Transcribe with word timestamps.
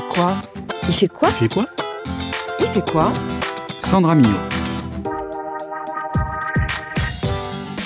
fait 0.00 0.08
quoi? 0.08 0.36
Il 0.88 0.94
fait 0.94 1.08
quoi? 1.08 1.28
Il 1.30 1.34
fait 1.34 1.48
quoi? 1.48 1.66
Il 2.60 2.66
fait 2.66 2.90
quoi? 2.90 3.12
Sandra 3.78 4.14
Millot. 4.14 4.28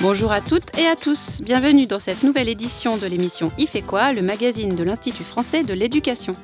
Bonjour 0.00 0.32
à 0.32 0.40
toutes 0.40 0.76
et 0.76 0.86
à 0.86 0.96
tous, 0.96 1.40
bienvenue 1.40 1.86
dans 1.86 2.00
cette 2.00 2.24
nouvelle 2.24 2.48
édition 2.48 2.96
de 2.96 3.06
l'émission 3.06 3.52
Il 3.58 3.68
fait 3.68 3.82
quoi, 3.82 4.12
le 4.12 4.22
magazine 4.22 4.74
de 4.74 4.82
l'Institut 4.82 5.22
français 5.22 5.62
de 5.62 5.72
l'éducation. 5.72 6.34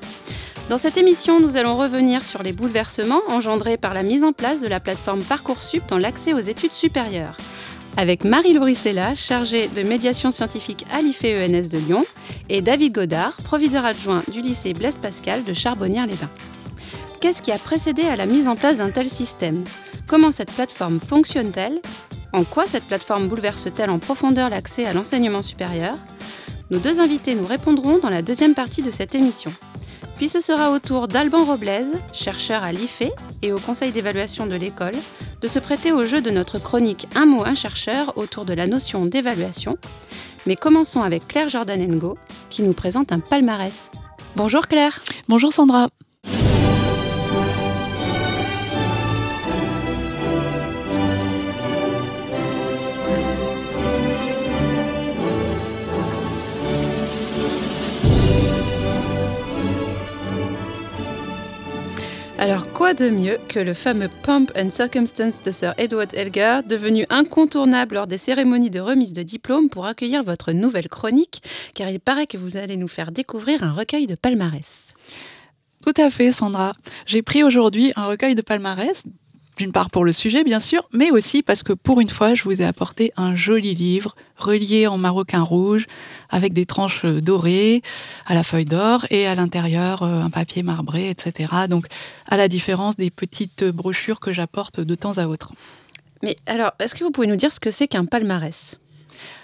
Dans 0.69 0.79
cette 0.79 0.99
émission, 0.99 1.41
nous 1.41 1.57
allons 1.57 1.77
revenir 1.77 2.23
sur 2.23 2.45
les 2.45 2.53
bouleversements 2.53 3.23
engendrés 3.29 3.77
par 3.77 3.93
la 3.93 4.05
mise 4.05 4.23
en 4.23 4.33
place 4.33 4.61
de 4.61 4.69
la 4.69 4.79
plateforme 4.79 5.23
Parcoursup 5.23 5.83
dans 5.89 5.99
l'accès 5.99 6.33
aux 6.33 6.39
études 6.39 6.73
supérieures. 6.73 7.37
Avec 7.99 8.25
Marie 8.25 8.53
Lauricella, 8.53 9.15
chargée 9.15 9.69
de 9.69 9.83
médiation 9.83 10.31
scientifique 10.31 10.85
à 10.93 11.01
l'IFE-ENS 11.01 11.69
de 11.69 11.79
Lyon, 11.79 12.05
et 12.51 12.61
David 12.61 12.93
Godard, 12.93 13.39
proviseur 13.39 13.87
adjoint 13.87 14.23
du 14.31 14.43
lycée 14.43 14.75
Blaise 14.75 14.99
Pascal 14.99 15.45
de 15.45 15.55
Charbonnières-les-Bains. 15.55 16.31
Qu'est-ce 17.23 17.41
qui 17.41 17.53
a 17.53 17.59
précédé 17.59 18.03
à 18.03 18.17
la 18.17 18.27
mise 18.27 18.49
en 18.49 18.55
place 18.55 18.77
d'un 18.77 18.91
tel 18.91 19.09
système? 19.09 19.65
Comment 20.07 20.31
cette 20.31 20.53
plateforme 20.53 21.01
fonctionne-t-elle? 21.01 21.81
En 22.35 22.45
quoi 22.45 22.67
cette 22.67 22.85
plateforme 22.85 23.29
bouleverse-t-elle 23.29 23.89
en 23.89 23.99
profondeur 23.99 24.51
l'accès 24.51 24.85
à 24.85 24.93
l'enseignement 24.93 25.43
supérieur? 25.43 25.97
Nos 26.71 26.79
deux 26.79 27.01
invités 27.01 27.35
nous 27.35 27.47
répondront 27.47 27.97
dans 27.97 28.11
la 28.11 28.21
deuxième 28.21 28.55
partie 28.55 28.83
de 28.83 28.91
cette 28.91 29.15
émission. 29.15 29.53
Puis 30.17 30.29
ce 30.31 30.41
sera 30.41 30.71
au 30.71 30.79
tour 30.79 31.09
d'Alban 31.09 31.45
Roblez, 31.45 31.85
chercheur 32.13 32.63
à 32.63 32.73
l'IFE 32.73 33.03
et 33.43 33.53
au 33.53 33.59
conseil 33.59 33.93
d'évaluation 33.93 34.47
de 34.47 34.55
l'école, 34.55 34.95
de 35.43 35.49
se 35.49 35.59
prêter 35.59 35.93
au 35.93 36.07
jeu 36.07 36.23
de 36.23 36.31
notre 36.31 36.59
chronique 36.59 37.07
Un 37.15 37.27
mot, 37.27 37.45
un 37.45 37.55
chercheur 37.55 38.17
autour 38.17 38.47
de 38.47 38.55
la 38.55 38.67
notion 38.67 39.05
d'évaluation. 39.05 39.77
Mais 40.47 40.57
commençons 40.57 41.03
avec 41.03 41.29
Claire 41.29 41.51
Jordanengo, 41.51 42.17
qui 42.49 42.63
nous 42.63 42.73
présente 42.73 43.13
un 43.13 43.21
palmarès. 43.21 43.91
Bonjour 44.37 44.69
Claire. 44.69 45.03
Bonjour 45.29 45.53
Sandra. 45.53 45.89
Alors, 62.47 62.73
quoi 62.73 62.95
de 62.95 63.09
mieux 63.09 63.41
que 63.49 63.59
le 63.59 63.75
fameux 63.75 64.09
Pomp 64.23 64.53
and 64.57 64.71
Circumstance 64.71 65.43
de 65.43 65.51
Sir 65.51 65.75
Edward 65.79 66.15
Elgar, 66.15 66.63
devenu 66.63 67.05
incontournable 67.11 67.97
lors 67.97 68.07
des 68.07 68.19
cérémonies 68.19 68.71
de 68.71 68.79
remise 68.79 69.13
de 69.13 69.25
diplôme 69.25 69.69
pour 69.69 69.85
accueillir 69.85 70.23
votre 70.23 70.53
nouvelle 70.53 70.89
chronique, 70.89 71.43
car 71.75 71.89
il 71.89 71.99
paraît 71.99 72.29
que 72.29 72.39
vous 72.39 72.57
allez 72.57 72.77
nous 72.77 72.87
faire 72.87 73.11
découvrir 73.11 73.65
un 73.65 73.73
recueil 73.73 74.07
de 74.07 74.15
palmarès? 74.15 74.95
Tout 75.85 76.01
à 76.01 76.09
fait, 76.09 76.31
Sandra. 76.31 76.77
J'ai 77.05 77.23
pris 77.23 77.43
aujourd'hui 77.43 77.93
un 77.97 78.07
recueil 78.07 78.37
de 78.37 78.43
palmarès 78.43 79.03
d'une 79.57 79.73
part 79.73 79.91
pour 79.91 80.05
le 80.05 80.13
sujet, 80.13 80.45
bien 80.45 80.61
sûr, 80.61 80.89
mais 80.93 81.11
aussi 81.11 81.43
parce 81.43 81.63
que 81.63 81.73
pour 81.73 82.01
une 82.01 82.11
fois, 82.11 82.35
je 82.35 82.45
vous 82.45 82.61
ai 82.61 82.65
apporté 82.65 83.13
un 83.17 83.35
joli 83.35 83.75
livre 83.75 84.15
relié 84.37 84.87
en 84.87 84.99
maroquin 84.99 85.43
rouge 85.43 85.87
avec 86.29 86.53
des 86.53 86.67
tranches 86.67 87.05
dorées 87.05 87.83
à 88.27 88.35
la 88.35 88.43
feuille 88.43 88.67
d'or 88.67 89.07
et 89.11 89.27
à 89.27 89.35
l'intérieur 89.35 90.03
euh, 90.03 90.23
un 90.23 90.31
papier 90.31 90.63
marbré, 90.63 91.09
etc. 91.09 91.53
Donc, 91.69 91.87
à 92.29 92.37
la 92.37 92.49
différence 92.49 92.97
des 92.97 93.11
petites 93.11 93.65
brochures 93.65 94.21
que 94.21 94.33
j'apporte 94.33 94.81
de 94.81 94.95
temps 94.95 95.17
à 95.19 95.27
autre. 95.27 95.53
Mais 96.23 96.37
alors, 96.47 96.73
est-ce 96.79 96.95
que 96.95 97.05
vous 97.05 97.11
pouvez 97.11 97.27
nous 97.27 97.37
dire 97.37 97.53
ce 97.53 97.61
que 97.61 97.71
c'est 97.71 97.89
qu'un 97.89 98.05
palmarès? 98.05 98.79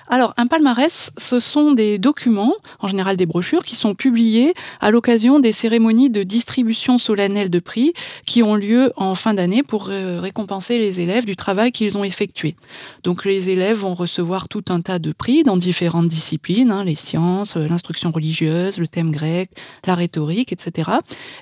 Alors, 0.08 0.34
un 0.36 0.46
palmarès, 0.46 1.10
ce 1.16 1.40
sont 1.40 1.72
des 1.72 1.98
documents, 1.98 2.54
en 2.80 2.88
général 2.88 3.16
des 3.16 3.26
brochures, 3.26 3.62
qui 3.62 3.76
sont 3.76 3.94
publiés 3.94 4.54
à 4.80 4.90
l'occasion 4.90 5.40
des 5.40 5.52
cérémonies 5.52 6.10
de 6.10 6.22
distribution 6.22 6.98
solennelle 6.98 7.50
de 7.50 7.58
prix 7.58 7.92
qui 8.26 8.42
ont 8.42 8.54
lieu 8.54 8.92
en 8.96 9.14
fin 9.14 9.34
d'année 9.34 9.62
pour 9.62 9.86
récompenser 9.86 10.78
les 10.78 11.00
élèves 11.00 11.24
du 11.24 11.36
travail 11.36 11.72
qu'ils 11.72 11.96
ont 11.96 12.04
effectué. 12.04 12.56
Donc, 13.04 13.24
les 13.24 13.48
élèves 13.48 13.78
vont 13.78 13.94
recevoir 13.94 14.48
tout 14.48 14.64
un 14.68 14.80
tas 14.80 14.98
de 14.98 15.12
prix 15.12 15.42
dans 15.42 15.56
différentes 15.56 16.08
disciplines, 16.08 16.70
hein, 16.70 16.84
les 16.84 16.94
sciences, 16.94 17.56
l'instruction 17.56 18.10
religieuse, 18.10 18.78
le 18.78 18.86
thème 18.86 19.10
grec, 19.10 19.50
la 19.86 19.94
rhétorique, 19.94 20.52
etc. 20.52 20.90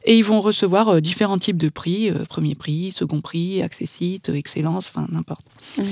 Et 0.05 0.17
ils 0.17 0.25
vont 0.25 0.41
recevoir 0.41 0.89
euh, 0.89 1.01
différents 1.01 1.39
types 1.39 1.57
de 1.57 1.69
prix, 1.69 2.11
euh, 2.11 2.25
premier 2.29 2.55
prix, 2.55 2.93
second 2.93 3.21
prix, 3.21 3.63
accessite, 3.63 4.29
excellence, 4.29 4.93
enfin 4.95 5.07
n'importe. 5.11 5.45
Mmh. 5.77 5.83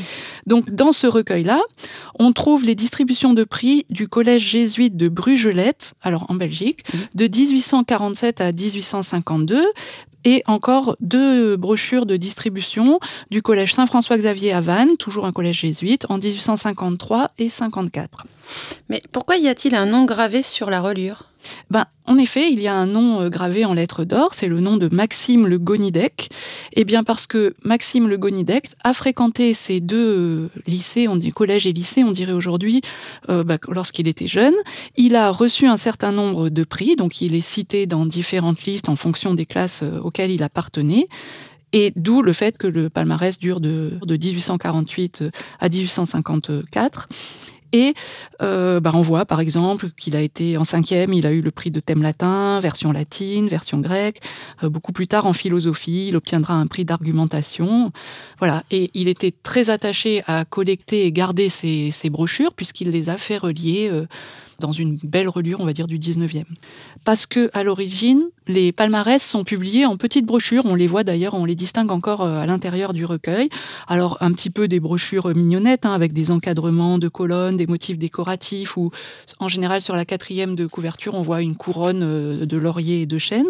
Donc, 0.49 0.71
dans 0.71 0.93
ce 0.93 1.07
recueil-là, 1.07 1.61
on 2.19 2.33
trouve 2.33 2.65
les 2.65 2.75
distributions 2.75 3.35
de 3.35 3.45
prix 3.45 3.85
du 3.91 4.09
collège 4.09 4.43
jésuite 4.43 4.97
de 4.97 5.09
Brugelette, 5.09 5.93
alors 6.01 6.25
en 6.31 6.35
Belgique, 6.35 6.85
mmh. 6.93 6.99
de 7.15 7.25
1847 7.29 8.41
à 8.41 8.51
1852, 8.51 9.63
et 10.25 10.43
encore 10.47 10.97
deux 11.01 11.57
brochures 11.57 12.07
de 12.07 12.17
distribution 12.17 12.99
du 13.31 13.43
collège 13.43 13.75
Saint-François-Xavier 13.75 14.53
à 14.53 14.63
Vannes, 14.63 14.97
toujours 14.97 15.27
un 15.27 15.33
collège 15.33 15.61
jésuite, 15.61 16.07
en 16.09 16.17
1853 16.17 17.33
et 17.39 17.51
54. 17.51 18.25
Mais 18.89 19.03
pourquoi 19.13 19.37
y 19.37 19.49
a-t-il 19.49 19.75
un 19.75 19.87
nom 19.87 20.05
gravé 20.05 20.43
sur 20.43 20.71
la 20.71 20.81
reliure? 20.81 21.29
Ben, 21.71 21.87
en 22.07 22.19
effet, 22.19 22.51
il 22.51 22.61
y 22.61 22.69
a 22.69 22.75
un 22.75 22.87
nom 22.87 23.21
euh, 23.21 23.29
gravé 23.29 23.65
en 23.65 23.75
lettres 23.75 24.05
d'or, 24.05 24.35
c'est 24.35 24.49
le 24.49 24.61
nom 24.61 24.77
de 24.77 24.89
Maxime 24.93 25.47
Le 25.47 25.59
Gonidec. 25.59 26.29
Et 26.73 26.81
eh 26.81 26.85
bien 26.85 27.05
parce 27.05 27.27
que 27.27 27.55
Maxime 27.65 28.09
Le 28.09 28.17
Gonidec 28.17 28.67
a 28.83 28.93
fréquenté 28.93 29.55
ces 29.55 29.81
deux 29.81 30.17
euh, 30.17 30.49
lycées, 30.67 31.09
on 31.09 31.17
dit 31.17 31.33
collège 31.33 31.67
et 31.67 31.73
lycée, 31.73 32.05
on 32.05 32.13
dirait 32.13 32.33
aujourd'hui, 32.33 32.81
euh, 33.29 33.45
ben, 33.45 33.59
lorsqu'il 33.69 34.09
était 34.09 34.27
jeune, 34.27 34.55
il 34.97 35.17
a 35.17 35.31
reçu 35.31 35.67
un 35.67 35.77
certain 35.77 36.13
nombre 36.13 36.49
de 36.49 36.65
prix, 36.65 36.97
donc 36.97 37.21
il 37.21 37.35
est 37.35 37.41
cité 37.41 37.87
dans 37.87 38.07
différentes 38.07 38.65
listes 38.65 38.89
en 38.89 38.97
fonction 38.97 39.35
des 39.35 39.47
classes 39.47 39.83
auxquelles 40.03 40.31
il 40.31 40.43
appartenait. 40.43 41.09
Et 41.75 41.93
d'où 41.97 42.23
le 42.23 42.33
fait 42.33 42.57
que 42.57 42.67
le 42.67 42.89
palmarès 42.89 43.39
dure 43.39 43.61
de, 43.61 43.99
de 44.03 44.17
1848 44.17 45.25
à 45.61 45.69
1854. 45.69 47.09
Et 47.73 47.95
euh, 48.43 48.81
bah, 48.81 48.91
on 48.95 49.03
voit 49.03 49.27
par 49.27 49.41
exemple 49.41 49.91
qu'il 49.97 50.17
a 50.17 50.21
été 50.21 50.57
en 50.57 50.65
cinquième, 50.65 51.13
il 51.13 51.27
a 51.27 51.33
eu 51.33 51.41
le 51.41 51.51
prix 51.51 51.71
de 51.71 51.81
thème 51.81 52.03
latin, 52.03 52.61
version 52.61 52.93
latine, 52.93 53.49
version 53.49 53.79
grecque. 53.79 54.21
Euh, 54.63 54.69
beaucoup 54.69 54.93
plus 54.93 55.07
tard 55.07 55.27
en 55.27 55.33
philosophie, 55.33 56.09
il 56.09 56.17
obtiendra 56.17 56.55
un 56.55 56.67
prix 56.67 56.85
d'argumentation. 56.85 57.93
Voilà. 58.39 58.65
Et 58.71 58.91
il 58.95 59.09
était 59.09 59.33
très 59.43 59.71
attaché 59.71 60.23
à 60.27 60.45
collecter 60.45 61.05
et 61.05 61.13
garder 61.13 61.49
ces, 61.49 61.93
brochures 62.11 62.55
puisqu'il 62.55 62.91
les 62.91 63.09
a 63.11 63.17
fait 63.17 63.39
relier. 63.39 63.89
Euh, 63.91 64.07
dans 64.61 64.73
une 64.73 64.99
belle 65.05 65.29
reliure, 65.29 65.61
on 65.61 65.65
va 65.65 65.73
dire, 65.73 65.87
du 65.87 66.01
19e. 66.01 66.43
Parce 67.05 67.27
que 67.27 67.49
à 67.53 67.63
l'origine, 67.63 68.25
les 68.49 68.73
palmarès 68.73 69.23
sont 69.23 69.45
publiés 69.45 69.87
en 69.87 69.97
petites 69.97 70.27
brochures. 70.27 70.65
On 70.67 70.75
les 70.75 70.89
voit 70.89 71.05
d'ailleurs, 71.05 71.35
on 71.35 71.45
les 71.45 71.55
distingue 71.55 71.93
encore 71.93 72.23
à 72.23 72.45
l'intérieur 72.45 72.93
du 72.93 73.05
recueil. 73.05 73.51
Alors, 73.87 74.17
un 74.21 74.33
petit 74.33 74.51
peu 74.51 74.67
des 74.67 74.81
brochures 74.81 75.29
mignonnettes, 75.29 75.87
hein, 75.87 75.93
avec 75.93 76.13
des 76.13 76.33
encadrements 76.33 76.99
de 76.99 77.07
colonnes, 77.07 77.57
des 77.59 77.67
motifs 77.67 77.99
décoratifs, 77.99 78.77
ou 78.79 78.91
en 79.39 79.49
général, 79.49 79.83
sur 79.83 79.95
la 79.95 80.07
quatrième 80.07 80.55
de 80.55 80.67
couverture, 80.67 81.15
on 81.15 81.23
voit 81.23 81.43
une 81.43 81.57
couronne 81.57 82.03
euh, 82.03 82.47
de 82.47 82.57
laurier 82.57 83.03
et 83.03 83.07
de 83.07 83.19
chêne. 83.19 83.47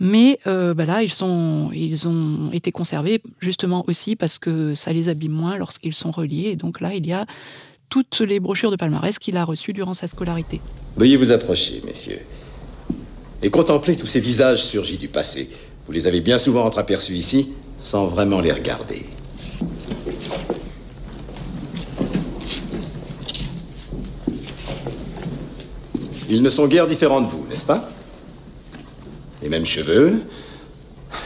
Mais 0.00 0.38
euh, 0.46 0.74
bah 0.74 0.84
là, 0.84 1.02
ils, 1.02 1.12
sont, 1.12 1.70
ils 1.74 2.06
ont 2.06 2.50
été 2.52 2.70
conservés 2.70 3.20
justement 3.40 3.84
aussi 3.88 4.14
parce 4.14 4.38
que 4.38 4.74
ça 4.74 4.92
les 4.92 5.08
abîme 5.08 5.32
moins 5.32 5.56
lorsqu'ils 5.56 5.94
sont 5.94 6.12
reliés. 6.12 6.50
Et 6.52 6.56
donc 6.56 6.80
là, 6.80 6.94
il 6.94 7.04
y 7.04 7.12
a 7.12 7.26
toutes 7.88 8.20
les 8.20 8.38
brochures 8.38 8.70
de 8.70 8.76
palmarès 8.76 9.18
qu'il 9.18 9.36
a 9.36 9.44
reçues 9.44 9.72
durant 9.72 9.94
sa 9.94 10.06
scolarité. 10.06 10.60
Veuillez 10.96 11.16
vous 11.16 11.32
approcher, 11.32 11.82
messieurs, 11.84 12.20
et 13.42 13.50
contempler 13.50 13.96
tous 13.96 14.06
ces 14.06 14.20
visages 14.20 14.62
surgis 14.62 14.98
du 14.98 15.08
passé. 15.08 15.48
Vous 15.86 15.92
les 15.92 16.06
avez 16.06 16.20
bien 16.20 16.38
souvent 16.38 16.64
entreaperçus 16.64 17.14
ici, 17.14 17.48
sans 17.78 18.06
vraiment 18.06 18.40
les 18.40 18.52
regarder. 18.52 19.04
Ils 26.28 26.42
ne 26.42 26.50
sont 26.50 26.66
guère 26.66 26.86
différents 26.86 27.22
de 27.22 27.26
vous, 27.26 27.46
n'est-ce 27.48 27.64
pas? 27.64 27.88
Les 29.42 29.48
mêmes 29.48 29.64
cheveux, 29.64 30.20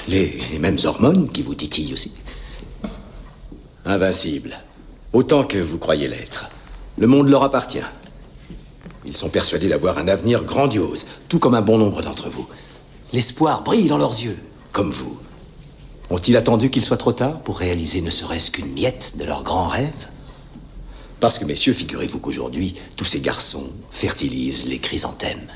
les, 0.07 0.41
mêmes 0.61 0.79
hormones 0.85 1.29
qui 1.31 1.43
vous 1.43 1.55
titillent 1.55 1.93
aussi. 1.93 2.13
Invincibles, 3.85 4.57
autant 5.13 5.45
que 5.45 5.59
vous 5.59 5.79
croyez 5.79 6.07
l'être. 6.07 6.47
Le 6.99 7.07
monde 7.07 7.29
leur 7.29 7.43
appartient. 7.43 7.79
Ils 9.05 9.17
sont 9.17 9.29
persuadés 9.29 9.69
d'avoir 9.69 9.99
un 9.99 10.07
avenir 10.07 10.45
grandiose, 10.45 11.07
tout 11.29 11.41
comme 11.41 11.55
un 11.55 11.63
bon 11.63 11.79
nombre 11.79 12.03
d'entre 12.03 12.29
vous. 12.29 12.47
L'espoir 13.13 13.65
brille 13.65 13.89
dans 13.89 13.99
leurs 13.99 14.23
yeux, 14.23 14.39
comme 14.71 14.91
vous. 14.91 15.19
Ont-ils 16.11 16.37
attendu 16.37 16.71
qu'il 16.71 16.83
soit 16.85 16.97
trop 16.97 17.13
tard 17.13 17.41
pour 17.41 17.59
réaliser 17.59 18.03
ne 18.03 18.11
serait-ce 18.11 18.51
qu'une 18.53 18.73
miette 18.73 19.15
de 19.19 19.25
leur 19.25 19.43
grand 19.43 19.67
rêve? 19.67 20.09
Parce 21.23 21.39
que, 21.39 21.45
messieurs, 21.45 21.73
figurez-vous 21.73 22.19
qu'aujourd'hui, 22.19 22.75
tous 22.97 23.05
ces 23.05 23.21
garçons 23.21 23.71
fertilisent 23.93 24.65
les 24.65 24.81
chrysanthèmes. 24.81 25.47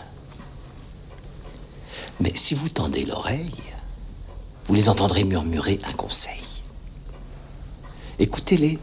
Mais 2.20 2.30
si 2.36 2.54
vous 2.54 2.68
tendez 2.68 3.04
l'oreille, 3.04 3.50
vous 4.66 4.74
les 4.74 4.88
entendrez 4.88 5.24
murmurer 5.24 5.80
un 5.88 5.92
conseil. 5.92 6.62
Écoutez-les. 8.20 8.78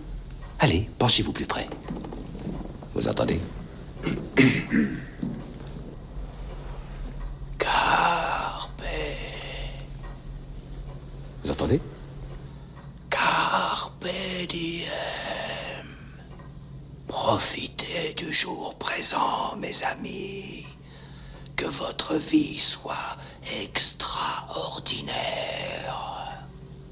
Allez, 0.60 0.90
penchez-vous 1.00 1.32
plus 1.32 1.46
près. 1.46 1.70
Vous 2.96 3.08
entendez? 3.08 3.40
Carpe. 7.60 8.84
Vous 11.46 11.52
entendez? 11.52 11.80
Profitez 17.36 18.14
du 18.16 18.32
jour 18.32 18.76
présent, 18.78 19.58
mes 19.58 19.84
amis. 19.92 20.68
Que 21.56 21.66
votre 21.66 22.14
vie 22.14 22.60
soit 22.60 23.18
extraordinaire. 23.64 25.10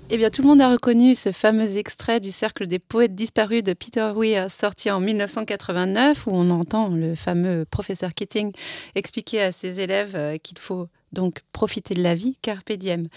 Eh 0.10 0.18
bien, 0.18 0.32
tout 0.32 0.42
le 0.42 0.48
monde 0.48 0.62
a 0.62 0.72
reconnu 0.72 1.14
ce 1.14 1.32
fameux 1.32 1.78
extrait 1.78 2.20
du 2.20 2.32
Cercle 2.32 2.66
des 2.66 2.80
poètes 2.80 3.14
disparus 3.14 3.62
de 3.62 3.74
Peter 3.74 4.14
Weir, 4.16 4.50
sorti 4.50 4.90
en 4.90 5.00
1989, 5.00 6.26
où 6.26 6.32
on 6.34 6.50
entend 6.50 6.88
le 6.88 7.14
fameux 7.14 7.66
professeur 7.66 8.16
Keating 8.16 8.52
expliquer 8.96 9.44
à 9.44 9.52
ses 9.52 9.80
élèves 9.80 10.16
euh, 10.16 10.40
qu'il 10.40 10.58
faut 10.58 10.88
donc 11.14 11.42
profiter 11.54 11.94
de 11.94 12.02
la 12.02 12.16
vie, 12.16 12.36
carpe 12.42 12.72
diem. 12.72 13.10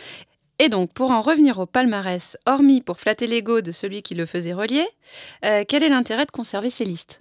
Et 0.59 0.69
donc, 0.69 0.93
pour 0.93 1.11
en 1.11 1.21
revenir 1.21 1.59
au 1.59 1.67
palmarès, 1.67 2.37
hormis 2.47 2.81
pour 2.81 3.01
flatter 3.01 3.27
l'ego 3.27 3.61
de 3.61 3.73
celui 3.73 4.03
qui 4.03 4.15
le 4.15 4.27
faisait 4.27 4.53
relier, 4.53 4.87
euh, 5.45 5.65
quel 5.67 5.83
est 5.83 5.89
l'intérêt 5.89 6.27
de 6.27 6.31
conserver 6.31 6.71
ces 6.71 6.85
listes? 6.85 7.21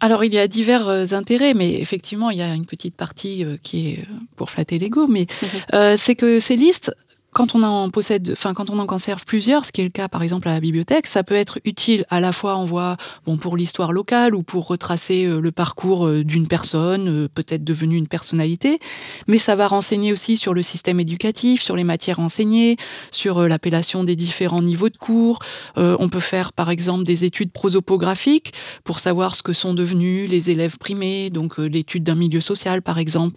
Alors, 0.00 0.24
il 0.24 0.32
y 0.32 0.38
a 0.38 0.48
divers 0.48 0.88
euh, 0.88 1.06
intérêts, 1.12 1.54
mais 1.54 1.74
effectivement, 1.74 2.30
il 2.30 2.38
y 2.38 2.42
a 2.42 2.54
une 2.54 2.66
petite 2.66 2.96
partie 2.96 3.44
euh, 3.44 3.56
qui 3.62 3.88
est 3.88 4.06
pour 4.36 4.50
flatter 4.50 4.78
l'ego, 4.78 5.06
mais 5.06 5.26
c'est 5.98 6.14
que 6.14 6.40
ces 6.40 6.56
listes, 6.56 6.92
quand 7.36 7.54
on 7.54 7.62
en 7.62 7.90
possède, 7.90 8.30
enfin 8.32 8.54
quand 8.54 8.70
on 8.70 8.78
en 8.78 8.86
conserve 8.86 9.26
plusieurs, 9.26 9.66
ce 9.66 9.72
qui 9.72 9.82
est 9.82 9.84
le 9.84 9.90
cas 9.90 10.08
par 10.08 10.22
exemple 10.22 10.48
à 10.48 10.54
la 10.54 10.60
bibliothèque, 10.60 11.06
ça 11.06 11.22
peut 11.22 11.34
être 11.34 11.58
utile 11.66 12.06
à 12.08 12.18
la 12.18 12.32
fois 12.32 12.56
on 12.56 12.64
voit 12.64 12.96
bon 13.26 13.36
pour 13.36 13.58
l'histoire 13.58 13.92
locale 13.92 14.34
ou 14.34 14.42
pour 14.42 14.66
retracer 14.66 15.26
euh, 15.26 15.40
le 15.40 15.52
parcours 15.52 16.06
euh, 16.06 16.24
d'une 16.24 16.48
personne, 16.48 17.08
euh, 17.08 17.28
peut-être 17.28 17.62
devenue 17.62 17.98
une 17.98 18.08
personnalité, 18.08 18.80
mais 19.26 19.36
ça 19.36 19.54
va 19.54 19.68
renseigner 19.68 20.12
aussi 20.12 20.38
sur 20.38 20.54
le 20.54 20.62
système 20.62 20.98
éducatif, 20.98 21.60
sur 21.60 21.76
les 21.76 21.84
matières 21.84 22.20
enseignées, 22.20 22.78
sur 23.10 23.46
l'appellation 23.46 24.02
des 24.02 24.16
différents 24.16 24.62
niveaux 24.62 24.88
de 24.88 24.96
cours. 24.96 25.40
on 25.76 26.08
peut 26.08 26.20
faire 26.20 26.54
par 26.54 26.70
exemple 26.70 27.04
des 27.04 27.24
études 27.24 27.52
prosopographiques 27.52 28.54
pour 28.82 28.98
savoir 28.98 29.34
ce 29.34 29.42
que 29.42 29.52
sont 29.52 29.74
devenus 29.74 30.30
les 30.30 30.48
élèves 30.48 30.78
primés, 30.78 31.28
donc 31.28 31.58
l'étude 31.58 32.02
d'un 32.02 32.14
milieu 32.14 32.40
social 32.40 32.80
par 32.80 32.98
exemple. 32.98 33.36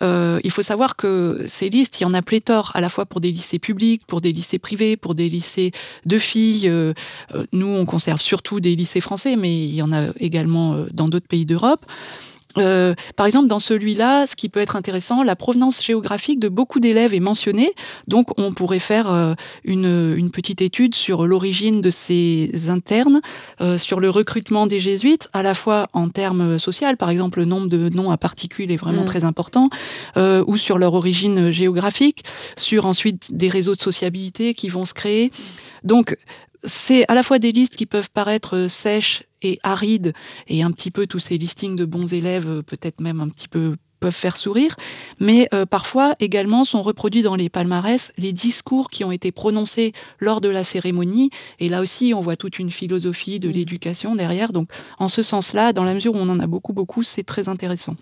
il 0.00 0.50
faut 0.50 0.62
savoir 0.62 0.94
que 0.94 1.42
ces 1.46 1.70
listes, 1.70 2.00
il 2.00 2.04
y 2.04 2.06
en 2.06 2.14
a 2.14 2.22
pléthore 2.22 2.70
à 2.74 2.80
la 2.80 2.88
fois 2.88 3.04
pour 3.04 3.20
des 3.20 3.31
lycées 3.32 3.58
publics, 3.58 4.02
pour 4.06 4.20
des 4.20 4.32
lycées 4.32 4.58
privés, 4.58 4.96
pour 4.96 5.14
des 5.14 5.28
lycées 5.28 5.72
de 6.06 6.18
filles. 6.18 6.68
Euh, 6.68 6.92
euh, 7.34 7.44
nous, 7.52 7.66
on 7.66 7.84
conserve 7.84 8.20
surtout 8.20 8.60
des 8.60 8.76
lycées 8.76 9.00
français, 9.00 9.36
mais 9.36 9.64
il 9.64 9.74
y 9.74 9.82
en 9.82 9.92
a 9.92 10.10
également 10.18 10.74
euh, 10.74 10.86
dans 10.92 11.08
d'autres 11.08 11.28
pays 11.28 11.46
d'Europe. 11.46 11.84
Euh, 12.58 12.94
par 13.16 13.26
exemple, 13.26 13.48
dans 13.48 13.58
celui-là, 13.58 14.26
ce 14.26 14.36
qui 14.36 14.48
peut 14.48 14.60
être 14.60 14.76
intéressant, 14.76 15.22
la 15.22 15.36
provenance 15.36 15.84
géographique 15.84 16.38
de 16.38 16.48
beaucoup 16.48 16.80
d'élèves 16.80 17.14
est 17.14 17.20
mentionnée. 17.20 17.72
Donc, 18.08 18.38
on 18.38 18.52
pourrait 18.52 18.78
faire 18.78 19.10
euh, 19.10 19.34
une, 19.64 20.30
petite 20.30 20.62
étude 20.62 20.94
sur 20.94 21.26
l'origine 21.26 21.80
de 21.80 21.90
ces 21.90 22.68
internes, 22.68 23.20
euh, 23.60 23.76
sur 23.76 24.00
le 24.00 24.08
recrutement 24.08 24.66
des 24.66 24.80
jésuites, 24.80 25.28
à 25.32 25.42
la 25.42 25.54
fois 25.54 25.88
en 25.92 26.08
termes 26.08 26.58
sociaux, 26.58 26.88
par 26.98 27.10
exemple, 27.10 27.38
le 27.38 27.44
nombre 27.44 27.68
de 27.68 27.88
noms 27.90 28.10
à 28.10 28.16
particules 28.16 28.70
est 28.70 28.76
vraiment 28.76 29.02
mm. 29.02 29.06
très 29.06 29.24
important, 29.24 29.68
ou 30.16 30.56
sur 30.56 30.78
leur 30.78 30.94
origine 30.94 31.50
géographique, 31.50 32.24
sur 32.56 32.86
ensuite 32.86 33.34
des 33.34 33.48
réseaux 33.48 33.74
de 33.74 33.80
sociabilité 33.80 34.54
qui 34.54 34.68
vont 34.68 34.84
se 34.84 34.94
créer. 34.94 35.30
Donc, 35.84 36.16
c'est 36.64 37.04
à 37.08 37.14
la 37.14 37.22
fois 37.22 37.38
des 37.38 37.52
listes 37.52 37.76
qui 37.76 37.86
peuvent 37.86 38.10
paraître 38.10 38.66
sèches 38.68 39.24
et 39.42 39.58
arides, 39.62 40.12
et 40.48 40.62
un 40.62 40.70
petit 40.70 40.90
peu 40.90 41.06
tous 41.06 41.18
ces 41.18 41.38
listings 41.38 41.76
de 41.76 41.84
bons 41.84 42.12
élèves, 42.12 42.48
euh, 42.48 42.62
peut-être 42.62 43.00
même 43.00 43.20
un 43.20 43.28
petit 43.28 43.48
peu 43.48 43.76
peuvent 44.02 44.12
faire 44.12 44.36
sourire, 44.36 44.76
mais 45.20 45.48
euh, 45.54 45.64
parfois 45.64 46.16
également 46.18 46.64
sont 46.64 46.82
reproduits 46.82 47.22
dans 47.22 47.36
les 47.36 47.48
palmarès 47.48 48.12
les 48.18 48.32
discours 48.32 48.90
qui 48.90 49.04
ont 49.04 49.12
été 49.12 49.32
prononcés 49.32 49.92
lors 50.18 50.40
de 50.40 50.48
la 50.48 50.64
cérémonie. 50.64 51.30
Et 51.60 51.68
là 51.70 51.80
aussi, 51.80 52.12
on 52.14 52.20
voit 52.20 52.36
toute 52.36 52.58
une 52.58 52.70
philosophie 52.70 53.38
de 53.38 53.48
l'éducation 53.48 54.14
derrière. 54.16 54.52
Donc, 54.52 54.68
en 54.98 55.08
ce 55.08 55.22
sens-là, 55.22 55.72
dans 55.72 55.84
la 55.84 55.94
mesure 55.94 56.14
où 56.14 56.18
on 56.18 56.28
en 56.28 56.40
a 56.40 56.46
beaucoup, 56.46 56.72
beaucoup, 56.72 57.04
c'est 57.04 57.22
très 57.22 57.48
intéressant. 57.48 57.94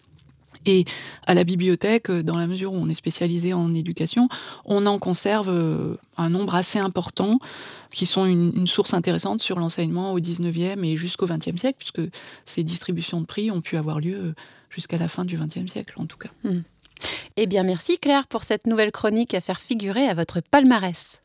Et 0.67 0.85
à 1.27 1.35
la 1.35 1.45
bibliothèque, 1.45 2.11
dans 2.11 2.37
la 2.37 2.47
mesure 2.47 2.73
où 2.73 2.77
on 2.77 2.89
est 2.89 2.95
spécialisé 2.95 3.53
en 3.55 3.75
éducation, 3.75 4.29
on 4.65 4.87
en 4.87 4.99
conserve 4.99 5.49
euh, 5.49 5.97
un 6.17 6.31
nombre 6.31 6.55
assez 6.55 6.79
important 6.79 7.39
qui 7.91 8.07
sont 8.07 8.27
une, 8.27 8.67
source 8.67 8.95
intéressante 8.95 9.43
sur 9.43 9.59
l'enseignement 9.59 10.13
au 10.13 10.21
19e 10.21 10.85
et 10.85 10.97
jusqu'au 10.97 11.27
20e 11.27 11.57
siècle, 11.57 11.77
puisque 11.79 12.03
ces 12.45 12.63
distributions 12.63 13.21
de 13.21 13.27
prix 13.27 13.51
ont 13.51 13.61
pu 13.61 13.77
avoir 13.77 14.01
lieu 14.01 14.17
euh, 14.17 14.35
jusqu'à 14.69 14.99
la 14.99 15.09
fin 15.09 15.25
du 15.25 15.39
20e 15.39 15.67
siècle, 15.67 15.95
en 15.97 16.07
tout 16.07 16.19
cas. 16.19 16.31
Hmm. 16.45 16.61
Eh 17.37 17.47
bien, 17.47 17.63
merci 17.63 17.99
Claire 17.99 18.27
pour 18.27 18.43
cette 18.43 18.67
nouvelle 18.67 18.93
chronique 18.93 19.35
à 19.35 19.41
faire 19.41 19.61
figurer 19.61 20.07
à 20.07 20.15
votre 20.15 20.41
palmarès. 20.41 21.23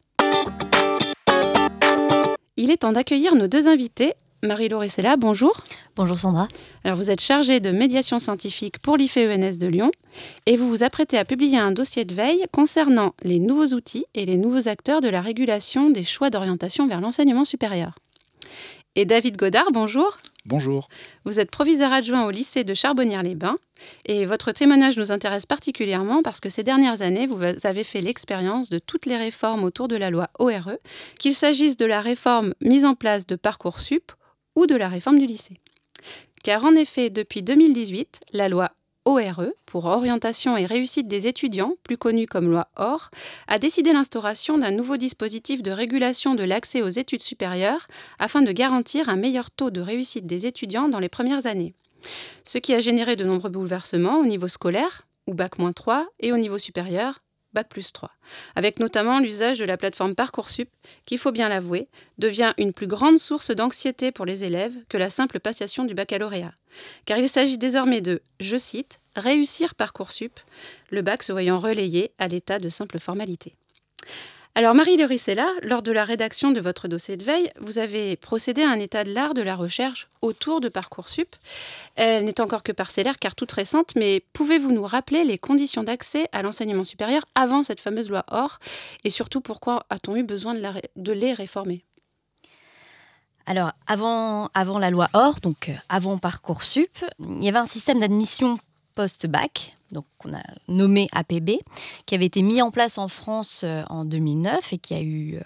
Il 2.57 2.71
est 2.71 2.77
temps 2.77 2.93
d'accueillir 2.93 3.35
nos 3.35 3.47
deux 3.47 3.67
invités 3.67 4.13
Marie-Laure 4.43 4.83
là, 4.99 5.17
bonjour. 5.17 5.61
Bonjour 5.95 6.19
Sandra. 6.19 6.47
Alors 6.83 6.97
vous 6.97 7.09
êtes 7.09 7.21
chargée 7.21 7.59
de 7.59 7.71
médiation 7.71 8.19
scientifique 8.19 8.79
pour 8.79 8.97
l'IFENS 8.97 9.57
de 9.57 9.67
Lyon 9.67 9.91
et 10.45 10.55
vous 10.55 10.69
vous 10.69 10.83
apprêtez 10.83 11.17
à 11.17 11.25
publier 11.25 11.57
un 11.57 11.71
dossier 11.71 12.05
de 12.05 12.13
veille 12.13 12.45
concernant 12.51 13.15
les 13.23 13.39
nouveaux 13.39 13.73
outils 13.75 14.05
et 14.13 14.25
les 14.25 14.37
nouveaux 14.37 14.67
acteurs 14.67 15.01
de 15.01 15.09
la 15.09 15.21
régulation 15.21 15.89
des 15.89 16.03
choix 16.03 16.29
d'orientation 16.29 16.87
vers 16.87 17.01
l'enseignement 17.01 17.45
supérieur. 17.45 17.95
Et 18.95 19.05
David 19.05 19.35
Godard, 19.35 19.71
bonjour. 19.73 20.17
Bonjour. 20.45 20.89
Vous 21.25 21.39
êtes 21.39 21.49
proviseur 21.49 21.91
adjoint 21.91 22.25
au 22.25 22.29
lycée 22.29 22.63
de 22.63 22.75
Charbonnières-les-Bains 22.75 23.57
et 24.05 24.25
votre 24.25 24.51
témoignage 24.51 24.95
nous 24.95 25.11
intéresse 25.11 25.47
particulièrement 25.47 26.21
parce 26.21 26.39
que 26.39 26.49
ces 26.49 26.61
dernières 26.61 27.01
années, 27.01 27.25
vous 27.25 27.39
avez 27.63 27.83
fait 27.83 27.99
l'expérience 27.99 28.69
de 28.69 28.77
toutes 28.77 29.07
les 29.07 29.17
réformes 29.17 29.63
autour 29.63 29.87
de 29.87 29.95
la 29.95 30.11
loi 30.11 30.29
ORE, 30.37 30.77
qu'il 31.19 31.33
s'agisse 31.33 31.77
de 31.77 31.85
la 31.85 31.99
réforme 31.99 32.53
mise 32.61 32.85
en 32.85 32.93
place 32.93 33.25
de 33.25 33.35
Parcoursup 33.35 34.11
ou 34.55 34.65
de 34.65 34.75
la 34.75 34.89
réforme 34.89 35.19
du 35.19 35.25
lycée. 35.25 35.59
Car 36.43 36.63
en 36.63 36.75
effet, 36.75 37.09
depuis 37.09 37.41
2018, 37.41 38.19
la 38.33 38.49
loi 38.49 38.71
ORE, 39.05 39.45
pour 39.65 39.85
Orientation 39.85 40.57
et 40.57 40.65
Réussite 40.65 41.07
des 41.07 41.27
étudiants, 41.27 41.75
plus 41.83 41.97
connue 41.97 42.25
comme 42.25 42.49
loi 42.49 42.67
OR, 42.77 43.11
a 43.47 43.59
décidé 43.59 43.93
l'instauration 43.93 44.57
d'un 44.57 44.71
nouveau 44.71 44.97
dispositif 44.97 45.61
de 45.61 45.71
régulation 45.71 46.33
de 46.33 46.43
l'accès 46.43 46.81
aux 46.81 46.89
études 46.89 47.21
supérieures 47.21 47.87
afin 48.17 48.41
de 48.41 48.51
garantir 48.51 49.09
un 49.09 49.15
meilleur 49.15 49.51
taux 49.51 49.69
de 49.69 49.81
réussite 49.81 50.25
des 50.25 50.47
étudiants 50.47 50.89
dans 50.89 50.99
les 50.99 51.09
premières 51.09 51.45
années. 51.45 51.75
Ce 52.43 52.57
qui 52.57 52.73
a 52.73 52.79
généré 52.79 53.15
de 53.15 53.23
nombreux 53.23 53.49
bouleversements 53.49 54.19
au 54.19 54.25
niveau 54.25 54.47
scolaire, 54.47 55.07
ou 55.27 55.33
Bac-3, 55.33 56.05
et 56.19 56.31
au 56.31 56.37
niveau 56.37 56.57
supérieur, 56.57 57.21
Bac 57.55 57.69
plus 57.69 57.93
3, 57.93 58.11
avec 58.55 58.79
notamment 58.79 59.19
l'usage 59.19 59.57
de 59.57 59.65
la 59.65 59.77
plateforme 59.77 60.13
Parcoursup, 60.13 60.69
qui, 61.05 61.17
faut 61.17 61.31
bien 61.31 61.49
l'avouer, 61.49 61.87
devient 62.19 62.53
une 62.57 62.73
plus 62.73 62.85
grande 62.85 63.17
source 63.17 63.49
d'anxiété 63.49 64.11
pour 64.11 64.25
les 64.25 64.43
élèves 64.43 64.75
que 64.89 64.97
la 64.97 65.09
simple 65.09 65.39
passation 65.39 65.85
du 65.85 65.95
baccalauréat. 65.95 66.53
Car 67.05 67.17
il 67.17 67.29
s'agit 67.29 67.57
désormais 67.57 68.01
de, 68.01 68.21
je 68.39 68.57
cite, 68.57 68.99
réussir 69.15 69.73
Parcoursup, 69.73 70.39
le 70.89 71.01
bac 71.01 71.23
se 71.23 71.31
voyant 71.31 71.57
relayé 71.57 72.11
à 72.19 72.27
l'état 72.27 72.59
de 72.59 72.69
simple 72.69 72.99
formalité. 72.99 73.55
Alors 74.57 74.73
Marie 74.73 75.03
Rissella, 75.03 75.49
lors 75.63 75.81
de 75.81 75.91
la 75.91 76.05
rédaction 76.05 76.51
de 76.51 76.61
votre 76.61 76.87
dossier 76.87 77.17
de 77.17 77.25
veille, 77.25 77.51
vous 77.59 77.77
avez 77.77 78.15
procédé 78.15 78.63
à 78.63 78.69
un 78.69 78.79
état 78.79 79.03
de 79.03 79.13
l'art 79.13 79.33
de 79.33 79.41
la 79.41 79.53
recherche 79.53 80.07
autour 80.21 80.61
de 80.61 80.69
Parcoursup. 80.69 81.35
Elle 81.95 82.23
n'est 82.23 82.39
encore 82.39 82.63
que 82.63 82.71
parcellaire 82.71 83.19
car 83.19 83.35
toute 83.35 83.51
récente, 83.51 83.93
mais 83.97 84.23
pouvez-vous 84.31 84.71
nous 84.71 84.85
rappeler 84.85 85.25
les 85.25 85.37
conditions 85.37 85.83
d'accès 85.83 86.29
à 86.31 86.41
l'enseignement 86.41 86.85
supérieur 86.85 87.25
avant 87.35 87.63
cette 87.63 87.81
fameuse 87.81 88.09
loi 88.09 88.23
OR? 88.31 88.59
Et 89.03 89.09
surtout 89.09 89.41
pourquoi 89.41 89.85
a-t-on 89.89 90.15
eu 90.15 90.23
besoin 90.23 90.53
de, 90.53 90.61
de 90.95 91.11
les 91.11 91.33
réformer? 91.33 91.83
Alors, 93.45 93.73
avant, 93.87 94.51
avant 94.53 94.79
la 94.79 94.89
loi 94.89 95.09
OR, 95.13 95.41
donc 95.41 95.67
euh, 95.67 95.73
avant 95.89 96.17
Parcoursup, 96.17 96.97
il 97.19 97.43
y 97.43 97.49
avait 97.49 97.57
un 97.57 97.65
système 97.65 97.99
d'admission 97.99 98.57
post-bac 98.95 99.74
donc 99.91 100.05
qu'on 100.17 100.33
a 100.33 100.41
nommé 100.67 101.07
APB, 101.11 101.59
qui 102.05 102.15
avait 102.15 102.25
été 102.25 102.41
mis 102.41 102.61
en 102.61 102.71
place 102.71 102.97
en 102.97 103.07
France 103.07 103.61
euh, 103.63 103.83
en 103.89 104.05
2009 104.05 104.73
et 104.73 104.77
qui 104.77 104.93
a 104.93 105.01
eu 105.01 105.35
euh, 105.35 105.41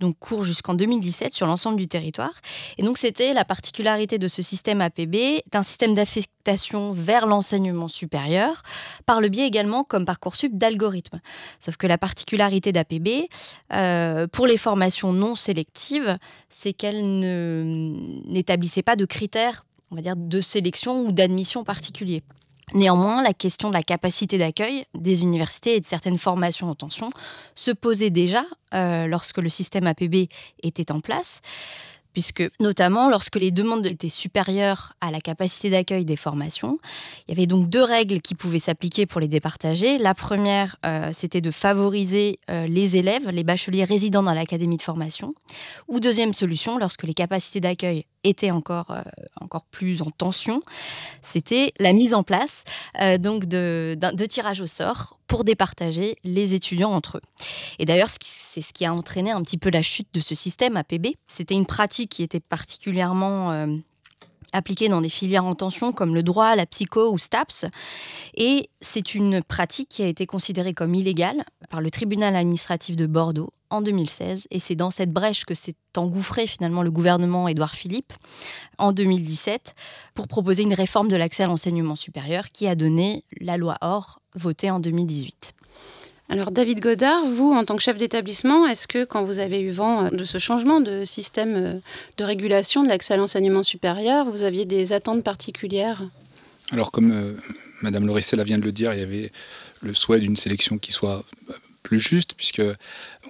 donc 0.00 0.18
cours 0.18 0.44
jusqu'en 0.44 0.74
2017 0.74 1.32
sur 1.32 1.46
l'ensemble 1.46 1.76
du 1.76 1.88
territoire. 1.88 2.32
Et 2.76 2.82
donc 2.82 2.98
c'était 2.98 3.32
la 3.32 3.44
particularité 3.44 4.18
de 4.18 4.28
ce 4.28 4.42
système 4.42 4.80
APB, 4.80 5.42
d'un 5.50 5.62
système 5.62 5.94
d'affectation 5.94 6.92
vers 6.92 7.26
l'enseignement 7.26 7.88
supérieur, 7.88 8.62
par 9.06 9.20
le 9.20 9.28
biais 9.28 9.46
également, 9.46 9.84
comme 9.84 10.04
Parcoursup, 10.04 10.56
d'algorithmes. 10.56 11.20
Sauf 11.60 11.76
que 11.76 11.86
la 11.86 11.98
particularité 11.98 12.72
d'APB, 12.72 13.28
euh, 13.74 14.26
pour 14.26 14.46
les 14.46 14.56
formations 14.56 15.12
non 15.12 15.34
sélectives, 15.34 16.18
c'est 16.48 16.72
qu'elle 16.72 17.20
n'établissait 18.26 18.82
pas 18.82 18.96
de 18.96 19.04
critères 19.04 19.64
on 19.90 19.96
va 19.96 20.02
dire, 20.02 20.16
de 20.16 20.40
sélection 20.40 21.06
ou 21.06 21.12
d'admission 21.12 21.64
particuliers. 21.64 22.22
Néanmoins, 22.74 23.22
la 23.22 23.32
question 23.32 23.68
de 23.68 23.74
la 23.74 23.82
capacité 23.82 24.38
d'accueil 24.38 24.84
des 24.94 25.22
universités 25.22 25.76
et 25.76 25.80
de 25.80 25.86
certaines 25.86 26.18
formations 26.18 26.68
en 26.68 26.74
tension 26.74 27.08
se 27.54 27.70
posait 27.70 28.10
déjà 28.10 28.44
euh, 28.74 29.06
lorsque 29.06 29.38
le 29.38 29.48
système 29.48 29.86
APB 29.86 30.28
était 30.62 30.92
en 30.92 31.00
place. 31.00 31.40
Puisque 32.12 32.48
notamment 32.60 33.10
lorsque 33.10 33.36
les 33.36 33.50
demandes 33.50 33.86
étaient 33.86 34.08
supérieures 34.08 34.94
à 35.00 35.10
la 35.10 35.20
capacité 35.20 35.70
d'accueil 35.70 36.04
des 36.04 36.16
formations, 36.16 36.78
il 37.26 37.32
y 37.32 37.38
avait 37.38 37.46
donc 37.46 37.68
deux 37.68 37.82
règles 37.82 38.20
qui 38.20 38.34
pouvaient 38.34 38.58
s'appliquer 38.58 39.06
pour 39.06 39.20
les 39.20 39.28
départager. 39.28 39.98
La 39.98 40.14
première, 40.14 40.76
euh, 40.84 41.10
c'était 41.12 41.40
de 41.40 41.50
favoriser 41.50 42.38
euh, 42.50 42.66
les 42.66 42.96
élèves, 42.96 43.28
les 43.30 43.44
bacheliers 43.44 43.84
résidant 43.84 44.22
dans 44.22 44.34
l'académie 44.34 44.76
de 44.76 44.82
formation. 44.82 45.34
Ou 45.88 46.00
deuxième 46.00 46.32
solution, 46.32 46.78
lorsque 46.78 47.02
les 47.02 47.14
capacités 47.14 47.60
d'accueil 47.60 48.06
étaient 48.24 48.50
encore, 48.50 48.90
euh, 48.90 49.02
plus 49.70 50.02
en 50.02 50.10
tension, 50.10 50.60
c'était 51.22 51.72
la 51.78 51.92
mise 51.92 52.14
en 52.14 52.22
place 52.22 52.64
donc 53.20 53.46
de, 53.46 53.96
de 53.98 54.26
tirages 54.26 54.60
au 54.60 54.66
sort 54.66 55.17
pour 55.28 55.44
départager 55.44 56.16
les 56.24 56.54
étudiants 56.54 56.90
entre 56.90 57.18
eux. 57.18 57.22
Et 57.78 57.84
d'ailleurs, 57.84 58.08
c'est 58.20 58.60
ce 58.60 58.72
qui 58.72 58.84
a 58.84 58.92
entraîné 58.92 59.30
un 59.30 59.42
petit 59.42 59.58
peu 59.58 59.70
la 59.70 59.82
chute 59.82 60.08
de 60.14 60.20
ce 60.20 60.34
système 60.34 60.76
APB. 60.76 61.08
C'était 61.26 61.54
une 61.54 61.66
pratique 61.66 62.10
qui 62.10 62.22
était 62.22 62.40
particulièrement 62.40 63.52
euh, 63.52 63.66
appliquée 64.52 64.88
dans 64.88 65.00
des 65.00 65.08
filières 65.08 65.44
en 65.44 65.54
tension 65.54 65.92
comme 65.92 66.14
le 66.14 66.22
droit, 66.22 66.56
la 66.56 66.66
psycho 66.66 67.12
ou 67.12 67.18
STAPS. 67.18 67.66
Et 68.34 68.70
c'est 68.80 69.14
une 69.14 69.42
pratique 69.42 69.90
qui 69.90 70.02
a 70.02 70.06
été 70.06 70.26
considérée 70.26 70.74
comme 70.74 70.94
illégale 70.94 71.44
par 71.70 71.80
le 71.80 71.90
tribunal 71.90 72.34
administratif 72.34 72.96
de 72.96 73.06
Bordeaux 73.06 73.52
en 73.70 73.82
2016. 73.82 74.46
Et 74.50 74.60
c'est 74.60 74.76
dans 74.76 74.90
cette 74.90 75.12
brèche 75.12 75.44
que 75.44 75.54
s'est 75.54 75.76
engouffré 75.96 76.46
finalement 76.46 76.82
le 76.82 76.90
gouvernement 76.90 77.48
Édouard 77.48 77.74
Philippe 77.74 78.12
en 78.78 78.92
2017 78.92 79.74
pour 80.14 80.28
proposer 80.28 80.62
une 80.62 80.74
réforme 80.74 81.08
de 81.08 81.16
l'accès 81.16 81.42
à 81.42 81.46
l'enseignement 81.46 81.96
supérieur 81.96 82.50
qui 82.50 82.66
a 82.66 82.74
donné 82.74 83.24
la 83.40 83.56
loi 83.56 83.76
OR 83.82 84.20
votée 84.38 84.70
en 84.70 84.80
2018. 84.80 85.54
Alors 86.30 86.50
David 86.50 86.80
Godard, 86.80 87.24
vous, 87.24 87.52
en 87.52 87.64
tant 87.64 87.74
que 87.74 87.82
chef 87.82 87.96
d'établissement, 87.96 88.66
est-ce 88.66 88.86
que 88.86 89.04
quand 89.04 89.24
vous 89.24 89.38
avez 89.38 89.60
eu 89.60 89.70
vent 89.70 90.04
euh, 90.04 90.10
de 90.10 90.24
ce 90.24 90.36
changement 90.38 90.80
de 90.80 91.04
système 91.06 91.54
euh, 91.56 91.80
de 92.18 92.24
régulation 92.24 92.82
de 92.82 92.88
l'accès 92.88 93.14
à 93.14 93.16
l'enseignement 93.16 93.62
supérieur, 93.62 94.30
vous 94.30 94.42
aviez 94.42 94.66
des 94.66 94.92
attentes 94.92 95.24
particulières? 95.24 96.02
Alors 96.70 96.90
comme 96.90 97.12
euh, 97.12 97.32
Madame 97.80 98.06
vient 98.44 98.58
de 98.58 98.64
le 98.64 98.72
dire, 98.72 98.92
il 98.92 99.00
y 99.00 99.02
avait 99.02 99.32
le 99.80 99.94
souhait 99.94 100.20
d'une 100.20 100.36
sélection 100.36 100.76
qui 100.76 100.92
soit 100.92 101.24
plus 101.88 102.00
juste, 102.00 102.34
puisque 102.34 102.60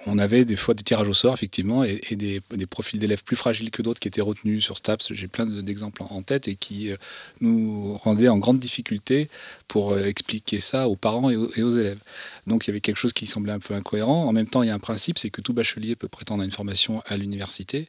on 0.05 0.17
avait 0.17 0.43
des 0.43 0.57
fois 0.57 0.73
des 0.73 0.83
tirages 0.83 1.07
au 1.07 1.13
sort, 1.13 1.33
effectivement, 1.33 1.85
et, 1.85 2.01
des, 2.11 2.41
profils 2.69 2.99
d'élèves 2.99 3.23
plus 3.23 3.37
fragiles 3.37 3.71
que 3.71 3.81
d'autres 3.81 4.01
qui 4.01 4.09
étaient 4.09 4.19
retenus 4.19 4.61
sur 4.61 4.77
STAPS. 4.77 5.13
J'ai 5.13 5.29
plein 5.29 5.45
d'exemples 5.45 6.03
en 6.03 6.21
tête 6.23 6.49
et 6.49 6.55
qui 6.55 6.91
euh, 6.91 6.97
nous 7.39 7.93
rendaient 7.95 8.27
en 8.27 8.37
grande 8.37 8.59
difficulté 8.59 9.29
pour 9.69 9.93
euh, 9.93 10.03
expliquer 10.03 10.59
ça 10.59 10.89
aux 10.89 10.97
parents 10.97 11.29
et 11.29 11.37
aux, 11.37 11.69
élèves. 11.69 11.99
Donc 12.47 12.65
il 12.65 12.71
y 12.71 12.71
avait 12.71 12.81
quelque 12.81 12.97
chose 12.97 13.13
qui 13.13 13.27
semblait 13.27 13.53
un 13.53 13.59
peu 13.59 13.75
incohérent. 13.75 14.25
En 14.25 14.33
même 14.33 14.47
temps, 14.47 14.61
il 14.61 14.67
y 14.67 14.71
a 14.71 14.75
un 14.75 14.79
principe, 14.79 15.19
c'est 15.19 15.29
que 15.29 15.39
tout 15.39 15.53
bachelier 15.53 15.95
peut 15.95 16.09
prétendre 16.09 16.41
à 16.41 16.45
une 16.45 16.51
formation 16.51 17.01
à 17.05 17.15
l'université 17.15 17.87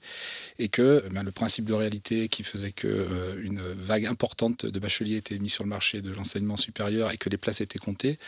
et 0.61 0.69
que 0.69 1.03
ben, 1.11 1.25
le 1.25 1.33
principe 1.33 1.65
de 1.65 1.75
réalité 1.75 2.29
qui 2.29 2.45
faisait 2.45 2.71
que 2.71 2.87
euh, 2.87 3.43
une 3.43 3.61
vague 3.61 4.07
importante 4.07 4.67
de 4.67 4.79
bacheliers 4.79 5.17
était 5.17 5.39
mise 5.39 5.53
sur 5.53 5.65
le 5.65 5.71
marché 5.71 6.00
de 6.00 6.12
l'enseignement 6.12 6.57
supérieur 6.57 7.11
et 7.11 7.17
que 7.17 7.29
les 7.29 7.39
places 7.39 7.61
étaient 7.61 7.81
comptées 7.81 8.19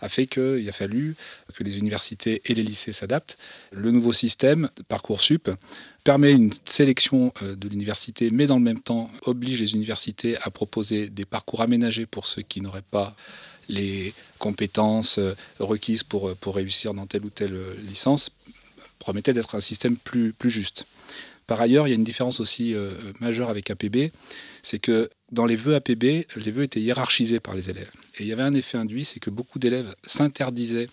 a 0.00 0.08
fait 0.08 0.28
qu'il 0.28 0.68
a 0.68 0.72
fallu 0.72 1.16
que 1.54 1.64
les 1.64 1.78
universités 1.78 2.42
et 2.44 2.54
les 2.54 2.62
lycées 2.62 2.92
s'adaptent 2.92 3.38
le 3.72 3.90
nouveau 3.90 4.12
système, 4.12 4.68
Parcoursup, 4.88 5.50
permet 6.04 6.32
une 6.32 6.50
sélection 6.64 7.32
euh, 7.42 7.54
de 7.54 7.68
l'université, 7.68 8.30
mais 8.30 8.46
dans 8.46 8.56
le 8.56 8.64
même 8.64 8.80
temps 8.80 9.10
oblige 9.22 9.60
les 9.60 9.74
universités 9.74 10.36
à 10.38 10.50
proposer 10.50 11.10
des 11.10 11.24
parcours 11.24 11.60
aménagés 11.60 12.06
pour 12.06 12.26
ceux 12.26 12.42
qui 12.42 12.60
n'auraient 12.60 12.82
pas 12.82 13.14
les 13.68 14.14
compétences 14.38 15.18
euh, 15.18 15.34
requises 15.58 16.02
pour, 16.02 16.28
euh, 16.28 16.34
pour 16.34 16.56
réussir 16.56 16.94
dans 16.94 17.06
telle 17.06 17.24
ou 17.24 17.30
telle 17.30 17.58
licence, 17.86 18.30
promettait 18.98 19.34
d'être 19.34 19.54
un 19.54 19.60
système 19.60 19.96
plus, 19.96 20.32
plus 20.32 20.50
juste. 20.50 20.86
Par 21.46 21.60
ailleurs, 21.60 21.86
il 21.86 21.90
y 21.90 21.92
a 21.92 21.96
une 21.96 22.04
différence 22.04 22.40
aussi 22.40 22.74
majeure 23.20 23.48
avec 23.48 23.70
APB, 23.70 24.12
c'est 24.62 24.78
que 24.78 25.08
dans 25.32 25.46
les 25.46 25.56
vœux 25.56 25.76
APB, 25.76 26.26
les 26.36 26.50
vœux 26.50 26.64
étaient 26.64 26.80
hiérarchisés 26.80 27.40
par 27.40 27.54
les 27.54 27.70
élèves. 27.70 27.90
Et 28.18 28.24
il 28.24 28.26
y 28.26 28.32
avait 28.34 28.42
un 28.42 28.52
effet 28.52 28.76
induit, 28.76 29.06
c'est 29.06 29.18
que 29.18 29.30
beaucoup 29.30 29.58
d'élèves 29.58 29.94
s'interdisaient 30.04 30.88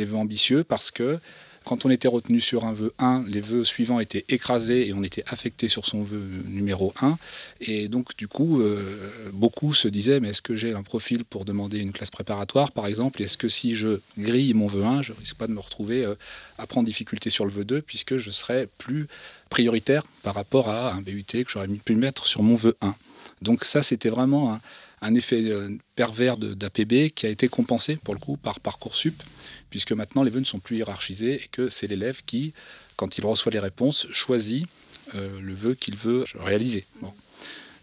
des 0.00 0.06
vœux 0.06 0.16
ambitieux 0.16 0.64
parce 0.64 0.90
que 0.90 1.18
quand 1.64 1.84
on 1.84 1.90
était 1.90 2.08
retenu 2.08 2.40
sur 2.40 2.64
un 2.64 2.72
vœu 2.72 2.94
1, 2.98 3.24
les 3.28 3.42
vœux 3.42 3.64
suivants 3.64 4.00
étaient 4.00 4.24
écrasés 4.30 4.88
et 4.88 4.94
on 4.94 5.02
était 5.02 5.22
affecté 5.26 5.68
sur 5.68 5.84
son 5.84 6.02
vœu 6.02 6.42
numéro 6.46 6.94
1. 7.02 7.18
Et 7.60 7.88
donc, 7.88 8.16
du 8.16 8.28
coup, 8.28 8.62
euh, 8.62 9.30
beaucoup 9.34 9.74
se 9.74 9.86
disaient, 9.86 10.20
mais 10.20 10.30
est-ce 10.30 10.40
que 10.40 10.56
j'ai 10.56 10.72
un 10.72 10.82
profil 10.82 11.22
pour 11.26 11.44
demander 11.44 11.78
une 11.78 11.92
classe 11.92 12.10
préparatoire, 12.10 12.72
par 12.72 12.86
exemple? 12.86 13.22
Est-ce 13.22 13.36
que 13.36 13.48
si 13.48 13.76
je 13.76 14.00
grille 14.16 14.54
mon 14.54 14.68
vœu 14.68 14.84
1, 14.84 15.02
je 15.02 15.12
risque 15.12 15.36
pas 15.36 15.46
de 15.46 15.52
me 15.52 15.60
retrouver 15.60 16.02
euh, 16.02 16.14
à 16.56 16.66
prendre 16.66 16.86
difficulté 16.86 17.28
sur 17.28 17.44
le 17.44 17.50
vœu 17.50 17.64
2, 17.64 17.82
puisque 17.82 18.16
je 18.16 18.30
serais 18.30 18.66
plus 18.78 19.06
prioritaire 19.50 20.04
par 20.22 20.34
rapport 20.34 20.70
à 20.70 20.94
un 20.94 21.02
BUT 21.02 21.24
que 21.24 21.44
j'aurais 21.46 21.68
pu 21.68 21.94
mettre 21.94 22.24
sur 22.24 22.42
mon 22.42 22.54
vœu 22.54 22.74
1 22.80 22.94
donc 23.42 23.64
ça, 23.64 23.82
c'était 23.82 24.10
vraiment 24.10 24.54
un, 24.54 24.60
un 25.02 25.14
effet 25.14 25.42
euh, 25.44 25.76
pervers 25.94 26.36
d'APB 26.36 27.10
qui 27.14 27.26
a 27.26 27.30
été 27.30 27.48
compensé 27.48 27.96
pour 27.96 28.14
le 28.14 28.20
coup 28.20 28.36
par 28.36 28.60
Parcoursup, 28.60 29.22
puisque 29.70 29.92
maintenant 29.92 30.22
les 30.22 30.30
vœux 30.30 30.40
ne 30.40 30.44
sont 30.44 30.58
plus 30.58 30.76
hiérarchisés 30.78 31.42
et 31.42 31.48
que 31.50 31.68
c'est 31.68 31.86
l'élève 31.86 32.22
qui, 32.26 32.52
quand 32.96 33.18
il 33.18 33.24
reçoit 33.24 33.52
les 33.52 33.58
réponses, 33.58 34.06
choisit 34.12 34.66
euh, 35.14 35.40
le 35.40 35.54
vœu 35.54 35.74
qu'il 35.74 35.96
veut 35.96 36.24
réaliser. 36.38 36.86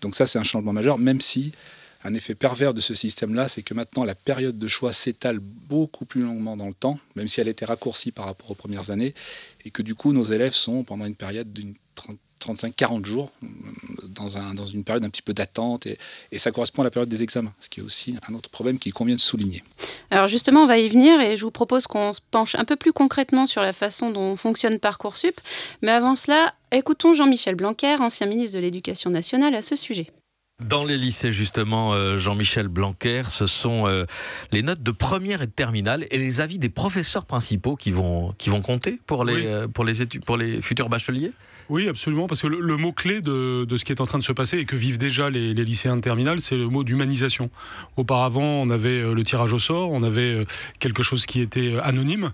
Donc 0.01 0.15
ça, 0.15 0.27
c'est 0.27 0.38
un 0.38 0.43
changement 0.43 0.74
majeur, 0.74 1.00
même 1.00 1.21
si 1.21 1.51
un 2.03 2.13
effet 2.13 2.36
pervers 2.36 2.74
de 2.74 2.81
ce 2.81 2.93
système-là, 2.93 3.47
c'est 3.47 3.63
que 3.63 3.74
maintenant 3.74 4.05
la 4.05 4.15
période 4.15 4.59
de 4.59 4.67
choix 4.67 4.93
s'étale 4.93 5.39
beaucoup 5.39 6.05
plus 6.05 6.21
longuement 6.21 6.55
dans 6.55 6.67
le 6.67 6.74
temps, 6.74 7.00
même 7.15 7.27
si 7.27 7.41
elle 7.41 7.47
était 7.47 7.65
raccourcie 7.65 8.12
par 8.12 8.25
rapport 8.25 8.51
aux 8.51 8.55
premières 8.55 8.91
années, 8.91 9.15
et 9.65 9.71
que 9.71 9.81
du 9.81 9.95
coup 9.95 10.13
nos 10.13 10.24
élèves 10.24 10.53
sont 10.53 10.83
pendant 10.83 11.05
une 11.05 11.15
période 11.15 11.51
d'une 11.51 11.74
35-40 12.39 13.06
jours 13.06 13.32
dans, 14.08 14.38
un, 14.38 14.53
dans, 14.53 14.65
une 14.65 14.84
période 14.84 15.03
un 15.03 15.10
petit 15.10 15.22
peu 15.22 15.34
d'attente 15.34 15.86
et, 15.86 15.98
ça 16.38 16.51
correspond 16.51 16.82
à 16.84 16.86
la 16.86 16.91
période 16.91 17.10
des 17.10 17.24
examens, 17.24 17.53
ce 17.60 17.70
qui 17.70 17.79
est 17.79 17.84
aussi 17.84 18.15
un 18.27 18.34
autre 18.34 18.50
problème 18.50 18.79
qui 18.79 18.91
convient 18.91 19.15
de 19.15 19.20
souligner. 19.20 19.63
Alors 20.12 20.27
justement, 20.27 20.63
on 20.63 20.67
va 20.67 20.77
y 20.77 20.88
venir 20.88 21.20
et 21.20 21.36
je 21.36 21.44
vous 21.44 21.51
propose 21.51 21.88
qu'on 21.88 22.13
se 22.13 22.22
penche 22.32 22.56
un 22.56 22.65
peu 22.65 22.75
plus 22.75 22.94
concrètement 22.94 23.46
sur 23.46 23.62
la 23.62 23.74
façon 23.74 24.12
dont 24.12 24.36
fonctionne 24.36 24.79
Parcoursup. 24.79 25.39
Mais 25.82 25.91
avant 25.91 26.15
cela, 26.15 26.53
écoutons 26.72 27.13
Jean-Michel 27.13 27.56
Blanquer, 27.56 27.96
ancien 28.00 28.27
ministre 28.27 28.56
de 28.56 28.62
l'Éducation 28.62 29.10
nationale, 29.10 29.56
à 29.56 29.62
ce 29.62 29.75
sujet. 29.75 30.12
Dans 30.63 30.84
les 30.84 30.98
lycées, 30.98 31.32
justement, 31.32 31.94
euh, 31.94 32.17
Jean-Michel 32.17 32.67
Blanquer, 32.67 33.22
ce 33.29 33.46
sont 33.46 33.86
euh, 33.86 34.06
les 34.51 34.63
notes 34.63 34.82
de 34.82 34.89
première 34.89 35.44
et 35.44 35.46
de 35.46 35.51
terminale 35.51 36.08
et 36.10 36.17
les 36.17 36.41
avis 36.41 36.58
des 36.58 36.70
professeurs 36.70 37.25
principaux 37.25 37.75
qui 37.75 37.91
vont, 37.91 38.34
qui 38.39 38.50
vont 38.50 38.63
compter 38.63 39.00
pour 39.06 39.24
les, 39.24 39.46
euh, 39.46 39.67
pour 39.67 39.86
les, 39.86 40.01
études, 40.01 40.25
pour 40.25 40.36
les 40.36 40.60
futurs 40.60 40.89
bacheliers? 40.89 41.32
Oui, 41.69 41.89
absolument, 41.89 42.27
parce 42.27 42.41
que 42.41 42.47
le, 42.47 42.77
mot-clé 42.77 43.19
de, 43.19 43.65
de, 43.65 43.77
ce 43.77 43.83
qui 43.83 43.91
est 43.91 44.00
en 44.00 44.05
train 44.05 44.17
de 44.17 44.24
se 44.24 44.31
passer 44.31 44.57
et 44.57 44.65
que 44.65 44.77
vivent 44.77 44.97
déjà 44.97 45.29
les, 45.29 45.53
lycéens 45.53 45.97
de 45.97 46.01
terminale, 46.01 46.39
c'est 46.39 46.55
le 46.55 46.67
mot 46.67 46.86
d'humanisation. 46.86 47.50
Auparavant, 47.97 48.62
on 48.62 48.69
avait 48.69 49.01
euh, 49.01 49.13
le 49.13 49.24
tirage 49.25 49.51
au 49.51 49.59
sort, 49.59 49.91
on 49.91 50.01
avait 50.01 50.21
euh, 50.21 50.45
quelque 50.79 51.03
chose 51.03 51.25
qui 51.25 51.41
était 51.41 51.74
euh, 51.74 51.83
anonyme. 51.83 52.31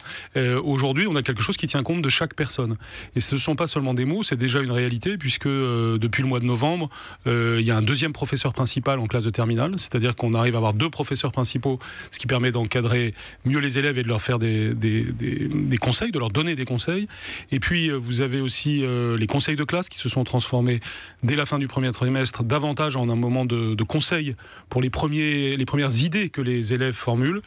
Aujourd'hui, 0.64 1.08
on 1.08 1.16
a 1.16 1.24
quelque 1.24 1.42
chose 1.42 1.58
qui 1.58 1.68
tient 1.68 1.84
compte 1.84 2.02
de 2.02 2.10
chaque 2.10 2.36
personne. 2.36 2.78
Et 3.16 3.20
ce 3.20 3.36
ne 3.36 3.40
sont 3.40 3.56
pas 3.56 3.68
seulement 3.68 3.94
des 3.94 4.06
mots, 4.06 4.24
c'est 4.24 4.36
déjà 4.36 4.62
une 4.62 4.72
réalité, 4.72 5.18
puisque 5.18 5.48
depuis 5.48 6.22
le 6.22 6.28
mois 6.28 6.40
de 6.40 6.46
novembre, 6.46 6.90
il 7.26 7.62
y 7.62 7.72
a 7.72 7.78
un 7.78 7.82
deuxième 7.82 8.14
professeur 8.14 8.54
principal 8.54 9.00
en 9.00 9.08
classe 9.08 9.24
de 9.24 9.30
terminale, 9.30 9.74
c'est-à-dire 9.78 10.16
qu'on 10.16 10.34
arrive 10.34 10.56
à 10.56 10.58
avoir 10.58 10.74
deux 10.74 10.90
professeurs 10.90 11.32
principaux, 11.32 11.80
ce 12.12 12.20
qui 12.20 12.28
permet 12.28 12.52
d'encadrer 12.52 13.14
mieux 13.46 13.60
les 13.60 13.78
élèves 13.78 13.98
et 13.98 14.04
de 14.04 14.08
leur 14.08 14.22
faire 14.22 14.40
des, 14.40 14.74
des 14.74 15.78
conseils, 15.78 16.12
de 16.12 16.20
leur 16.20 16.30
donner 16.30 16.56
des 16.56 16.66
conseils. 16.66 17.08
Et 17.52 17.60
puis, 17.60 17.90
vous 17.90 18.22
avez 18.22 18.42
aussi 18.42 18.84
les 19.18 19.23
conseils 19.28 19.56
de 19.56 19.64
classe 19.64 19.90
qui 19.90 19.98
se 19.98 20.10
sont 20.10 20.24
transformés 20.24 20.80
dès 21.24 21.36
la 21.36 21.46
fin 21.46 21.60
du 21.60 21.68
premier 21.68 21.92
trimestre 21.92 22.44
davantage 22.44 22.96
en 22.96 23.10
un 23.10 23.16
moment 23.16 23.46
de, 23.46 23.84
conseil 23.84 24.36
pour 24.70 24.82
les, 24.82 24.90
premiers, 24.90 25.58
les 25.58 25.66
premières 25.66 26.02
idées 26.02 26.30
que 26.30 26.42
les 26.42 26.74
élèves 26.74 26.94
formulent. 26.94 27.42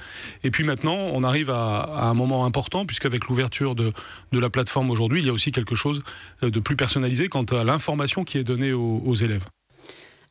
Et 0.45 0.51
puis 0.51 0.65
maintenant, 0.65 0.97
on 0.97 1.25
arrive 1.25 1.51
à, 1.51 2.09
un 2.09 2.15
moment 2.15 2.45
important, 2.45 2.85
puisqu'avec 2.85 3.27
l'ouverture 3.27 3.75
de, 3.75 3.93
de, 4.33 4.39
la 4.39 4.51
plateforme 4.51 4.91
aujourd'hui, 4.91 5.21
il 5.21 5.27
y 5.27 5.31
a 5.31 5.33
aussi 5.33 5.53
quelque 5.53 5.75
chose 5.75 6.03
de 6.43 6.61
plus 6.61 6.77
personnalisé 6.77 7.29
quant 7.29 7.45
à 7.45 7.65
l'information 7.65 8.25
qui 8.25 8.39
est 8.39 8.45
donnée 8.45 8.73
aux 8.73 9.15
élèves. 9.15 9.45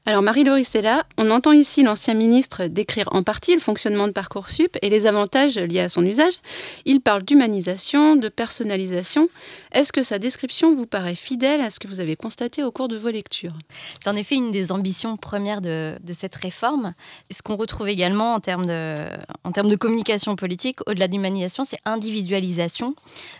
Alors 0.08 0.22
Marie-Laure 0.22 0.60
là. 0.84 1.04
on 1.18 1.32
entend 1.32 1.52
ici 1.52 1.82
l'ancien 1.82 2.14
ministre 2.14 2.68
décrire 2.68 3.10
en 3.12 3.24
partie 3.24 3.56
le 3.56 3.60
fonctionnement 3.60 4.06
de 4.06 4.12
Parcoursup 4.12 4.78
et 4.84 4.92
les 4.92 5.08
avantages 5.08 5.58
liés 5.58 5.80
à 5.80 5.90
son 5.90 6.06
usage. 6.06 6.34
Il 6.86 7.02
parle 7.02 7.24
d'humanisation, 7.24 8.16
de 8.16 8.30
personnalisation. 8.30 9.30
Est-ce 9.72 9.92
que 9.92 10.04
sa 10.04 10.20
description 10.20 10.76
vous 10.76 10.86
paraît 10.86 11.16
fidèle 11.16 11.60
à 11.60 11.72
ce 11.72 11.80
que 11.80 11.88
vous 11.88 12.02
avez 12.02 12.16
constaté 12.16 12.64
au 12.64 12.72
cours 12.72 12.88
de 12.88 12.98
vos 12.98 13.10
lectures? 13.10 13.58
C'est 14.00 14.08
en 14.08 14.16
effet 14.16 14.36
une 14.36 14.52
des 14.52 14.72
ambitions 14.72 15.18
premières 15.18 15.60
de, 15.60 15.96
cette 16.14 16.36
réforme. 16.36 16.94
Ce 17.32 17.42
qu'on 17.42 17.56
retrouve 17.56 17.90
également 17.90 18.36
en 18.36 18.40
termes 18.40 18.68
de, 18.68 19.76
communication 19.76 20.36
politique, 20.36 20.82
au-delà 20.86 21.08
d'humanisation, 21.08 21.64
c'est 21.64 21.80
individualisation 21.84 22.94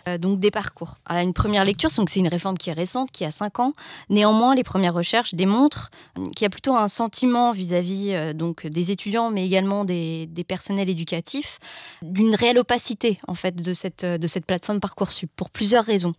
euh, 0.08 0.18
donc 0.18 0.40
des 0.40 0.50
parcours. 0.50 0.96
Alors, 1.06 1.22
une 1.22 1.32
première 1.32 1.64
lecture, 1.64 1.90
c'est 1.92 2.18
une 2.18 2.26
réforme 2.26 2.58
qui 2.58 2.70
est 2.70 2.74
récente, 2.74 3.12
qui 3.12 3.24
a 3.24 3.30
5 3.30 3.60
ans. 3.60 3.72
Néanmoins, 4.10 4.56
les 4.56 4.64
premières 4.64 4.94
recherches 4.94 5.34
démontrent 5.34 5.92
qu'il 6.34 6.42
y 6.42 6.46
a 6.46 6.55
plutôt 6.56 6.74
un 6.74 6.88
sentiment 6.88 7.52
vis-à-vis 7.52 8.14
euh, 8.14 8.32
donc 8.32 8.66
des 8.66 8.90
étudiants, 8.90 9.30
mais 9.30 9.44
également 9.44 9.84
des, 9.84 10.26
personnels 10.48 10.88
éducatifs, 10.88 11.58
d'une 12.00 12.34
réelle 12.34 12.56
opacité 12.56 13.18
en 13.28 13.34
fait 13.34 13.56
de 13.56 13.74
cette, 13.74 14.06
de 14.06 14.26
cette 14.26 14.46
plateforme 14.46 14.80
Parcoursup 14.80 15.30
pour 15.36 15.50
plusieurs 15.50 15.84
raisons. 15.84 16.14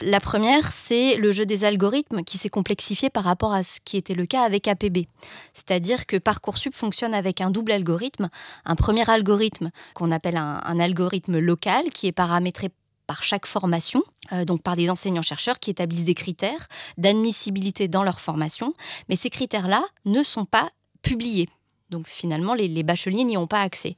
La 0.00 0.18
première, 0.18 0.72
c'est 0.72 1.16
le 1.16 1.30
jeu 1.30 1.44
des 1.44 1.64
algorithmes 1.64 2.22
qui 2.22 2.38
s'est 2.38 2.48
complexifié 2.48 3.10
par 3.10 3.24
rapport 3.24 3.52
à 3.52 3.62
ce 3.62 3.78
qui 3.84 3.98
était 3.98 4.14
le 4.14 4.24
cas 4.24 4.44
avec 4.44 4.66
APB. 4.66 5.08
C'est-à-dire 5.52 6.06
que 6.06 6.16
Parcoursup 6.16 6.72
fonctionne 6.72 7.12
avec 7.12 7.42
un 7.42 7.50
double 7.50 7.72
algorithme. 7.72 8.30
Un 8.64 8.76
premier 8.76 9.06
algorithme 9.10 9.70
qu'on 9.92 10.10
appelle 10.10 10.38
un, 10.38 10.80
algorithme 10.80 11.38
local 11.38 11.90
qui 11.92 12.06
est 12.06 12.12
paramétré 12.12 12.70
par 13.06 13.22
chaque 13.22 13.46
formation, 13.46 14.02
euh, 14.32 14.44
donc 14.44 14.62
par 14.62 14.76
des 14.76 14.90
enseignants-chercheurs 14.90 15.58
qui 15.58 15.70
établissent 15.70 16.04
des 16.04 16.14
critères 16.14 16.68
d'admissibilité 16.98 17.88
dans 17.88 18.02
leur 18.02 18.20
formation. 18.20 18.74
Mais 19.08 19.16
ces 19.16 19.30
critères-là 19.30 19.84
ne 20.04 20.22
sont 20.22 20.44
pas 20.44 20.70
publiés. 21.02 21.48
Donc 21.90 22.08
finalement, 22.08 22.54
les, 22.54 22.82
bacheliers 22.82 23.24
n'y 23.24 23.36
ont 23.36 23.46
pas 23.46 23.60
accès. 23.60 23.96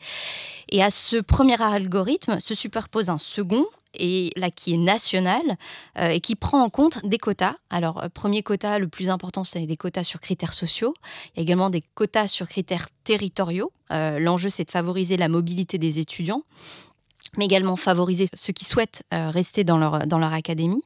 Et 0.69 0.83
à 0.83 0.91
ce 0.91 1.17
premier 1.17 1.61
algorithme 1.61 2.39
se 2.39 2.55
superpose 2.55 3.09
un 3.09 3.17
second 3.17 3.65
et 3.95 4.31
là 4.37 4.51
qui 4.51 4.75
est 4.75 4.79
national 4.79 5.41
euh, 5.99 6.09
et 6.09 6.21
qui 6.21 6.37
prend 6.37 6.63
en 6.63 6.69
compte 6.69 7.05
des 7.07 7.17
quotas. 7.17 7.55
Alors, 7.71 8.03
euh, 8.03 8.09
premier 8.11 8.43
quota, 8.43 8.79
le 8.79 8.89
plus 8.89 9.09
important, 9.09 9.43
c'est 9.43 9.65
des 9.65 9.77
quotas 9.79 10.03
sur 10.03 10.21
critères 10.21 10.53
sociaux. 10.53 10.93
Il 11.35 11.39
y 11.39 11.41
a 11.41 11.43
également 11.45 11.71
des 11.71 11.83
quotas 11.95 12.27
sur 12.27 12.47
critères 12.47 12.89
territoriaux. 13.05 13.73
L'enjeu, 13.91 14.51
c'est 14.51 14.67
de 14.67 14.71
favoriser 14.71 15.17
la 15.17 15.29
mobilité 15.29 15.79
des 15.79 15.99
étudiants 15.99 16.43
mais 17.37 17.45
également 17.45 17.77
favoriser 17.77 18.27
ceux 18.35 18.53
qui 18.53 18.65
souhaitent 18.65 19.03
rester 19.11 19.65
dans 19.65 19.79
leur, 19.79 20.07
dans 20.07 20.19
leur 20.19 20.33
académie. 20.33 20.83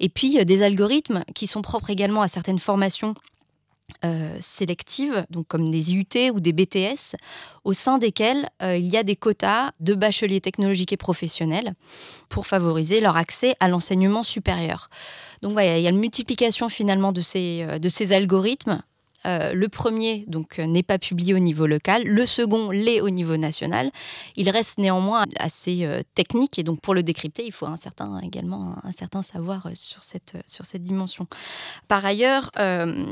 Et 0.00 0.08
puis 0.08 0.44
des 0.44 0.62
algorithmes 0.62 1.24
qui 1.34 1.46
sont 1.46 1.62
propres 1.62 1.90
également 1.90 2.22
à 2.22 2.28
certaines 2.28 2.58
formations 2.58 3.14
euh, 4.04 4.36
sélectives, 4.40 5.24
donc 5.30 5.46
comme 5.46 5.70
des 5.70 5.92
IUT 5.92 6.30
ou 6.32 6.40
des 6.40 6.52
BTS, 6.52 7.16
au 7.64 7.72
sein 7.72 7.98
desquels 7.98 8.50
euh, 8.62 8.76
il 8.76 8.86
y 8.86 8.96
a 8.96 9.02
des 9.02 9.16
quotas 9.16 9.70
de 9.80 9.94
bacheliers 9.94 10.40
technologiques 10.40 10.92
et 10.92 10.96
professionnels 10.96 11.74
pour 12.28 12.46
favoriser 12.46 13.00
leur 13.00 13.16
accès 13.16 13.54
à 13.60 13.68
l'enseignement 13.68 14.22
supérieur. 14.22 14.90
Donc 15.40 15.52
voilà, 15.52 15.78
il 15.78 15.82
y 15.82 15.86
a 15.86 15.90
une 15.90 16.00
multiplication 16.00 16.68
finalement 16.68 17.12
de 17.12 17.20
ces, 17.20 17.62
euh, 17.62 17.78
de 17.78 17.88
ces 17.88 18.12
algorithmes 18.12 18.82
euh, 19.26 19.52
le 19.54 19.68
premier 19.68 20.24
donc 20.28 20.58
euh, 20.58 20.66
n'est 20.66 20.82
pas 20.82 20.98
publié 20.98 21.34
au 21.34 21.38
niveau 21.38 21.66
local, 21.66 22.04
le 22.04 22.26
second 22.26 22.70
l'est 22.70 23.00
au 23.00 23.10
niveau 23.10 23.36
national. 23.36 23.90
Il 24.36 24.48
reste 24.50 24.78
néanmoins 24.78 25.24
assez 25.38 25.84
euh, 25.84 26.02
technique 26.14 26.58
et 26.58 26.62
donc 26.62 26.80
pour 26.80 26.94
le 26.94 27.02
décrypter, 27.02 27.44
il 27.44 27.52
faut 27.52 27.66
un 27.66 27.76
certain 27.76 28.18
également 28.20 28.76
un 28.84 28.92
certain 28.92 29.22
savoir 29.22 29.68
sur 29.74 30.02
cette 30.02 30.36
sur 30.46 30.64
cette 30.64 30.84
dimension. 30.84 31.26
Par 31.88 32.04
ailleurs, 32.04 32.50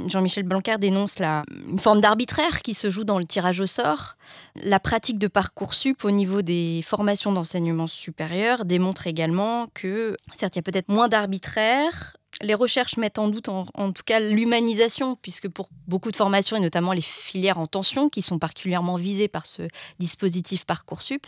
Jean-Michel 0.06 0.44
Blanquer 0.44 0.76
dénonce 0.78 1.18
la, 1.18 1.44
une 1.68 1.78
forme 1.78 2.00
d'arbitraire 2.00 2.62
qui 2.62 2.75
se 2.75 2.90
joue 2.90 3.04
dans 3.04 3.18
le 3.18 3.25
tirage 3.25 3.61
au 3.61 3.66
sort. 3.66 4.16
La 4.62 4.80
pratique 4.80 5.18
de 5.18 5.26
parcoursup 5.26 6.04
au 6.04 6.11
niveau 6.11 6.42
des 6.42 6.80
formations 6.85 7.33
d'enseignement 7.33 7.87
supérieur 7.87 8.64
démontre 8.64 9.06
également 9.06 9.66
que 9.75 10.16
certes 10.33 10.54
il 10.54 10.59
y 10.59 10.61
a 10.61 10.62
peut-être 10.62 10.88
moins 10.88 11.09
d'arbitraire 11.09 12.16
les 12.43 12.55
recherches 12.55 12.97
mettent 12.97 13.19
en 13.19 13.29
doute 13.29 13.49
en, 13.49 13.93
tout 13.93 14.03
cas 14.05 14.21
l'humanisation, 14.21 15.17
puisque 15.21 15.49
pour 15.49 15.69
beaucoup 15.87 16.11
de 16.11 16.17
formations, 16.17 16.57
et 16.57 16.61
notamment 16.61 16.93
les 16.93 17.00
filières 17.00 17.59
en 17.59 17.67
tension, 17.67 18.09
qui 18.09 18.23
sont 18.23 18.38
particulièrement 18.38 18.97
visées 18.97 19.29
par 19.29 19.47
ce 19.47 19.62
dispositif 19.99 20.64
Parcoursup, 20.64 21.26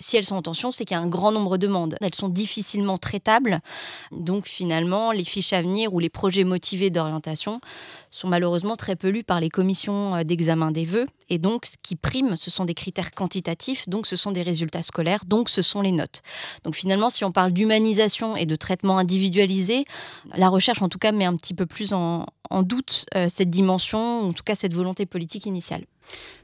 si 0.00 0.16
elles 0.16 0.24
sont 0.24 0.34
en 0.34 0.42
tension, 0.42 0.72
c'est 0.72 0.84
qu'il 0.84 0.96
y 0.96 0.98
a 0.98 1.02
un 1.02 1.06
grand 1.06 1.30
nombre 1.30 1.56
de 1.56 1.66
demandes. 1.66 1.96
Elles 2.00 2.14
sont 2.14 2.28
difficilement 2.28 2.98
traitables. 2.98 3.60
Donc 4.10 4.46
finalement, 4.46 5.12
les 5.12 5.24
fiches 5.24 5.52
à 5.52 5.62
venir 5.62 5.94
ou 5.94 6.00
les 6.00 6.08
projets 6.08 6.44
motivés 6.44 6.90
d'orientation 6.90 7.60
sont 8.14 8.28
malheureusement 8.28 8.76
très 8.76 8.94
peu 8.94 9.08
lus 9.08 9.24
par 9.24 9.40
les 9.40 9.50
commissions 9.50 10.14
euh, 10.14 10.22
d'examen 10.22 10.70
des 10.70 10.84
vœux. 10.84 11.06
Et 11.30 11.38
donc, 11.38 11.66
ce 11.66 11.74
qui 11.82 11.96
prime, 11.96 12.36
ce 12.36 12.50
sont 12.50 12.64
des 12.64 12.74
critères 12.74 13.10
quantitatifs, 13.10 13.88
donc 13.88 14.06
ce 14.06 14.14
sont 14.14 14.30
des 14.30 14.42
résultats 14.42 14.82
scolaires, 14.82 15.24
donc 15.26 15.48
ce 15.48 15.62
sont 15.62 15.80
les 15.82 15.90
notes. 15.90 16.22
Donc 16.62 16.76
finalement, 16.76 17.10
si 17.10 17.24
on 17.24 17.32
parle 17.32 17.52
d'humanisation 17.52 18.36
et 18.36 18.46
de 18.46 18.54
traitement 18.54 18.98
individualisé, 18.98 19.84
la 20.36 20.48
recherche 20.48 20.80
en 20.80 20.88
tout 20.88 20.98
cas 20.98 21.10
met 21.10 21.24
un 21.24 21.34
petit 21.34 21.54
peu 21.54 21.66
plus 21.66 21.92
en, 21.92 22.26
doute 22.62 23.06
euh, 23.16 23.26
cette 23.28 23.50
dimension, 23.50 24.28
en 24.28 24.32
tout 24.32 24.44
cas 24.44 24.54
cette 24.54 24.74
volonté 24.74 25.06
politique 25.06 25.46
initiale. 25.46 25.84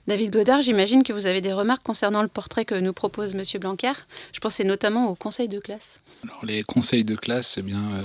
David 0.09 0.33
Godard, 0.33 0.63
j'imagine 0.63 1.05
que 1.05 1.13
vous 1.13 1.27
avez 1.27 1.41
des 1.41 1.53
remarques 1.53 1.85
concernant 1.85 2.23
le 2.23 2.29
portrait 2.29 2.65
que 2.65 2.75
nous 2.75 2.93
propose 2.93 3.33
M. 3.33 3.45
Blanquer. 3.61 3.93
Je 4.33 4.41
pensais 4.41 4.65
notamment 4.65 5.09
aux 5.09 5.15
conseils 5.15 5.47
de 5.47 5.61
classe. 5.61 6.01
Alors, 6.25 6.45
les 6.45 6.65
conseils 6.65 7.05
de 7.05 7.15
classe, 7.15 7.59
eh 7.59 7.63
bien, 7.63 7.79
euh, 7.79 8.03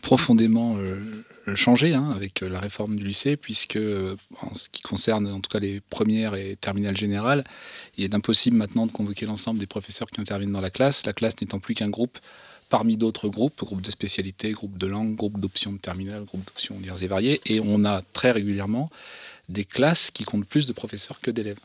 profondément 0.00 0.76
euh, 0.76 1.24
changé 1.54 1.94
hein, 1.94 2.10
avec 2.14 2.42
euh, 2.42 2.48
la 2.48 2.60
réforme 2.60 2.96
du 2.96 3.04
lycée, 3.04 3.36
puisque 3.36 3.78
en 4.40 4.54
ce 4.54 4.68
qui 4.68 4.82
concerne 4.82 5.26
en 5.28 5.40
tout 5.40 5.50
cas 5.50 5.58
les 5.58 5.80
premières 5.80 6.34
et 6.34 6.56
terminales 6.60 6.96
générales, 6.96 7.44
il 7.96 8.04
est 8.04 8.14
impossible 8.14 8.56
maintenant 8.56 8.86
de 8.86 8.92
convoquer 8.92 9.26
l'ensemble 9.26 9.60
des 9.60 9.66
professeurs 9.66 10.10
qui 10.10 10.20
interviennent 10.20 10.52
dans 10.52 10.60
la 10.60 10.70
classe, 10.70 11.04
la 11.06 11.12
classe 11.12 11.34
n'étant 11.40 11.58
plus 11.58 11.74
qu'un 11.74 11.90
groupe 11.90 12.18
parmi 12.70 12.96
d'autres 12.96 13.28
groupes, 13.28 13.62
groupes 13.62 13.82
de 13.82 13.90
spécialité, 13.90 14.52
groupes 14.52 14.78
de 14.78 14.86
langue, 14.86 15.14
groupes 15.14 15.38
d'options 15.38 15.72
de 15.72 15.78
terminale, 15.78 16.24
groupes 16.24 16.44
d'options 16.46 16.76
diverses 16.78 17.02
et 17.02 17.06
variées, 17.06 17.40
et 17.46 17.60
on 17.60 17.84
a 17.84 18.02
très 18.14 18.30
régulièrement 18.30 18.90
des 19.48 19.64
classes 19.64 20.10
qui 20.10 20.24
comptent 20.24 20.46
plus 20.46 20.66
de 20.66 20.72
professeurs 20.72 21.20
que 21.20 21.30
d'élèves 21.30 21.60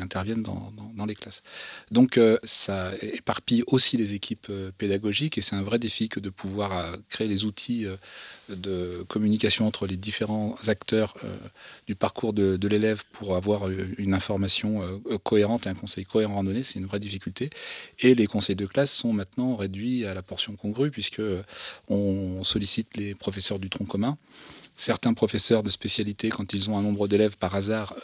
interviennent 0.00 0.42
dans, 0.42 1.06
les 1.06 1.14
classes. 1.14 1.42
Donc 1.90 2.18
euh, 2.18 2.38
ça 2.42 2.92
éparpille 3.00 3.62
aussi 3.66 3.96
les 3.96 4.12
équipes 4.12 4.48
euh, 4.50 4.70
pédagogiques 4.76 5.38
et 5.38 5.40
c'est 5.40 5.56
un 5.56 5.62
vrai 5.62 5.78
défi 5.78 6.08
que 6.08 6.20
de 6.20 6.28
pouvoir 6.28 6.76
euh, 6.76 6.96
créer 7.08 7.28
les 7.28 7.44
outils 7.44 7.86
de 8.48 9.04
communication 9.08 9.66
entre 9.66 9.86
les 9.86 9.96
différents 9.96 10.56
acteurs 10.66 11.14
du 11.86 11.94
parcours 11.94 12.32
de, 12.32 12.68
l'élève 12.68 13.04
pour 13.12 13.36
avoir 13.36 13.68
une 13.68 14.14
information 14.14 15.00
cohérente 15.22 15.66
et 15.66 15.70
un 15.70 15.74
conseil 15.74 16.04
cohérent 16.04 16.40
à 16.40 16.44
donner, 16.44 16.62
c'est 16.62 16.78
une 16.78 16.86
vraie 16.86 17.00
difficulté. 17.00 17.50
Et 18.00 18.14
les 18.14 18.26
conseils 18.26 18.56
de 18.56 18.66
classe 18.66 18.92
sont 18.92 19.12
maintenant 19.12 19.56
réduits 19.56 20.04
à 20.06 20.14
la 20.14 20.22
portion 20.22 20.56
congrue 20.56 20.90
puisque 20.90 21.22
on 21.88 22.42
sollicite 22.44 22.96
les 22.96 23.14
professeurs 23.14 23.58
du 23.58 23.70
tronc 23.70 23.84
commun 23.84 24.18
certains 24.78 25.12
professeurs 25.12 25.62
de 25.62 25.70
spécialité, 25.70 26.28
quand 26.28 26.52
ils 26.52 26.70
ont 26.70 26.78
un 26.78 26.82
nombre 26.82 27.08
d'élèves 27.08 27.36
par 27.36 27.54
hasard 27.54 27.94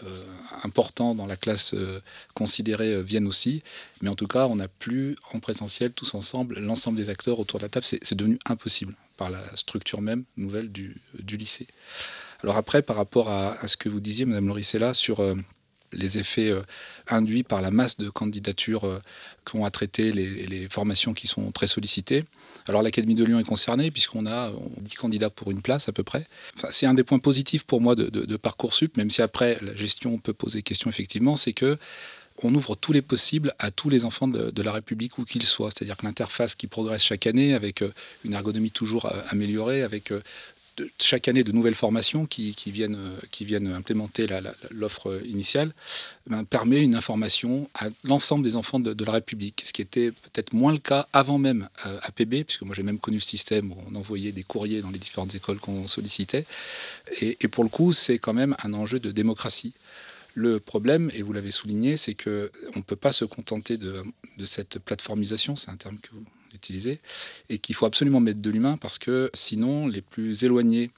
important 0.64 1.14
dans 1.14 1.26
la 1.26 1.36
classe 1.36 1.74
euh, 1.74 2.00
considérée, 2.34 2.94
euh, 2.94 3.00
viennent 3.00 3.26
aussi. 3.26 3.62
Mais 4.02 4.08
en 4.08 4.14
tout 4.14 4.26
cas, 4.26 4.46
on 4.46 4.56
n'a 4.56 4.68
plus 4.68 5.16
en 5.32 5.40
présentiel, 5.40 5.92
tous 5.92 6.14
ensemble, 6.14 6.58
l'ensemble 6.58 6.96
des 6.96 7.10
acteurs 7.10 7.38
autour 7.38 7.58
de 7.58 7.64
la 7.64 7.68
table. 7.68 7.84
C'est 7.84 8.14
devenu 8.14 8.38
impossible 8.46 8.94
par 9.16 9.30
la 9.30 9.56
structure 9.56 10.00
même 10.00 10.24
nouvelle 10.36 10.72
du, 10.72 11.00
lycée. 11.28 11.68
Alors 12.42 12.56
après, 12.56 12.82
par 12.82 12.96
rapport 12.96 13.30
à, 13.30 13.66
ce 13.66 13.76
que 13.76 13.88
vous 13.88 14.00
disiez, 14.00 14.24
Madame 14.24 14.48
Loricella, 14.48 14.92
sur 14.92 15.22
les 15.94 16.18
effets 16.18 16.50
euh, 16.50 16.62
induits 17.08 17.42
par 17.42 17.60
la 17.60 17.70
masse 17.70 17.96
de 17.96 18.10
candidatures 18.10 18.84
euh, 18.84 19.00
qu'ont 19.44 19.64
à 19.64 19.70
traiter 19.70 20.12
les, 20.12 20.68
formations 20.68 21.14
qui 21.14 21.26
sont 21.26 21.50
très 21.52 21.66
sollicitées. 21.66 22.24
Alors 22.68 22.82
l'Académie 22.82 23.14
de 23.14 23.24
Lyon 23.24 23.38
est 23.38 23.44
concernée 23.44 23.90
puisqu'on 23.90 24.26
a 24.26 24.50
10 24.80 24.94
candidats 24.94 25.30
pour 25.30 25.50
une 25.50 25.62
place 25.62 25.88
à 25.88 25.92
peu 25.92 26.02
près. 26.02 26.26
c'est 26.70 26.86
un 26.86 26.94
des 26.94 27.04
points 27.04 27.18
positifs 27.18 27.64
pour 27.64 27.80
moi 27.80 27.94
de, 27.94 28.08
de, 28.08 28.36
Parcoursup, 28.36 28.96
même 28.96 29.10
si 29.10 29.22
après 29.22 29.58
la 29.62 29.74
gestion 29.74 30.18
peut 30.18 30.32
poser 30.32 30.62
question 30.62 30.90
effectivement, 30.90 31.36
c'est 31.36 31.52
que 31.52 31.78
on 32.42 32.52
ouvre 32.54 32.74
tous 32.74 32.92
les 32.92 33.02
possibles 33.02 33.54
à 33.60 33.70
tous 33.70 33.88
les 33.88 34.04
enfants 34.04 34.26
de, 34.26 34.50
de 34.50 34.62
la 34.62 34.72
République 34.72 35.18
où 35.18 35.24
qu'ils 35.24 35.44
soient. 35.44 35.70
C'est-à-dire 35.70 35.96
que 35.96 36.04
l'interface 36.04 36.56
qui 36.56 36.66
progresse 36.66 37.02
chaque 37.02 37.28
année 37.28 37.54
avec 37.54 37.80
euh, 37.82 37.92
une 38.24 38.32
ergonomie 38.32 38.72
toujours 38.72 39.08
améliorée, 39.28 39.82
avec 39.82 40.10
chaque 41.00 41.28
année 41.28 41.44
de 41.44 41.52
nouvelles 41.52 41.74
formations 41.74 42.26
qui, 42.26 42.54
viennent, 42.66 42.98
qui 43.30 43.44
viennent 43.44 43.68
implémenter 43.68 44.26
l'offre 44.70 45.20
initiale, 45.24 45.72
ben, 46.26 46.44
permet 46.44 46.82
une 46.82 46.94
information 46.94 47.68
à 47.74 47.88
l'ensemble 48.02 48.44
des 48.44 48.56
enfants 48.56 48.80
de, 48.80 49.04
la 49.04 49.12
République, 49.12 49.62
ce 49.64 49.72
qui 49.72 49.82
était 49.82 50.10
peut-être 50.10 50.52
moins 50.52 50.72
le 50.72 50.78
cas 50.78 51.06
avant 51.12 51.38
même 51.38 51.68
euh, 51.86 51.98
APB, 52.02 52.44
puisque 52.44 52.62
moi 52.62 52.74
j'ai 52.74 52.82
même 52.82 52.98
connu 52.98 53.18
le 53.18 53.22
système 53.22 53.72
où 53.72 53.76
on 53.90 53.94
envoyait 53.94 54.32
des 54.32 54.42
courriers 54.42 54.80
dans 54.80 54.90
les 54.90 54.98
différentes 54.98 55.34
écoles 55.34 55.58
qu'on 55.58 55.86
sollicitait. 55.86 56.46
Et, 57.20 57.36
et, 57.40 57.48
pour 57.48 57.64
le 57.64 57.70
coup, 57.70 57.92
c'est 57.92 58.18
quand 58.18 58.34
même 58.34 58.56
un 58.62 58.72
enjeu 58.74 58.98
de 58.98 59.10
démocratie. 59.10 59.74
Le 60.34 60.58
problème, 60.58 61.10
et 61.14 61.22
vous 61.22 61.32
l'avez 61.32 61.52
souligné, 61.52 61.96
c'est 61.96 62.14
qu'on 62.14 62.30
ne 62.30 62.82
peut 62.82 62.96
pas 62.96 63.12
se 63.12 63.24
contenter 63.24 63.76
de, 63.76 64.02
de 64.36 64.44
cette 64.44 64.78
plateformisation, 64.78 65.54
c'est 65.54 65.70
un 65.70 65.76
terme 65.76 65.98
que 65.98 66.10
vous 66.12 66.24
et 67.48 67.58
qu'il 67.58 67.74
faut 67.74 67.86
absolument 67.86 68.20
mettre 68.20 68.40
de 68.40 68.50
l'humain 68.50 68.76
parce 68.76 68.98
que 68.98 69.30
sinon, 69.34 69.86
les 69.86 70.02
plus 70.02 70.44
éloignés 70.44 70.90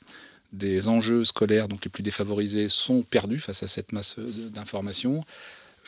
des 0.53 0.89
enjeux 0.89 1.25
scolaires, 1.25 1.69
donc 1.69 1.85
les 1.85 1.91
plus 1.91 2.03
défavorisés, 2.03 2.69
sont 2.69 3.03
perdus 3.03 3.39
face 3.39 3.63
à 3.63 3.67
cette 3.67 3.93
masse 3.93 4.19
d'informations. 4.19 5.25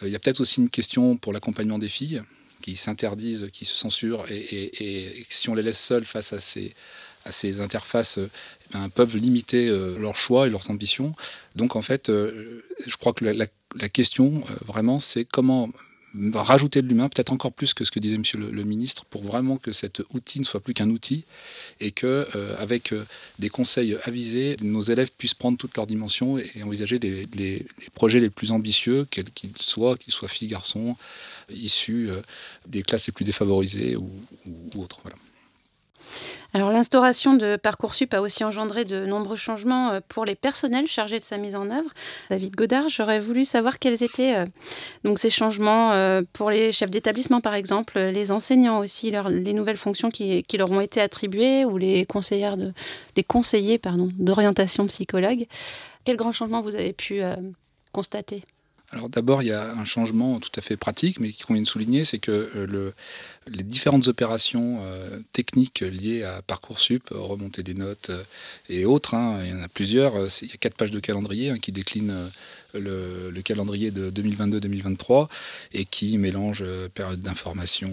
Euh, 0.03 0.09
il 0.09 0.13
y 0.13 0.17
a 0.17 0.19
peut-être 0.19 0.41
aussi 0.41 0.61
une 0.61 0.71
question 0.71 1.17
pour 1.17 1.33
l'accompagnement 1.33 1.79
des 1.79 1.89
filles 1.89 2.23
qui 2.61 2.77
s'interdisent, 2.77 3.49
qui 3.53 3.65
se 3.65 3.75
censurent, 3.75 4.27
et, 4.31 5.23
si 5.29 5.49
on 5.49 5.55
les 5.55 5.63
laisse 5.63 5.79
seules 5.79 6.05
face 6.05 6.33
à 6.33 6.41
ces, 6.41 7.61
interfaces, 7.61 8.19
eh 8.19 8.73
ben, 8.73 8.89
peuvent 8.89 9.17
limiter 9.17 9.69
euh, 9.69 9.97
leurs 9.99 10.17
choix 10.17 10.49
et 10.49 10.51
leurs 10.51 10.69
ambitions. 10.71 11.15
Donc 11.55 11.77
en 11.77 11.83
fait, 11.83 12.09
euh, 12.09 12.65
je 12.85 12.97
crois 12.97 13.13
que 13.13 13.25
la 13.25 13.89
question, 13.89 14.43
vraiment, 14.67 14.99
c'est 14.99 15.25
comment 15.25 15.71
rajouter 16.35 16.83
de 16.83 16.89
l'humain, 16.89 17.09
peut-être 17.09 17.33
encore 17.33 17.53
plus 17.53 17.75
que 17.75 17.85
ce 17.85 17.91
que 17.91 18.01
disait 18.01 18.17
Monsieur 18.17 18.39
le, 18.39 18.65
ministre, 18.65 19.05
pour 19.05 19.23
vraiment 19.23 19.57
que 19.57 19.73
cet 19.73 20.03
outil 20.13 20.41
ne 20.41 20.45
soit 20.45 20.61
plus 20.61 20.75
qu'un 20.75 20.91
outil 20.91 21.25
et 21.81 21.91
que, 21.91 22.27
euh, 22.35 22.57
avec 22.59 22.93
euh, 22.93 23.07
des 23.39 23.49
conseils 23.49 23.97
avisés, 24.05 24.57
nos 24.63 24.81
élèves 24.81 25.11
puissent 25.17 25.35
prendre 25.35 25.59
toutes 25.59 25.77
leurs 25.77 25.87
dimensions 25.87 26.39
et, 26.39 26.63
envisager 26.63 26.99
les, 26.99 27.67
projets 27.95 28.21
les 28.21 28.31
plus 28.31 28.51
ambitieux, 28.51 29.07
quels 29.11 29.31
qu'ils 29.31 29.53
soient, 29.61 29.97
qu'ils 29.97 30.13
soient 30.13 30.29
filles, 30.29 30.49
garçons, 30.49 30.97
issus 31.51 32.11
euh, 32.11 32.23
des 32.67 32.83
classes 32.83 33.07
les 33.07 33.13
plus 33.13 33.25
défavorisées 33.25 33.97
ou, 33.97 34.11
autres. 34.77 35.03
Alors 36.55 36.71
l'instauration 36.71 37.35
de 37.35 37.57
Parcoursup 37.57 38.15
a 38.15 38.23
aussi 38.23 38.43
engendré 38.43 38.85
de 38.85 39.05
nombreux 39.05 39.37
changements 39.37 39.91
euh, 39.91 40.01
pour 40.09 40.25
les 40.25 40.35
personnels 40.35 40.87
chargés 40.87 41.19
de 41.19 41.25
sa 41.25 41.37
mise 41.37 41.55
en 41.55 41.71
œuvre. 41.71 41.91
David 42.31 42.57
Godard, 42.57 42.89
j'aurais 42.89 43.21
voulu 43.21 43.45
savoir 43.45 43.79
quels 43.79 44.03
étaient 44.03 44.35
euh, 44.35 44.47
donc 45.05 45.19
ces 45.19 45.29
changements 45.29 45.93
euh, 45.93 46.23
pour 46.33 46.51
les 46.51 46.73
chefs 46.73 46.91
d'établissement 46.91 47.43
par 47.43 47.55
exemple, 47.55 47.99
les 47.99 48.33
enseignants 48.33 48.79
aussi, 48.79 49.13
les 49.29 49.53
nouvelles 49.53 49.77
fonctions 49.77 50.11
qui, 50.11 50.45
leur 50.57 50.71
ont 50.71 50.81
été 50.81 51.01
attribuées 51.01 51.65
ou 51.65 51.77
les, 51.77 52.07
conseillères 52.07 52.57
les 53.17 53.25
conseillers 53.25 53.81
d'orientation 54.19 54.87
psychologue. 54.87 55.47
Quels 56.05 56.17
grands 56.17 56.33
changements 56.33 56.63
vous 56.63 56.75
avez 56.75 56.93
pu 56.93 57.21
constater? 57.93 58.43
Alors 58.91 59.11
d'abord, 59.11 59.43
il 59.43 59.49
y 59.49 59.53
a 59.53 59.73
un 59.73 59.85
changement 59.85 60.41
tout 60.41 60.51
à 60.57 60.63
fait 60.63 60.79
pratique, 60.79 61.21
mais 61.21 61.31
qui 61.31 61.43
convient 61.43 61.63
de 61.63 61.69
souligner, 61.69 62.05
c'est 62.05 62.19
que 62.19 62.51
le, 62.55 62.95
les 63.53 63.63
différentes 63.63 64.09
opérations 64.09 64.81
euh, 64.83 65.21
techniques 65.33 65.81
liées 65.81 66.23
à 66.23 66.43
Parcoursup, 66.43 67.09
remonter 67.11 67.63
des 67.63 67.75
notes 67.75 68.11
euh, 68.11 68.23
et 68.69 68.85
autres, 68.85 69.15
hein, 69.15 69.41
il 69.43 69.51
y 69.51 69.53
en 69.53 69.63
a 69.63 69.69
plusieurs. 69.69 70.15
Il 70.43 70.49
y 70.49 70.53
a 70.53 70.57
quatre 70.59 70.77
pages 70.77 70.91
de 70.91 71.01
calendrier 71.01 71.51
hein, 71.51 71.59
qui 71.59 71.73
déclinent 71.73 72.31
euh, 72.75 73.31
le, 73.31 73.43
calendrier 73.43 73.91
de 73.91 74.11
2022-2023 74.11 75.29
et 75.73 75.85
qui 75.85 76.19
mélange 76.19 76.65
période 76.95 77.23
d'information, 77.23 77.91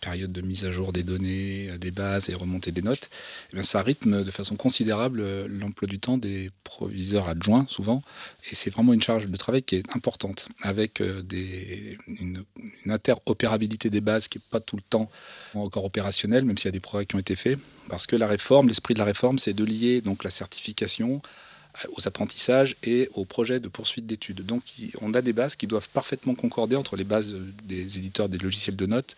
période 0.00 0.32
de 0.32 0.40
mise 0.40 0.64
à 0.64 0.72
jour 0.72 0.92
des 0.92 1.02
données, 1.02 1.70
des 1.78 1.90
bases 1.90 2.28
et 2.30 2.34
remontée 2.34 2.72
des 2.72 2.82
notes. 2.82 3.08
Et 3.54 3.58
eh 3.58 3.62
ça 3.62 3.82
rythme 3.82 4.24
de 4.24 4.30
façon 4.30 4.56
considérable 4.56 5.46
l'emploi 5.46 5.86
du 5.86 5.98
temps 6.00 6.18
des 6.18 6.50
proviseurs 6.64 7.28
adjoints 7.28 7.66
souvent 7.68 8.02
et 8.50 8.54
c'est 8.54 8.70
vraiment 8.70 8.92
une 8.92 9.02
charge 9.02 9.28
de 9.28 9.36
travail 9.36 9.62
qui 9.62 9.76
est 9.76 9.94
importante 9.94 10.48
avec 10.62 11.00
une, 11.00 12.44
interopérabilité 12.86 13.90
des 13.90 14.00
bases 14.00 14.28
qui 14.28 14.38
n'est 14.38 14.44
pas 14.50 14.60
tout 14.60 14.76
le 14.76 14.82
temps 14.82 15.10
encore 15.54 15.84
opérationnel, 15.84 16.44
même 16.44 16.58
s'il 16.58 16.66
y 16.66 16.68
a 16.68 16.72
des 16.72 16.80
progrès 16.80 17.06
qui 17.06 17.14
ont 17.16 17.20
été 17.20 17.36
faits, 17.36 17.58
parce 17.88 18.06
que 18.06 18.16
la 18.16 18.26
réforme, 18.26 18.68
l'esprit 18.68 18.94
de 18.94 18.98
la 18.98 19.04
réforme, 19.04 19.38
c'est 19.38 19.52
de 19.52 19.64
lier 19.64 20.00
donc 20.00 20.24
la 20.24 20.30
certification 20.30 21.22
aux 21.96 22.06
apprentissages 22.06 22.76
et 22.82 23.08
aux 23.14 23.24
projets 23.24 23.60
de 23.60 23.68
poursuite 23.68 24.06
d'études. 24.06 24.44
Donc 24.44 24.62
on 25.00 25.14
a 25.14 25.22
des 25.22 25.32
bases 25.32 25.56
qui 25.56 25.66
doivent 25.66 25.88
parfaitement 25.88 26.34
concorder 26.34 26.76
entre 26.76 26.96
les 26.96 27.04
bases 27.04 27.34
des 27.64 27.98
éditeurs 27.98 28.28
des 28.28 28.38
logiciels 28.38 28.76
de 28.76 28.86
notes, 28.86 29.16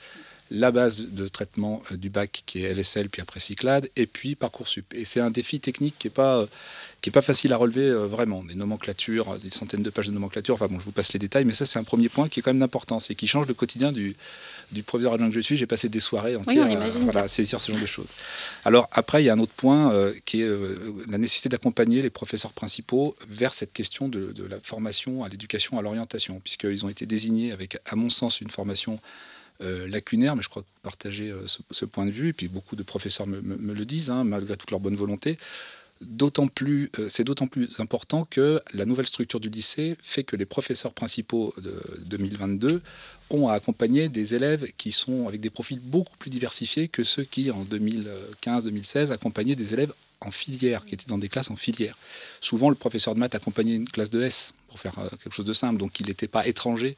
la 0.55 0.71
base 0.71 1.03
de 1.03 1.29
traitement 1.29 1.83
euh, 1.90 1.97
du 1.97 2.11
bac 2.11 2.43
qui 2.47 2.64
est 2.64 2.73
LSL, 2.73 3.09
puis 3.09 3.21
après 3.21 3.40
Cyclade, 3.40 3.88
et 3.97 4.07
puis 4.07 4.35
Parcoursup. 4.35 4.95
Et 4.95 5.05
c'est 5.05 5.21
un 5.21 5.31
défi 5.31 5.61
technique 5.61 5.97
qui 5.99 6.07
n'est 6.07 6.12
pas, 6.12 6.38
euh, 6.38 6.47
qui 7.01 7.11
est 7.11 7.12
pas 7.12 7.23
facile 7.23 7.53
à 7.53 7.57
relever 7.57 7.88
euh, 7.88 8.07
vraiment. 8.07 8.45
Des 8.45 8.55
nomenclatures, 8.55 9.38
des 9.38 9.51
centaines 9.51 9.83
de 9.83 9.90
pages 9.90 10.09
de 10.09 10.12
nomenclature, 10.12 10.55
enfin 10.55 10.69
bon, 10.69 10.79
je 10.79 10.85
vous 10.85 10.93
passe 10.93 11.12
les 11.12 11.19
détails, 11.19 11.45
mais 11.45 11.53
ça 11.53 11.67
c'est 11.67 11.79
un 11.79 11.85
premier 11.85 12.09
point 12.09 12.29
qui 12.29 12.40
est 12.40 12.43
quand 12.43 12.53
même 12.53 12.62
important, 12.62 13.01
c'est 13.01 13.14
qui 13.14 13.27
change 13.27 13.47
le 13.47 13.55
quotidien 13.55 13.93
du, 13.93 14.17
du 14.73 14.83
proviseur 14.83 15.14
adjoint 15.14 15.29
que 15.29 15.35
je 15.35 15.40
suis. 15.40 15.57
J'ai 15.57 15.67
passé 15.67 15.88
des 15.88 16.01
soirées 16.01 16.37
entières 16.37 16.69
à, 17.14 17.29
saisir 17.29 17.61
ce 17.61 17.73
genre 17.73 17.81
de 17.81 17.87
choses. 17.87 18.09
Alors 18.64 18.88
après, 18.93 19.23
il 19.23 19.27
y 19.27 19.31
a 19.31 19.35
un 19.35 19.38
autre 19.38 19.53
point 19.57 19.93
qui 20.25 20.43
est 20.43 20.49
la 21.09 21.19
nécessité 21.19 21.49
d'accompagner 21.49 22.03
les 22.03 22.11
professeurs 22.11 22.53
principaux 22.53 23.17
vers 23.29 23.55
cette 23.55 23.73
question 23.73 24.09
de, 24.09 24.33
de 24.33 24.45
la 24.45 24.59
formation 24.62 25.25
à 25.25 25.29
l'éducation, 25.29 25.79
à 25.79 25.83
l'orientation, 25.83 26.40
puisqu'ils 26.43 26.85
ont 26.85 26.88
été 26.88 27.07
désignés 27.07 27.53
avec, 27.53 27.79
à 27.87 27.97
mon 27.97 28.11
sens, 28.11 28.40
une 28.40 28.51
formation 28.51 29.01
euh, 29.62 29.87
lacunaire, 29.87 30.35
mais 30.35 30.43
je 30.43 30.49
crois 30.49 30.62
que 30.62 30.67
vous 30.67 30.81
partagez 30.83 31.31
euh, 31.31 31.47
ce, 31.71 31.85
point 31.85 32.07
de 32.07 32.11
vue, 32.11 32.31
et 32.31 32.33
puis 32.33 32.49
beaucoup 32.49 32.75
de 32.75 32.83
professeurs 32.83 33.29
me, 33.29 33.40
le 33.73 33.85
disent, 33.85 34.11
hein, 34.11 34.25
malgré 34.25 34.57
toute 34.57 34.73
leur 34.73 34.81
bonne 34.81 34.97
volonté. 34.97 35.38
D'autant 36.01 36.49
plus, 36.49 36.90
euh, 36.99 37.09
c'est 37.09 37.23
d'autant 37.23 37.47
plus 37.47 37.71
important 37.79 38.25
que 38.25 38.61
la 38.73 38.85
nouvelle 38.85 39.07
structure 39.07 39.38
du 39.38 39.49
lycée 39.49 39.97
fait 40.03 40.25
que 40.25 40.35
les 40.35 40.45
professeurs 40.45 40.93
principaux 40.93 41.55
de 41.59 41.81
2022 42.07 42.83
ont 43.31 43.47
à 43.47 43.55
accompagner 43.55 44.09
des 44.09 44.35
élèves 44.35 44.73
qui 44.77 44.90
sont 44.90 45.29
avec 45.29 45.40
des 45.40 45.51
profils 45.51 45.79
beaucoup 45.79 46.17
plus 46.17 46.31
diversifiés 46.31 46.88
que 46.88 47.05
ceux 47.05 47.23
qui, 47.23 47.53
en 47.53 47.64
2015-2016, 47.64 49.12
accompagnaient 49.12 49.55
des 49.55 49.73
élèves 49.73 49.93
en 50.21 50.33
filière, 50.33 50.85
qui 50.85 50.95
étaient 50.95 51.07
dans 51.07 51.19
des 51.19 51.29
classes 51.29 51.51
en 51.51 51.57
filière. 51.57 51.97
Souvent, 52.40 52.71
le 52.71 52.75
professeur 52.75 53.14
de 53.14 53.21
maths 53.21 53.37
accompagnait 53.37 53.77
une 53.77 53.88
classe 53.88 54.11
de 54.11 54.23
S, 54.23 54.53
pour 54.69 54.81
faire 54.81 54.95
quelque 55.23 55.33
chose 55.33 55.47
de 55.47 55.53
simple, 55.53 55.79
donc 55.79 56.01
il 56.01 56.07
n'était 56.07 56.27
pas 56.27 56.45
étranger 56.49 56.97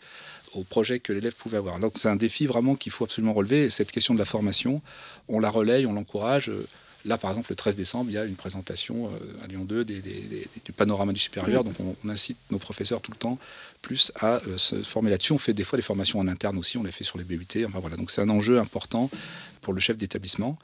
au 0.55 0.63
projet 0.63 1.01
que 1.01 1.13
l'élève 1.13 1.35
pouvait 1.35 1.59
avoir. 1.59 1.79
Donc 1.79 1.95
c'est 1.97 2.09
un 2.09 2.17
défi 2.17 2.47
vraiment 2.47 2.75
qu'il 2.77 2.93
faut 2.93 3.05
absolument 3.05 3.33
relever. 3.33 3.65
Et 3.65 3.71
cette 3.71 3.93
question 3.93 4.15
de 4.15 4.19
la 4.19 4.25
formation, 4.25 4.83
on 5.29 5.39
la 5.39 5.51
relaye, 5.51 5.87
on 5.87 5.93
l'encourage. 5.93 6.51
Là, 7.07 7.19
par 7.19 7.31
exemple, 7.31 7.51
le 7.51 7.57
13 7.57 7.77
décembre, 7.77 8.11
il 8.11 8.15
y 8.15 8.19
a 8.19 8.25
une 8.25 8.35
présentation 8.35 9.07
euh, 9.07 9.45
à 9.45 9.47
Lyon 9.47 9.65
2 9.65 9.85
du 9.85 10.73
panorama 10.77 11.13
du 11.13 11.21
supérieur. 11.21 11.63
Donc, 11.63 11.75
on, 11.79 12.09
incite 12.09 12.37
nos 12.51 12.59
professeurs 12.59 13.01
tout 13.01 13.13
le 13.13 13.17
temps 13.17 13.39
plus 13.81 14.11
à 14.17 14.43
euh, 14.49 14.59
se 14.59 14.83
former 14.83 15.11
là-dessus. 15.11 15.33
On 15.33 15.39
fait 15.39 15.55
des 15.55 15.63
fois 15.63 15.77
des 15.77 15.85
formations 15.85 16.19
en 16.19 16.27
interne 16.27 16.59
aussi. 16.59 16.79
On 16.79 16.83
les 16.83 16.91
fait 16.91 17.05
sur 17.05 17.17
les 17.17 17.23
BUT. 17.23 17.47
Enfin, 17.65 17.79
voilà. 17.79 17.97
Donc, 17.97 18.11
c'est 18.11 18.23
un 18.23 18.29
enjeu 18.29 18.59
important 18.59 19.09
pour 19.61 19.73
le 19.73 19.79
chef 19.79 19.97
d'établissement. 19.97 20.59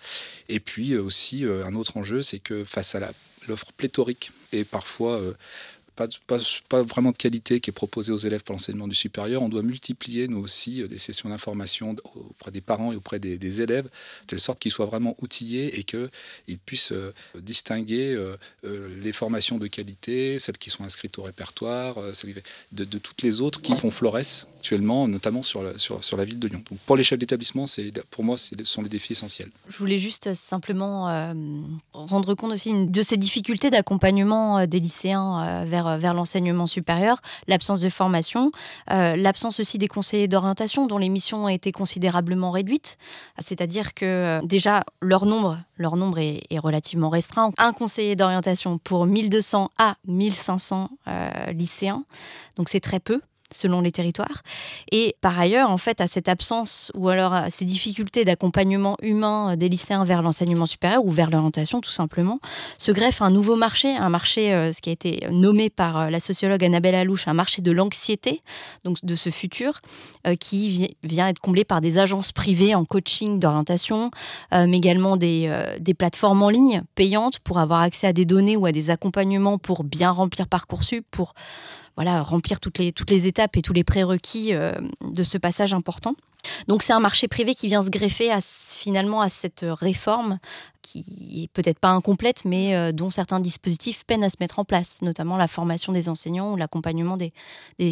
Et 0.49 0.59
puis 0.59 0.95
euh, 0.95 1.03
aussi, 1.03 1.45
un 1.45 1.75
autre 1.77 1.97
enjeu, 1.97 2.23
c'est 2.23 2.41
que 2.41 2.65
face 2.65 2.97
à 2.97 3.13
l'offre 3.47 3.73
pléthorique 3.77 4.33
et 4.51 4.65
parfois 4.65 5.21
pas, 5.97 6.09
pas, 6.69 6.83
vraiment 6.83 7.13
de 7.13 7.17
qualité 7.17 7.61
qui 7.61 7.71
est 7.71 7.73
proposée 7.73 8.13
aux 8.13 8.19
élèves 8.19 8.43
pour 8.43 8.55
l'enseignement 8.55 8.89
du 8.89 8.95
supérieur. 8.95 9.43
On 9.43 9.49
doit 9.49 9.63
multiplier, 9.63 10.29
nous 10.29 10.39
aussi, 10.39 10.83
euh, 10.83 10.89
des 10.89 10.99
sessions 10.99 11.29
d'information 11.29 11.97
auprès 12.15 12.51
des 12.51 12.61
parents 12.61 12.93
et 12.93 12.97
auprès 12.97 13.19
des, 13.19 13.61
élèves, 13.61 13.85
de 13.85 13.91
telle 14.27 14.41
sorte 14.41 14.59
qu'ils 14.59 14.73
soient 14.73 14.87
vraiment 14.87 15.17
outillés 15.21 15.79
et 15.79 15.85
qu'ils 15.85 16.59
puissent 16.65 16.93
euh, 16.93 17.13
distinguer 17.39 18.15
euh, 18.15 18.37
les 19.03 19.13
formations 19.13 19.59
de 19.59 19.67
qualité, 19.67 20.39
celles 20.39 20.59
qui 20.59 20.71
sont 20.71 20.85
inscrites 20.85 21.19
au 21.19 21.23
répertoire, 21.23 21.97
de, 22.73 22.85
de, 22.85 22.99
toutes 22.99 23.23
les 23.23 23.41
autres 23.41 23.61
qui 23.61 23.75
font 23.75 23.91
florès 23.91 24.47
actuellement, 24.59 25.09
notamment 25.09 25.43
sur 25.43 25.63
la, 25.63 25.79
sur, 25.79 26.05
sur 26.05 26.17
la 26.17 26.25
ville 26.25 26.39
de 26.39 26.49
Lyon. 26.49 26.63
Donc 26.71 26.79
pour 26.87 26.97
les 26.97 27.03
chefs 27.03 27.19
d'établissement, 27.19 27.67
pour 28.11 28.25
moi, 28.25 28.37
ce 28.39 28.55
sont 28.63 28.83
les 28.83 28.89
défis 28.89 29.13
essentiels. 29.13 29.51
Je 29.69 29.77
voulais 29.77 29.99
juste 29.99 30.35
simplement 30.35 31.35
rendre 31.93 32.35
compte 32.35 32.53
aussi 32.53 32.73
de 32.73 33.03
ces 33.03 33.17
difficultés 33.17 33.71
d'accompagnement 33.71 34.67
des 34.67 34.81
lycéens 34.81 35.65
vers 35.65 35.82
vers, 35.99 36.15
l'enseignement 36.15 36.67
supérieur, 36.67 37.21
l'absence 37.49 37.81
de 37.81 37.89
formation, 37.89 38.51
euh, 38.91 39.17
l'absence 39.17 39.61
aussi 39.61 39.79
des 39.79 39.89
conseillers 39.89 40.29
d'orientation 40.29 40.87
dont 40.87 40.99
les 40.99 41.09
missions 41.09 41.45
ont 41.45 41.49
été 41.49 41.73
considérablement 41.73 42.51
réduites. 42.51 42.99
C'est-à-dire 43.39 43.95
que 43.95 44.05
euh, 44.05 44.41
déjà, 44.43 44.85
leur 45.01 45.27
nombre, 45.27 45.59
leur 45.77 45.95
est, 46.19 46.59
relativement 46.59 47.09
restreint. 47.09 47.51
Un 47.59 47.73
conseiller 47.73 48.17
d'orientation 48.17 48.79
pour 48.79 49.07
1200 49.07 49.71
à 49.79 49.97
1500 50.07 50.91
euh, 51.09 51.31
lycéens, 51.53 52.05
donc 52.57 52.69
c'est 52.69 52.81
très 52.81 53.01
peu 53.01 53.21
selon 53.55 53.81
les 53.81 53.93
territoires. 53.93 54.43
Et 54.91 55.17
par 55.21 55.39
ailleurs, 55.39 55.71
en 55.71 55.79
fait, 55.79 56.01
à 56.01 56.07
cette 56.07 56.29
absence 56.29 56.91
ou 56.95 57.09
alors 57.09 57.33
à 57.33 57.51
ces 57.51 57.65
difficultés 57.65 58.25
d'accompagnement 58.25 58.97
humain 59.03 59.57
des 59.57 59.69
lycéens 59.69 60.05
vers 60.05 60.23
l'enseignement 60.23 60.67
supérieur 60.67 61.05
ou 61.05 61.11
vers 61.11 61.31
l'orientation, 61.31 61.81
tout 61.81 61.91
simplement, 61.91 62.41
se 62.79 62.93
greffe 62.93 63.23
un 63.23 63.31
nouveau 63.31 63.57
marché, 63.57 63.97
un 63.97 64.09
marché, 64.09 64.53
euh, 64.53 64.73
ce 64.73 64.81
qui 64.81 64.91
a 64.91 64.93
été 64.93 65.27
nommé 65.31 65.71
par 65.71 65.97
euh, 65.97 66.11
la 66.11 66.21
sociologue 66.21 66.65
Annabelle 66.65 66.95
Alouche, 66.95 67.29
un 67.29 67.35
marché 67.35 67.63
de 67.63 67.73
l'anxiété, 67.73 68.43
donc 68.85 69.05
de 69.05 69.15
ce 69.15 69.31
futur, 69.31 69.81
euh, 70.27 70.37
qui 70.37 70.91
vient 71.03 71.29
être 71.29 71.41
comblé 71.41 71.65
par 71.65 71.81
des 71.81 71.99
agences 71.99 72.33
privées 72.33 72.75
en 72.75 72.85
coaching 72.85 73.39
d'orientation, 73.39 74.11
mais 74.53 74.77
également 74.77 75.17
des, 75.17 75.51
des 75.81 75.95
plateformes 75.95 76.43
en 76.43 76.49
ligne 76.49 76.83
payantes 76.95 77.39
pour 77.41 77.59
avoir 77.59 77.81
accès 77.81 78.07
à 78.07 78.13
des 78.13 78.25
données 78.25 78.57
ou 78.57 78.67
à 78.67 78.73
des 78.73 78.91
accompagnements 78.91 79.59
pour 79.59 79.85
bien 79.85 80.11
remplir 80.11 80.47
Parcoursup, 80.47 81.05
pour 81.11 81.35
voilà, 81.97 82.23
remplir 82.23 82.61
toutes 82.61 82.79
les, 82.79 82.93
toutes 82.93 83.11
les 83.11 83.27
étapes 83.27 83.57
et 83.57 83.63
tous 83.63 83.73
les 83.73 83.85
prérequis 83.85 84.55
euh, 84.55 84.73
de 85.03 85.23
ce 85.23 85.39
passage 85.39 85.75
important. 85.75 86.15
Donc 86.69 86.83
c'est 86.83 86.93
un 86.93 87.01
marché 87.01 87.29
privé 87.29 87.55
qui 87.55 87.69
vient 87.69 87.83
se 87.83 87.91
greffer 87.91 88.31
finalement 88.41 89.21
à 89.21 89.29
cette 89.29 89.65
réforme 89.69 90.39
qui 90.83 91.45
est 91.45 91.49
peut-être 91.53 91.79
pas 91.79 91.89
incomplète, 91.89 92.45
mais 92.45 92.77
euh, 92.77 92.93
dont 92.93 93.11
certains 93.11 93.41
dispositifs 93.41 94.05
peinent 94.05 94.25
à 94.25 94.29
se 94.29 94.37
mettre 94.41 94.59
en 94.59 94.65
place, 94.65 95.01
notamment 95.01 95.37
la 95.37 95.49
formation 95.49 95.93
des 95.93 96.09
enseignants 96.09 96.53
ou 96.53 96.57
l'accompagnement 96.57 97.17
des, 97.17 97.33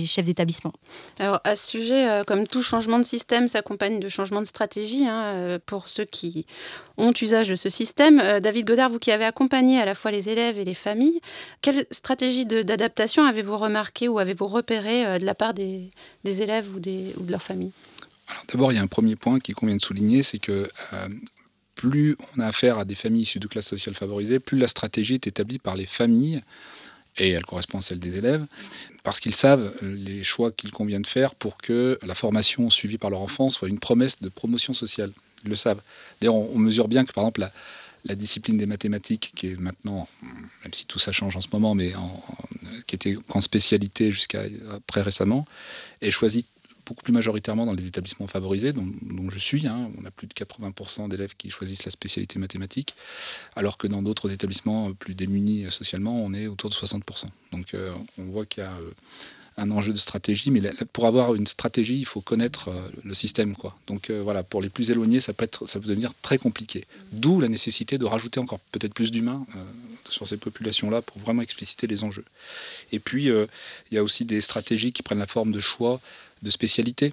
chefs 0.06 0.26
d'établissement. 0.26 0.72
Alors 1.18 1.40
à 1.44 1.56
ce 1.56 1.68
sujet, 1.68 2.08
euh, 2.08 2.24
comme 2.24 2.46
tout 2.46 2.62
changement 2.62 2.98
de 2.98 3.04
système 3.04 3.48
s'accompagne 3.48 4.00
de 4.00 4.08
changement 4.08 4.40
de 4.40 4.46
stratégie, 4.46 5.06
hein, 5.06 5.22
euh, 5.22 5.58
pour 5.64 5.88
ceux 5.88 6.04
qui 6.04 6.46
ont 6.98 7.12
usage 7.20 7.48
de 7.48 7.56
ce 7.56 7.70
système, 7.70 8.40
David 8.40 8.66
Godard, 8.66 8.90
vous 8.90 8.98
qui 8.98 9.10
avez 9.10 9.24
accompagné 9.24 9.80
à 9.80 9.84
la 9.84 9.94
fois 9.94 10.10
les 10.10 10.28
élèves 10.28 10.58
et 10.58 10.64
les 10.64 10.74
familles, 10.74 11.20
quelle 11.62 11.86
stratégie 11.90 12.44
d'adaptation 12.44 13.24
avez-vous 13.24 13.56
remarqué 13.56 14.08
ou 14.08 14.18
avez-vous 14.18 14.46
repéré 14.46 15.18
de 15.18 15.24
la 15.24 15.34
part 15.34 15.54
des, 15.54 15.92
élèves 16.24 16.68
ou, 16.74 16.80
des, 16.80 17.14
ou 17.18 17.22
de 17.22 17.30
leurs 17.30 17.42
familles? 17.42 17.72
D'abord, 18.48 18.72
il 18.72 18.76
y 18.76 18.78
a 18.78 18.82
un 18.82 18.86
premier 18.86 19.16
point 19.16 19.40
qui 19.40 19.52
convient 19.52 19.76
de 19.76 19.80
souligner, 19.80 20.22
c'est 20.22 20.38
que 20.38 20.70
plus 21.74 22.16
on 22.36 22.40
a 22.40 22.46
affaire 22.46 22.78
à 22.78 22.84
des 22.84 22.94
familles 22.94 23.22
issues 23.22 23.38
de 23.38 23.46
classes 23.46 23.68
sociales 23.68 23.94
favorisées, 23.94 24.38
plus 24.38 24.58
la 24.58 24.68
stratégie 24.68 25.14
est 25.14 25.26
établie 25.26 25.58
par 25.58 25.76
les 25.76 25.86
familles, 25.86 26.42
et 27.16 27.30
elle 27.30 27.44
correspond 27.44 27.78
à 27.78 27.82
celle 27.82 27.98
des 27.98 28.18
élèves, 28.18 28.46
parce 29.02 29.20
qu'ils 29.20 29.34
savent 29.34 29.74
les 29.82 30.22
choix 30.22 30.50
qu'il 30.52 30.72
convient 30.72 31.00
de 31.00 31.06
faire 31.06 31.34
pour 31.34 31.56
que 31.56 31.98
la 32.02 32.14
formation 32.14 32.68
suivie 32.70 32.98
par 32.98 33.10
leur 33.10 33.20
enfant 33.20 33.50
soit 33.50 33.68
une 33.68 33.78
promesse 33.78 34.20
de 34.20 34.28
promotion 34.28 34.74
sociale. 34.74 35.12
Ils 35.44 35.50
le 35.50 35.56
savent. 35.56 35.80
D'ailleurs, 36.20 36.34
on, 36.34 36.58
mesure 36.58 36.86
bien 36.86 37.04
que, 37.04 37.12
par 37.12 37.24
exemple, 37.24 37.48
la, 38.04 38.14
discipline 38.14 38.58
des 38.58 38.66
mathématiques, 38.66 39.32
qui 39.34 39.48
est 39.48 39.58
maintenant, 39.58 40.06
même 40.22 40.74
si 40.74 40.84
tout 40.84 40.98
ça 40.98 41.12
change 41.12 41.34
en 41.36 41.40
ce 41.40 41.48
moment, 41.50 41.74
mais 41.74 41.94
qui 42.86 42.94
était 42.94 43.16
en 43.30 43.40
spécialité 43.40 44.12
jusqu'à 44.12 44.42
très 44.86 45.00
récemment, 45.00 45.46
est 46.02 46.10
choisie 46.10 46.44
beaucoup 46.90 47.04
plus 47.04 47.12
majoritairement 47.12 47.66
dans 47.66 47.72
les 47.72 47.86
établissements 47.86 48.26
favorisés, 48.26 48.72
dont, 48.72 48.90
je 49.30 49.38
suis. 49.38 49.66
Hein. 49.66 49.90
On 50.00 50.04
a 50.04 50.10
plus 50.10 50.26
de 50.26 50.34
80% 50.34 51.08
d'élèves 51.08 51.34
qui 51.36 51.50
choisissent 51.50 51.84
la 51.84 51.90
spécialité 51.90 52.38
mathématique, 52.38 52.94
alors 53.54 53.78
que 53.78 53.86
dans 53.86 54.02
d'autres 54.02 54.32
établissements 54.32 54.92
plus 54.92 55.14
démunis 55.14 55.70
socialement, 55.70 56.20
on 56.22 56.34
est 56.34 56.48
autour 56.48 56.68
de 56.68 56.74
60%. 56.74 57.26
Donc 57.52 57.76
on 58.18 58.24
voit 58.24 58.44
qu'il 58.44 58.64
y 58.64 58.66
a 58.66 58.74
un 59.60 59.70
enjeu 59.70 59.92
de 59.92 59.98
stratégie, 59.98 60.50
mais 60.50 60.62
pour 60.92 61.06
avoir 61.06 61.34
une 61.34 61.46
stratégie, 61.46 61.98
il 61.98 62.06
faut 62.06 62.20
connaître 62.20 62.68
euh, 62.68 62.88
le 63.04 63.14
système. 63.14 63.54
Quoi. 63.54 63.76
Donc 63.86 64.10
euh, 64.10 64.22
voilà, 64.22 64.42
pour 64.42 64.62
les 64.62 64.70
plus 64.70 64.90
éloignés, 64.90 65.20
ça 65.20 65.32
peut, 65.32 65.44
être, 65.44 65.66
ça 65.68 65.78
peut 65.78 65.88
devenir 65.88 66.12
très 66.22 66.38
compliqué. 66.38 66.86
D'où 67.12 67.40
la 67.40 67.48
nécessité 67.48 67.98
de 67.98 68.04
rajouter 68.04 68.40
encore 68.40 68.60
peut-être 68.72 68.94
plus 68.94 69.10
d'humains 69.10 69.46
euh, 69.56 69.64
sur 70.08 70.26
ces 70.26 70.36
populations-là 70.36 71.02
pour 71.02 71.18
vraiment 71.18 71.42
expliciter 71.42 71.86
les 71.86 72.04
enjeux. 72.04 72.24
Et 72.92 72.98
puis, 72.98 73.26
il 73.26 73.94
y 73.94 73.98
a 73.98 74.02
aussi 74.02 74.24
des 74.24 74.40
stratégies 74.40 74.92
qui 74.92 75.02
prennent 75.02 75.18
la 75.18 75.26
forme 75.26 75.52
de 75.52 75.60
choix 75.60 76.00
de 76.42 76.50
spécialités. 76.50 77.12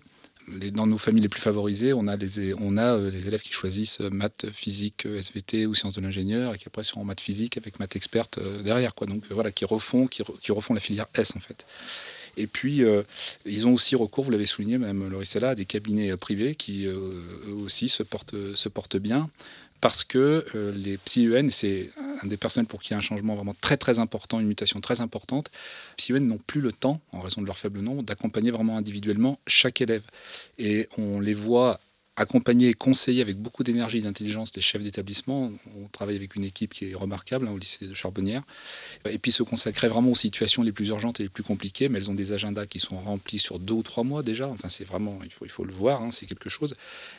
Dans 0.71 0.87
nos 0.87 0.97
familles 0.97 1.23
les 1.23 1.29
plus 1.29 1.41
favorisées, 1.41 1.91
on 1.91 2.07
a 2.07 2.15
les, 2.15 2.53
on 2.53 2.77
a 2.77 2.97
les 2.97 3.27
élèves 3.27 3.41
qui 3.41 3.51
choisissent 3.51 3.99
maths, 3.99 4.45
physique, 4.53 5.05
SVT 5.05 5.65
ou 5.65 5.75
sciences 5.75 5.95
de 5.95 6.01
l'ingénieur 6.01 6.53
et 6.53 6.57
qui 6.57 6.65
après 6.67 6.85
sont 6.85 7.01
en 7.01 7.03
maths 7.03 7.19
physique 7.19 7.57
avec 7.57 7.79
maths 7.79 7.97
experte 7.97 8.39
derrière. 8.63 8.95
Quoi. 8.95 9.07
Donc 9.07 9.25
voilà, 9.29 9.51
qui 9.51 9.65
refont, 9.65 10.07
qui, 10.07 10.23
refont 10.51 10.73
la 10.73 10.79
filière 10.79 11.07
S 11.15 11.33
en 11.35 11.41
fait. 11.41 11.65
Et 12.37 12.45
puis, 12.45 12.83
euh, 12.83 13.03
ils 13.45 13.67
ont 13.67 13.73
aussi 13.73 13.95
recours, 13.95 14.23
vous 14.23 14.31
l'avez 14.31 14.45
souligné, 14.45 14.77
Mme 14.77 15.09
Lorissella, 15.09 15.49
à 15.49 15.55
des 15.55 15.65
cabinets 15.65 16.11
euh, 16.11 16.17
privés 16.17 16.53
qui, 16.55 16.85
euh, 16.85 16.93
eux 17.47 17.53
aussi, 17.53 17.89
se 17.89 18.03
portent, 18.03 18.35
se 18.55 18.69
portent 18.69 18.97
bien 18.97 19.29
parce 19.81 20.03
que 20.03 20.45
les 20.75 20.97
psy-UN, 20.97 21.49
c'est 21.49 21.91
un 22.23 22.27
des 22.27 22.37
personnels 22.37 22.67
pour 22.67 22.81
qui 22.81 22.89
il 22.89 22.91
y 22.91 22.93
a 22.95 22.97
un 22.97 23.01
changement 23.01 23.35
vraiment 23.35 23.55
très 23.61 23.77
très 23.77 23.99
important, 23.99 24.39
une 24.39 24.47
mutation 24.47 24.81
très 24.81 25.01
importante. 25.01 25.51
Psy-UN 25.97 26.27
n'ont 26.27 26.39
plus 26.39 26.61
le 26.61 26.71
temps, 26.71 26.99
en 27.11 27.19
raison 27.19 27.41
de 27.41 27.45
leur 27.45 27.57
faible 27.57 27.79
nombre, 27.81 28.03
d'accompagner 28.03 28.51
vraiment 28.51 28.77
individuellement 28.77 29.39
chaque 29.45 29.81
élève. 29.81 30.03
Et 30.57 30.87
on 30.97 31.19
les 31.19 31.33
voit 31.33 31.79
accompagner 32.17 32.69
et 32.69 32.73
conseiller 32.73 33.21
avec 33.21 33.37
beaucoup 33.37 33.63
d'énergie 33.63 33.99
et 33.99 34.01
d'intelligence 34.01 34.53
les 34.55 34.61
chefs 34.61 34.81
d'établissement. 34.81 35.51
On 35.79 35.87
travaille 35.87 36.15
avec 36.15 36.35
une 36.35 36.43
équipe 36.43 36.73
qui 36.73 36.89
est 36.89 36.95
remarquable 36.95 37.47
hein, 37.47 37.51
au 37.51 37.59
lycée 37.59 37.85
de 37.85 37.93
Charbonnière. 37.93 38.41
Et 39.09 39.19
puis 39.19 39.31
se 39.31 39.43
consacrer 39.43 39.87
vraiment 39.87 40.11
aux 40.11 40.15
situations 40.15 40.63
les 40.63 40.71
plus 40.71 40.89
urgentes 40.89 41.19
et 41.19 41.23
les 41.23 41.29
plus 41.29 41.43
compliquées, 41.43 41.89
mais 41.89 41.99
elles 41.99 42.09
ont 42.09 42.15
des 42.15 42.33
agendas 42.33 42.65
qui 42.65 42.79
sont 42.79 42.97
remplis 42.97 43.37
sur 43.37 43.59
deux 43.59 43.75
ou 43.75 43.83
trois 43.83 44.03
mois 44.03 44.23
déjà. 44.23 44.47
Enfin, 44.47 44.67
c'est 44.67 44.83
vraiment, 44.83 45.19
il 45.23 45.31
faut, 45.31 45.45
il 45.45 45.51
faut 45.51 45.63
le 45.63 45.71
voir, 45.71 46.01
hein, 46.01 46.09
c'est 46.11 46.25
quelque 46.25 46.49
chose. 46.49 46.75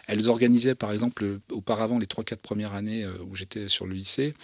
Elles 0.08 0.28
organisaient 0.28 0.74
par 0.74 0.92
exemple 0.92 1.38
auparavant 1.52 2.00
les 2.00 2.08
trois, 2.08 2.24
quatre 2.24 2.40
premières 2.40 2.74
années 2.74 3.04
euh, 3.04 3.12
où 3.30 3.36
j'étais 3.36 3.68
sur 3.68 3.86
le 3.86 3.94
lycée, 3.94 4.34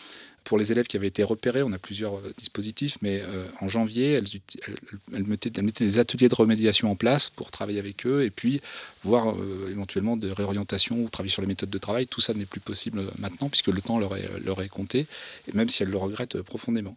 pour 0.44 0.58
les 0.58 0.70
élèves 0.70 0.86
qui 0.86 0.96
avaient 0.96 1.08
été 1.08 1.22
repérés, 1.22 1.62
on 1.62 1.72
a 1.72 1.78
plusieurs 1.78 2.16
euh, 2.16 2.34
dispositifs, 2.38 2.98
mais 3.00 3.22
euh, 3.22 3.46
en 3.60 3.68
janvier, 3.68 4.12
elles, 4.12 5.24
mettaient, 5.24 5.50
des 5.50 5.98
ateliers 5.98 6.28
de 6.28 6.34
remédiation 6.34 6.90
en 6.90 6.96
place 6.96 7.30
pour 7.30 7.50
travailler 7.50 7.78
avec 7.78 8.06
eux 8.06 8.24
et 8.24 8.30
puis 8.30 8.60
voir 9.02 9.30
euh, 9.30 9.68
éventuellement 9.70 10.16
de 10.16 10.30
réorientation 10.30 11.02
ou 11.02 11.08
travailler 11.08 11.32
sur 11.32 11.42
les 11.42 11.48
méthodes 11.48 11.70
de 11.70 11.78
travail. 11.78 12.06
Tout 12.06 12.20
ça 12.20 12.34
n'est 12.34 12.44
plus 12.44 12.60
possible 12.60 13.10
maintenant 13.18 13.48
puisque 13.48 13.68
le 13.68 13.80
temps 13.80 13.98
leur 13.98 14.14
est, 14.14 14.68
compté, 14.68 15.06
même 15.52 15.68
si 15.68 15.82
elles 15.82 15.90
le 15.90 15.96
regrettent 15.96 16.40
profondément. 16.42 16.96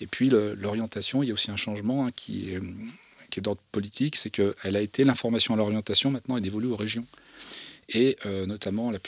Et 0.00 0.06
puis 0.06 0.30
l'orientation, 0.30 1.22
il 1.22 1.28
y 1.28 1.30
a 1.30 1.34
aussi 1.34 1.50
un 1.50 1.56
changement 1.56 2.06
hein, 2.06 2.10
qui 2.14 2.50
est, 2.50 2.60
qui 3.30 3.40
est 3.40 3.42
d'ordre 3.42 3.60
politique, 3.72 4.16
c'est 4.16 4.30
qu'elle 4.30 4.76
a 4.76 4.80
été 4.80 5.04
l'information 5.04 5.54
à 5.54 5.56
l'orientation 5.56 6.10
maintenant 6.10 6.36
est 6.36 6.42
dévolue 6.42 6.68
aux 6.68 6.76
régions 6.76 7.06
et 7.88 8.16
euh, 8.26 8.46
notamment 8.46 8.90
la 8.90 8.98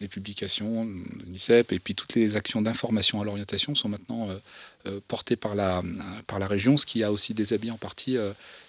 les 0.00 0.08
publications 0.08 0.84
de 0.84 1.24
l'UNICEF 1.24 1.72
et 1.72 1.78
puis 1.78 1.94
toutes 1.94 2.14
les 2.14 2.36
actions 2.36 2.62
d'information 2.62 3.20
à 3.20 3.24
l'orientation 3.24 3.74
sont 3.74 3.88
maintenant 3.88 4.28
euh, 4.28 4.38
euh, 4.86 5.00
portées 5.08 5.36
par 5.36 5.54
la, 5.54 5.82
par 6.26 6.38
la 6.38 6.46
région, 6.46 6.76
ce 6.76 6.86
qui 6.86 7.02
a 7.02 7.10
aussi 7.10 7.34
déshabillé 7.34 7.72
en 7.72 7.78
partie 7.78 8.16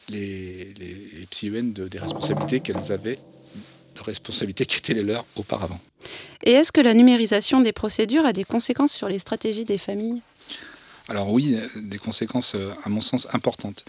les, 0.10 0.74
les, 0.74 1.28
psy-UN 1.30 1.72
de, 1.72 1.88
des 1.88 2.00
responsabilités 2.00 2.62
qu'elles 2.62 2.92
avaient, 2.92 3.20
de 3.96 4.02
responsabilités 4.02 4.66
qui 4.66 4.78
étaient 4.78 4.96
les 4.96 5.04
leurs 5.04 5.26
auparavant. 5.36 5.80
Et 6.44 6.52
est-ce 6.52 6.72
que 6.72 6.82
la 6.82 6.94
numérisation 6.94 7.62
des 7.62 7.74
procédures 7.74 8.26
a 8.26 8.34
des 8.34 8.46
conséquences 8.46 8.94
sur 8.94 9.08
les 9.08 9.20
stratégies 9.20 9.66
des 9.66 9.78
familles? 9.78 10.22
Alors 11.08 11.32
oui, 11.32 11.58
des 11.76 11.98
conséquences 11.98 12.56
à 12.84 12.90
mon 12.90 13.02
sens 13.02 13.28
importantes. 13.34 13.86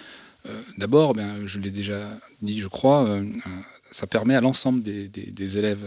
D'abord, 0.79 1.14
ben, 1.14 1.47
je 1.47 1.59
l'ai 1.59 1.71
déjà 1.71 2.19
dit, 2.43 2.61
je 2.61 2.69
crois, 2.69 3.21
ça 3.90 4.07
permet 4.07 4.35
à 4.35 4.40
l'ensemble 4.40 4.83
des, 4.83 5.59
élèves, 5.59 5.85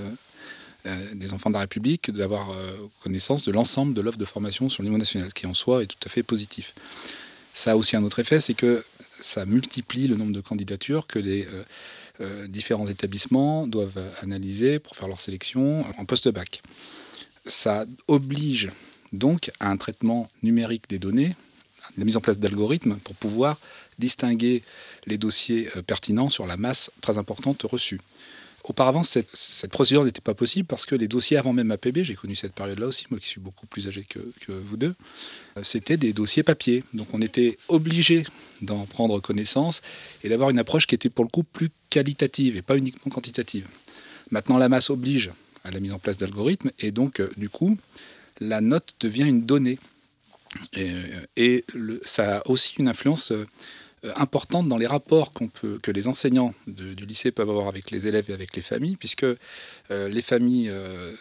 euh, 0.85 1.13
des 1.13 1.33
enfants 1.33 1.49
de 1.49 1.55
la 1.55 1.61
République, 1.61 2.11
d'avoir 2.11 2.51
euh, 2.51 2.75
connaissance 3.01 3.45
de 3.45 3.51
l'ensemble 3.51 3.93
de 3.93 4.01
l'offre 4.01 4.17
de 4.17 4.25
formation 4.25 4.69
sur 4.69 4.83
le 4.83 4.89
niveau 4.89 4.97
national, 4.97 5.33
qui 5.33 5.45
en 5.45 5.53
soi 5.53 5.83
est 5.83 5.87
tout 5.87 5.97
à 6.05 6.09
fait 6.09 6.23
positif. 6.23 6.73
Ça 7.53 7.71
a 7.71 7.75
aussi 7.75 7.95
un 7.95 8.03
autre 8.03 8.19
effet, 8.19 8.39
c'est 8.39 8.55
que 8.55 8.83
ça 9.19 9.45
multiplie 9.45 10.07
le 10.07 10.15
nombre 10.15 10.33
de 10.33 10.41
candidatures 10.41 11.07
que 11.07 11.19
les 11.19 11.47
euh, 12.19 12.47
différents 12.47 12.87
établissements 12.87 13.67
doivent 13.67 14.03
analyser 14.21 14.79
pour 14.79 14.95
faire 14.95 15.07
leur 15.07 15.21
sélection 15.21 15.85
en 15.97 16.05
post-bac. 16.05 16.61
Ça 17.45 17.85
oblige 18.07 18.71
donc 19.11 19.51
à 19.59 19.69
un 19.69 19.77
traitement 19.77 20.29
numérique 20.41 20.89
des 20.89 20.99
données, 20.99 21.35
la 21.97 22.05
mise 22.05 22.17
en 22.17 22.21
place 22.21 22.39
d'algorithmes 22.39 22.97
pour 22.97 23.15
pouvoir 23.15 23.59
distinguer 23.99 24.63
les 25.05 25.17
dossiers 25.17 25.69
euh, 25.75 25.81
pertinents 25.81 26.29
sur 26.29 26.45
la 26.47 26.57
masse 26.57 26.91
très 27.01 27.17
importante 27.17 27.63
reçue. 27.63 27.99
Auparavant, 28.63 29.03
cette, 29.03 29.67
procédure 29.71 30.05
n'était 30.05 30.21
pas 30.21 30.33
possible 30.33 30.65
parce 30.65 30.85
que 30.85 30.95
les 30.95 31.09
dossiers 31.09 31.35
avant 31.35 31.51
même 31.51 31.69
APB, 31.69 32.03
j'ai 32.03 32.15
connu 32.15 32.33
cette 32.33 32.53
période-là 32.53 32.87
aussi, 32.87 33.05
moi 33.11 33.19
qui 33.19 33.27
suis 33.27 33.41
beaucoup 33.41 33.67
plus 33.67 33.89
âgé 33.89 34.05
que, 34.07 34.19
vous 34.47 34.77
deux, 34.77 34.95
euh, 35.57 35.61
c'était 35.63 35.97
des 35.97 36.13
dossiers 36.13 36.43
papier. 36.43 36.85
Donc 36.93 37.07
on 37.11 37.21
était 37.21 37.57
obligé 37.67 38.23
d'en 38.61 38.85
prendre 38.85 39.19
connaissance 39.19 39.81
et 40.23 40.29
d'avoir 40.29 40.49
une 40.49 40.59
approche 40.59 40.87
qui 40.87 40.95
était 40.95 41.09
pour 41.09 41.25
le 41.25 41.29
coup 41.29 41.43
plus 41.43 41.71
qualitative 41.89 42.55
et 42.55 42.61
pas 42.61 42.77
uniquement 42.77 43.11
quantitative. 43.11 43.67
Maintenant, 44.31 44.57
la 44.57 44.69
masse 44.69 44.89
oblige 44.89 45.31
à 45.65 45.71
la 45.71 45.81
mise 45.81 45.91
en 45.91 45.99
place 45.99 46.15
d'algorithmes 46.15 46.71
et 46.79 46.91
donc, 46.91 47.19
euh, 47.19 47.29
du 47.35 47.49
coup, 47.49 47.77
la 48.39 48.61
note 48.61 48.95
devient 49.01 49.27
une 49.27 49.45
donnée. 49.45 49.77
Et, 50.73 51.65
ça 52.03 52.37
a 52.37 52.47
aussi 52.47 52.75
une 52.77 52.87
influence 52.87 53.33
importante 54.15 54.67
dans 54.67 54.77
les 54.77 54.87
rapports 54.87 55.31
que 55.33 55.91
les 55.91 56.07
enseignants 56.07 56.53
du 56.67 57.05
lycée 57.05 57.31
peuvent 57.31 57.49
avoir 57.49 57.67
avec 57.67 57.91
les 57.91 58.07
élèves 58.07 58.29
et 58.29 58.33
avec 58.33 58.55
les 58.55 58.61
familles, 58.61 58.97
puisque 58.97 59.23
euh, 59.23 59.37
les 59.89 60.21
familles, 60.21 60.69
euh, 60.69 61.13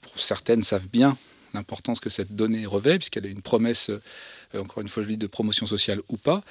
pour 0.00 0.18
certaines, 0.18 0.62
savent 0.62 0.88
bien 0.88 1.16
l'importance 1.52 2.00
que 2.00 2.08
cette 2.08 2.34
donnée 2.34 2.64
revêt, 2.66 2.98
puisqu'elle 2.98 3.26
est 3.26 3.30
une 3.30 3.42
promesse, 3.42 3.90
encore 4.56 4.82
une 4.82 4.88
fois 4.88 5.02
je 5.02 5.08
dis, 5.08 5.16
de 5.16 5.26
promotion 5.26 5.66
sociale 5.66 6.00
ou 6.08 6.16
pas, 6.16 6.44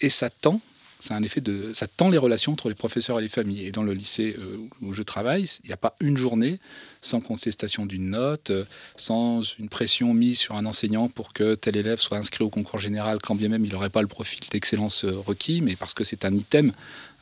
et 0.00 0.10
ça 0.10 0.28
tend 0.28 0.60
ça 1.00 1.14
un 1.14 1.22
effet 1.22 1.40
de, 1.40 1.72
ça 1.72 1.86
tend 1.86 2.10
les 2.10 2.18
relations 2.18 2.52
entre 2.52 2.68
les 2.68 2.74
professeurs 2.74 3.18
et 3.18 3.22
les 3.22 3.28
familles. 3.28 3.66
Et 3.66 3.72
dans 3.72 3.82
le 3.82 3.92
lycée 3.92 4.36
euh, 4.38 4.58
où 4.82 4.92
je 4.92 5.02
travaille, 5.02 5.46
il 5.64 5.66
n'y 5.66 5.72
a 5.72 5.78
pas 5.78 5.96
une 6.00 6.16
journée 6.16 6.60
sans 7.02 7.20
contestation 7.20 7.86
d'une 7.86 8.10
note, 8.10 8.50
euh, 8.50 8.64
sans 8.96 9.42
une 9.58 9.68
pression 9.68 10.12
mise 10.12 10.38
sur 10.38 10.56
un 10.56 10.66
enseignant 10.66 11.08
pour 11.08 11.32
que 11.32 11.54
tel 11.54 11.76
élève 11.76 11.98
soit 11.98 12.18
inscrit 12.18 12.44
au 12.44 12.50
concours 12.50 12.78
général, 12.78 13.18
quand 13.22 13.34
bien 13.34 13.48
même 13.48 13.64
il 13.64 13.72
n'aurait 13.72 13.90
pas 13.90 14.02
le 14.02 14.08
profil 14.08 14.40
d'excellence 14.50 15.04
euh, 15.04 15.16
requis, 15.16 15.62
mais 15.62 15.76
parce 15.76 15.94
que 15.94 16.04
c'est 16.04 16.24
un 16.24 16.34
item, 16.34 16.72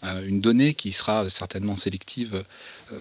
une 0.03 0.41
donnée 0.41 0.75
qui 0.75 0.93
sera 0.93 1.29
certainement 1.29 1.77
sélective 1.77 2.45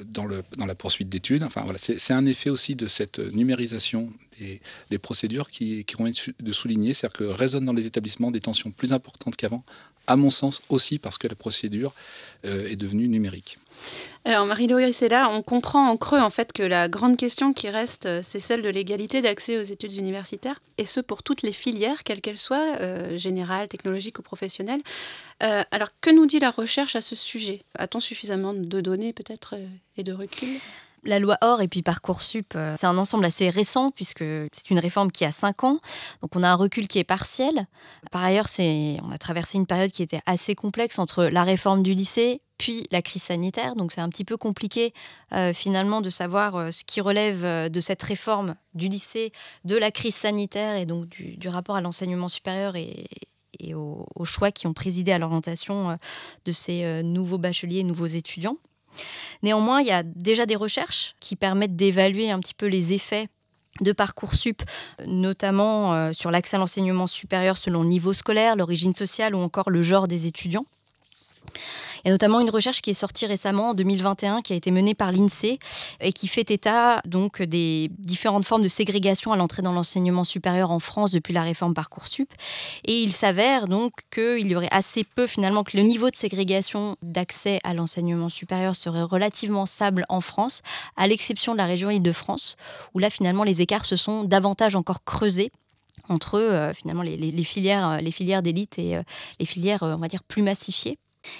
dans, 0.05 0.25
le, 0.25 0.43
dans 0.57 0.65
la 0.65 0.75
poursuite 0.75 1.09
d'études. 1.09 1.43
Enfin, 1.43 1.65
c'est 1.77 2.13
un 2.13 2.25
effet 2.25 2.49
aussi 2.49 2.75
de 2.75 2.87
cette 2.87 3.19
numérisation 3.19 4.09
des, 4.89 4.97
procédures 4.97 5.49
qui, 5.49 5.85
qui 5.85 5.95
être 6.03 6.31
de 6.39 6.51
souligner, 6.51 6.93
c'est-à-dire 6.93 7.17
que 7.17 7.23
résonnent 7.23 7.65
dans 7.65 7.73
les 7.73 7.85
établissements 7.85 8.31
des 8.31 8.41
tensions 8.41 8.71
plus 8.71 8.93
importantes 8.93 9.35
qu'avant 9.35 9.63
à 10.07 10.15
mon 10.15 10.29
sens 10.29 10.61
aussi 10.69 10.99
parce 10.99 11.17
que 11.17 11.27
la 11.27 11.35
procédure 11.35 11.93
euh, 12.45 12.67
est 12.67 12.77
devenue 12.77 13.07
numérique. 13.07 13.59
Alors 14.25 14.45
Marie-Laure 14.45 14.81
Grissella, 14.81 15.29
on 15.29 15.41
comprend 15.41 15.89
en 15.89 15.95
creux 15.97 16.19
en 16.19 16.29
fait 16.29 16.51
que 16.51 16.63
la 16.63 16.89
grande 16.89 17.15
question 17.15 17.53
qui 17.53 17.69
reste, 17.69 18.05
euh, 18.05 18.21
c'est 18.23 18.39
celle 18.39 18.61
de 18.61 18.69
l'égalité 18.69 19.21
d'accès 19.21 19.57
aux 19.57 19.63
études 19.63 19.93
universitaires, 19.93 20.61
et 20.77 20.85
ce 20.85 20.99
pour 20.99 21.23
toutes 21.23 21.43
les 21.43 21.53
filières, 21.53 22.03
quelles 22.03 22.21
qu'elles 22.21 22.37
soient, 22.37 22.75
euh, 22.81 23.17
générales, 23.17 23.67
technologiques 23.67 24.19
ou 24.19 24.21
professionnelles. 24.21 24.81
alors 25.39 25.89
que 26.01 26.09
nous 26.09 26.25
dit 26.25 26.39
la 26.39 26.51
recherche 26.51 26.95
à 26.95 27.01
ce 27.01 27.15
sujet? 27.15 27.61
A-t-on 27.77 27.99
suffisamment 27.99 28.53
de 28.53 28.81
données 28.81 29.13
peut-être 29.13 29.55
et 29.95 30.03
de 30.03 30.13
recul? 30.13 30.59
La 31.03 31.19
loi 31.19 31.37
OR 31.41 31.61
et 31.61 31.67
puis 31.67 31.83
Parcoursup, 31.83 32.53
euh, 32.55 32.73
c'est 32.75 32.85
un 32.87 32.97
ensemble 32.97 33.25
assez 33.25 33.49
récent 33.49 33.91
puisque 33.91 34.23
c'est 34.51 34.69
une 34.69 34.79
réforme 34.79 35.11
qui 35.11 35.25
a 35.25 35.31
5 35.31 35.63
ans. 35.63 35.79
Donc 36.21 36.35
on 36.35 36.43
a 36.43 36.49
un 36.49 36.55
recul 36.55 36.87
qui 36.87 36.99
est 36.99 37.05
partiel. 37.05 37.67
Par 38.11 38.23
ailleurs, 38.23 38.47
c'est, 38.47 38.97
on 39.03 39.11
a 39.11 39.17
traversé 39.17 39.57
une 39.57 39.67
période 39.67 39.91
qui 39.91 40.03
était 40.03 40.21
assez 40.25 40.53
complexe 40.55 40.99
entre 40.99 41.25
la 41.25 41.43
réforme 41.43 41.81
du 41.81 41.93
lycée 41.93 42.41
puis 42.57 42.85
la 42.91 43.01
crise 43.01 43.23
sanitaire. 43.23 43.75
Donc 43.75 43.91
c'est 43.91 44.01
un 44.01 44.09
petit 44.09 44.25
peu 44.25 44.37
compliqué 44.37 44.93
euh, 45.33 45.53
finalement 45.53 46.01
de 46.01 46.09
savoir 46.09 46.55
euh, 46.55 46.71
ce 46.71 46.83
qui 46.83 47.01
relève 47.01 47.69
de 47.69 47.79
cette 47.79 48.01
réforme 48.01 48.55
du 48.73 48.87
lycée, 48.87 49.31
de 49.65 49.75
la 49.75 49.91
crise 49.91 50.15
sanitaire 50.15 50.75
et 50.75 50.85
donc 50.85 51.07
du, 51.07 51.49
rapport 51.49 51.75
à 51.75 51.81
l'enseignement 51.81 52.27
supérieur 52.27 52.75
et, 52.75 53.07
aux, 53.73 54.05
choix 54.25 54.51
qui 54.51 54.67
ont 54.67 54.73
présidé 54.73 55.11
à 55.11 55.17
l'orientation 55.17 55.97
de 56.45 56.51
ces 56.51 57.01
nouveaux 57.03 57.39
bacheliers, 57.39 57.83
nouveaux 57.83 58.05
étudiants. 58.05 58.57
Néanmoins, 59.41 59.81
il 59.81 59.87
y 59.87 59.91
a 59.91 60.03
déjà 60.03 60.45
des 60.45 60.55
recherches 60.55 61.15
qui 61.19 61.35
permettent 61.35 61.75
d'évaluer 61.75 62.29
un 62.29 62.39
petit 62.39 62.53
peu 62.53 62.67
les 62.67 62.93
effets 62.93 63.29
de 63.81 63.91
Parcoursup, 63.91 64.63
notamment 65.05 65.93
euh, 65.93 66.13
sur 66.13 66.31
l'accès 66.31 66.55
à 66.55 66.59
l'enseignement 66.59 67.07
supérieur 67.07 67.57
selon 67.57 67.83
le 67.83 67.89
niveau 67.89 68.13
scolaire, 68.13 68.55
l'origine 68.55 68.95
sociale 68.95 69.35
ou 69.35 69.39
encore 69.39 69.69
le 69.69 69.81
genre 69.81 70.07
des 70.07 70.27
étudiants. 70.27 70.65
A 72.07 72.09
notamment 72.09 72.39
une 72.39 72.49
recherche 72.49 72.81
qui 72.81 72.91
est 72.91 72.93
sortie 72.93 73.25
récemment 73.25 73.71
en 73.71 73.73
2021 73.73 74.41
qui 74.41 74.53
a 74.53 74.55
été 74.55 74.71
menée 74.71 74.95
par 74.95 75.11
l'INSEE 75.11 75.59
et 75.99 76.13
qui 76.13 76.29
fait 76.29 76.49
état 76.51 77.01
donc 77.03 77.41
des 77.41 77.91
différentes 77.99 78.45
formes 78.45 78.61
de 78.61 78.69
ségrégation 78.69 79.33
à 79.33 79.35
l'entrée 79.35 79.61
dans 79.61 79.73
l'enseignement 79.73 80.23
supérieur 80.23 80.71
en 80.71 80.79
France 80.79 81.11
depuis 81.11 81.33
la 81.33 81.41
réforme 81.41 81.73
Parcoursup. 81.73 82.33
Et 82.85 83.01
il 83.01 83.11
s'avère 83.11 83.67
donc 83.67 83.91
qu'il 84.09 84.47
y 84.47 84.55
aurait 84.55 84.69
assez 84.71 85.03
peu 85.03 85.27
finalement 85.27 85.65
que 85.65 85.75
le 85.75 85.83
niveau 85.83 86.09
de 86.09 86.15
ségrégation 86.15 86.95
d'accès 87.01 87.59
à 87.65 87.73
l'enseignement 87.73 88.29
supérieur 88.29 88.77
serait 88.77 89.03
relativement 89.03 89.65
stable 89.65 90.05
en 90.07 90.21
France, 90.21 90.61
à 90.95 91.07
l'exception 91.07 91.51
de 91.51 91.57
la 91.57 91.65
région 91.65 91.89
Île-de-France, 91.89 92.55
où 92.93 92.99
là 92.99 93.09
finalement 93.09 93.43
les 93.43 93.61
écarts 93.61 93.83
se 93.83 93.97
sont 93.97 94.23
davantage 94.23 94.77
encore 94.77 95.03
creusés 95.03 95.51
entre 96.07 96.39
euh, 96.39 96.73
finalement 96.73 97.01
les, 97.01 97.43
filières, 97.43 97.99
les 98.01 98.11
filières 98.11 98.41
d'élite 98.41 98.79
et 98.79 98.95
euh, 98.95 99.03
les 99.41 99.45
filières, 99.45 99.79
on 99.81 99.97
va 99.97 100.07
dire, 100.07 100.23
plus 100.23 100.41
massifiées. 100.41 100.97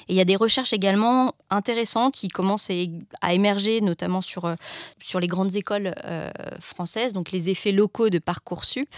Et 0.08 0.14
il 0.14 0.16
y 0.16 0.22
a 0.22 0.26
des 0.26 0.36
recherches 0.36 0.74
également 0.74 1.34
intéressantes 1.50 2.14
qui 2.14 2.28
commencent 2.28 2.70
à 3.22 3.34
émerger, 3.34 3.82
notamment 3.82 4.22
sur, 4.22 4.46
euh, 4.46 4.56
sur 5.00 5.20
les 5.20 5.28
grandes 5.28 5.56
écoles 5.56 5.94
euh, 6.06 6.30
françaises, 6.60 7.14
donc 7.14 7.32
les 7.32 7.50
effets 7.50 7.72
locaux 7.72 8.10
de 8.10 8.20
Parcoursup. 8.20 8.90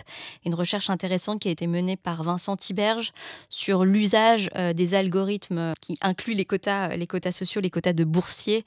Une 0.45 0.55
recherche 0.55 0.89
intéressante 0.89 1.39
qui 1.39 1.47
a 1.47 1.51
été 1.51 1.67
menée 1.67 1.97
par 1.97 2.23
Vincent 2.23 2.57
Tiberge 2.57 3.11
sur 3.49 3.85
l'usage 3.85 4.49
euh, 4.55 4.73
des 4.73 4.93
algorithmes 4.93 5.73
qui 5.81 5.95
incluent 6.01 6.33
les 6.33 6.45
quotas, 6.45 6.95
les 6.95 7.07
quotas 7.07 7.31
sociaux, 7.31 7.61
les 7.61 7.69
quotas 7.69 7.93
de 7.93 8.03
boursiers 8.03 8.65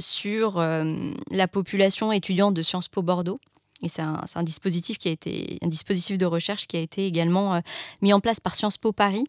sur 0.00 0.58
la 0.58 1.48
population 1.48 2.12
étudiante 2.12 2.54
de 2.54 2.62
Sciences 2.62 2.88
Po 2.88 3.02
Bordeaux. 3.02 3.40
Et 3.82 3.88
c'est 3.88 4.02
un, 4.02 4.42
dispositif 4.42 4.98
qui 4.98 5.08
a 5.08 5.10
été 5.10 5.58
un 5.62 5.68
dispositif 5.68 6.18
de 6.18 6.26
recherche 6.26 6.66
qui 6.66 6.76
a 6.76 6.80
été 6.80 7.06
également 7.06 7.60
mis 8.00 8.12
en 8.12 8.20
place 8.20 8.40
par 8.40 8.54
Sciences 8.54 8.78
Po 8.78 8.92
Paris 8.92 9.24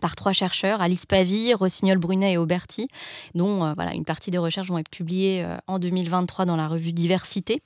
par 0.00 0.16
trois 0.16 0.32
chercheurs, 0.32 0.80
Alice 0.80 1.06
Pavie, 1.06 1.54
Rossignol 1.54 1.98
Brunet 1.98 2.32
et 2.32 2.38
Auberti, 2.38 2.88
dont 3.34 3.64
euh, 3.64 3.72
voilà, 3.74 3.94
une 3.94 4.04
partie 4.04 4.30
des 4.30 4.38
recherches 4.38 4.68
vont 4.68 4.78
être 4.78 4.90
publiées 4.90 5.42
euh, 5.44 5.56
en 5.66 5.78
2023 5.78 6.44
dans 6.44 6.56
la 6.56 6.68
revue 6.68 6.92
Diversité. 6.92 7.62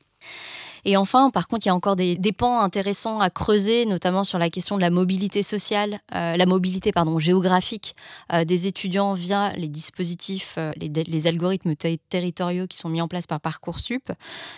Et 0.87 0.99
enfin, 0.99 1.31
par 1.31 1.49
contre, 1.49 1.65
il 1.65 1.69
y 1.69 1.73
a 1.73 1.75
encore 1.75 1.97
des, 1.97 2.19
pans 2.37 2.61
intéressants 2.61 3.19
à 3.19 3.31
creuser, 3.31 3.87
notamment 3.87 4.23
sur 4.23 4.39
la 4.39 4.51
question 4.51 4.77
de 4.77 4.83
la 4.83 4.91
mobilité 4.91 5.43
sociale, 5.43 6.01
euh, 6.15 6.37
la 6.37 6.45
mobilité 6.45 6.93
pardon, 6.93 7.19
géographique 7.19 7.97
des 8.45 8.67
étudiants 8.67 9.15
via 9.15 9.53
les 9.57 9.69
dispositifs, 9.69 10.59
les, 10.77 11.27
algorithmes 11.27 11.75
territoriaux 11.75 12.67
qui 12.67 12.77
sont 12.77 12.91
mis 12.91 13.01
en 13.01 13.09
place 13.09 13.27
par 13.27 13.41
Parcoursup. 13.41 14.13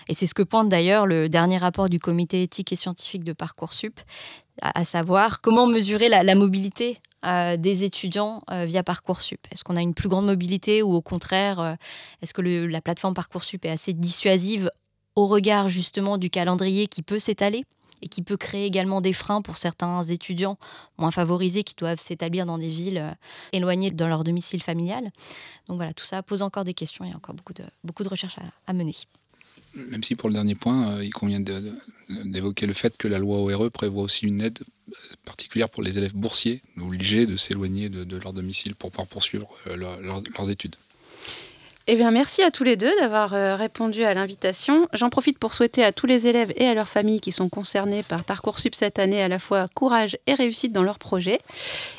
Et 0.09 0.15
c'est 0.15 0.27
ce 0.27 0.35
que 0.35 0.43
pointe 0.43 0.69
d'ailleurs 0.69 1.07
le 1.07 1.29
dernier 1.29 1.59
rapport 1.59 1.89
du 1.89 2.01
comité 2.01 2.43
éthique 2.43 2.73
et 2.73 2.77
scientifique 2.77 3.23
de 3.23 3.33
Parcoursup, 3.33 4.01
à, 4.63 4.83
savoir 4.83 5.41
comment 5.41 5.69
mesurer 5.69 6.09
la 6.09 6.35
mobilité 6.35 6.99
des 7.59 7.85
étudiants 7.85 8.43
euh, 8.51 8.65
via 8.67 8.83
Parcoursup 8.83 9.41
Est-ce 9.51 9.65
qu'on 9.65 9.77
a 9.77 9.83
une 9.83 9.95
plus 9.95 10.09
grande 10.09 10.27
mobilité 10.27 10.83
ou 10.83 10.95
au 10.95 11.03
contraire, 11.03 11.61
euh, 11.61 11.75
est-ce 12.23 12.33
que 12.33 12.43
la 12.43 12.81
plateforme 12.81 13.15
Parcoursup 13.15 13.65
est 13.65 13.71
assez 13.71 13.93
dissuasive 13.93 14.71
au 15.17 15.27
regard 15.27 15.69
justement 15.69 16.19
du 16.19 16.31
calendrier 16.31 16.87
qui 16.87 17.03
peut 17.03 17.19
s'étaler 17.19 17.65
et 18.03 18.09
qui 18.09 18.23
peut 18.23 18.37
créer 18.37 18.67
également 18.67 19.01
des 19.01 19.15
freins 19.15 19.41
pour 19.41 19.57
certains 19.57 20.03
étudiants 20.03 20.59
moins 20.99 21.11
favorisés 21.11 21.65
qui 21.65 21.75
doivent 21.75 22.01
s'établir 22.01 22.45
dans 22.45 22.59
des 22.59 22.69
villes 22.69 22.99
euh, 22.99 23.11
éloignées 23.53 23.91
de 23.91 24.05
leur 24.05 24.23
domicile 24.23 24.63
familial. 24.63 25.05
Donc 25.67 25.77
voilà, 25.77 25.95
tout 25.95 26.05
ça 26.05 26.23
pose 26.23 26.43
encore 26.43 26.65
des 26.65 26.75
questions, 26.75 27.05
il 27.07 27.11
y 27.11 27.15
a 27.15 27.17
encore 27.17 27.35
beaucoup 27.35 27.55
de, 27.55 27.65
beaucoup 27.85 28.05
de 28.05 28.09
recherches 28.09 28.39
à 28.67 28.73
mener 28.73 28.95
même 29.77 30.03
si 30.03 30.15
pour 30.15 30.29
le 30.29 30.35
dernier 30.35 30.55
point, 30.55 30.93
euh, 30.93 31.05
il 31.05 31.13
convient 31.13 31.41
d'évoquer 32.09 32.67
le 32.67 32.73
fait 32.73 32.97
que 32.97 33.09
la 33.09 33.19
loi 33.19 33.39
ORE 33.39 33.71
prévoit 33.71 34.03
aussi 34.03 34.27
une 34.27 34.41
aide 34.41 34.61
euh, 34.89 34.95
particulière 35.25 35.69
pour 35.69 35.83
les 35.83 35.99
élèves 35.99 36.15
boursiers, 36.15 36.63
obligés 36.81 37.27
de 37.27 37.37
s'éloigner 37.37 37.89
de, 37.89 38.17
leur 38.17 38.33
domicile 38.33 38.75
pour 38.75 38.91
pouvoir 38.91 39.07
poursuivre 39.07 39.49
leurs 39.75 40.51
études. 40.51 40.77
Eh 41.89 41.95
bien, 41.95 42.11
merci 42.11 42.43
à 42.43 42.51
tous 42.51 42.65
les 42.65 42.75
deux 42.75 42.93
d'avoir 42.99 43.33
euh, 43.33 43.55
répondu 43.55 44.03
à 44.03 44.13
l'invitation. 44.13 44.89
J'en 44.93 45.09
profite 45.09 45.39
pour 45.39 45.55
souhaiter 45.55 45.85
à 45.85 45.93
tous 45.93 46.07
les 46.07 46.27
élèves 46.27 46.53
et 46.57 46.67
à 46.67 46.75
leurs 46.75 46.89
familles 46.89 47.21
qui 47.21 47.31
sont 47.31 47.49
concernés 47.49 48.03
par 48.03 48.25
Parcoursup 48.25 48.75
cette 48.75 48.99
année 48.99 49.23
à 49.23 49.29
la 49.29 49.39
fois 49.39 49.69
courage 49.73 50.19
et 50.27 50.35
réussite 50.35 50.73
dans 50.73 50.83
leur 50.83 50.99
projet. 50.99 51.39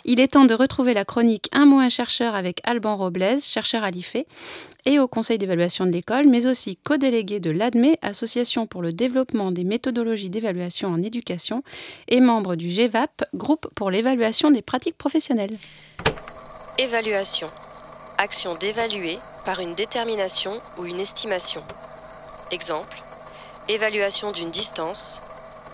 Il 0.03 0.19
est 0.19 0.33
temps 0.33 0.43
de 0.43 0.53
retrouver 0.53 0.93
la 0.93 1.05
chronique 1.05 1.47
Un 1.53 1.65
mot 1.65 1.79
un 1.79 1.87
chercheur 1.87 2.35
avec 2.35 2.59
Alban 2.65 2.97
Robles, 2.97 3.39
chercheur 3.41 3.85
à 3.85 3.91
l'IFE 3.91 4.17
et 4.83 4.99
au 4.99 5.07
conseil 5.07 5.37
d'évaluation 5.37 5.85
de 5.85 5.91
l'école, 5.91 6.27
mais 6.27 6.47
aussi 6.47 6.75
co-délégué 6.75 7.39
de 7.39 7.51
l'ADME, 7.51 7.95
Association 8.01 8.67
pour 8.67 8.81
le 8.81 8.91
développement 8.91 9.53
des 9.53 9.63
méthodologies 9.63 10.29
d'évaluation 10.29 10.89
en 10.89 11.01
éducation, 11.01 11.63
et 12.09 12.19
membre 12.19 12.55
du 12.55 12.69
GEVAP, 12.69 13.23
groupe 13.33 13.67
pour 13.73 13.89
l'évaluation 13.89 14.51
des 14.51 14.61
pratiques 14.61 14.97
professionnelles. 14.97 15.57
Évaluation. 16.77 17.47
Action 18.17 18.55
d'évaluer 18.55 19.17
par 19.47 19.61
une 19.61 19.75
détermination 19.75 20.59
ou 20.77 20.83
une 20.83 20.99
estimation. 20.99 21.63
Exemple, 22.51 22.97
évaluation 23.69 24.33
d'une 24.33 24.51
distance, 24.51 25.21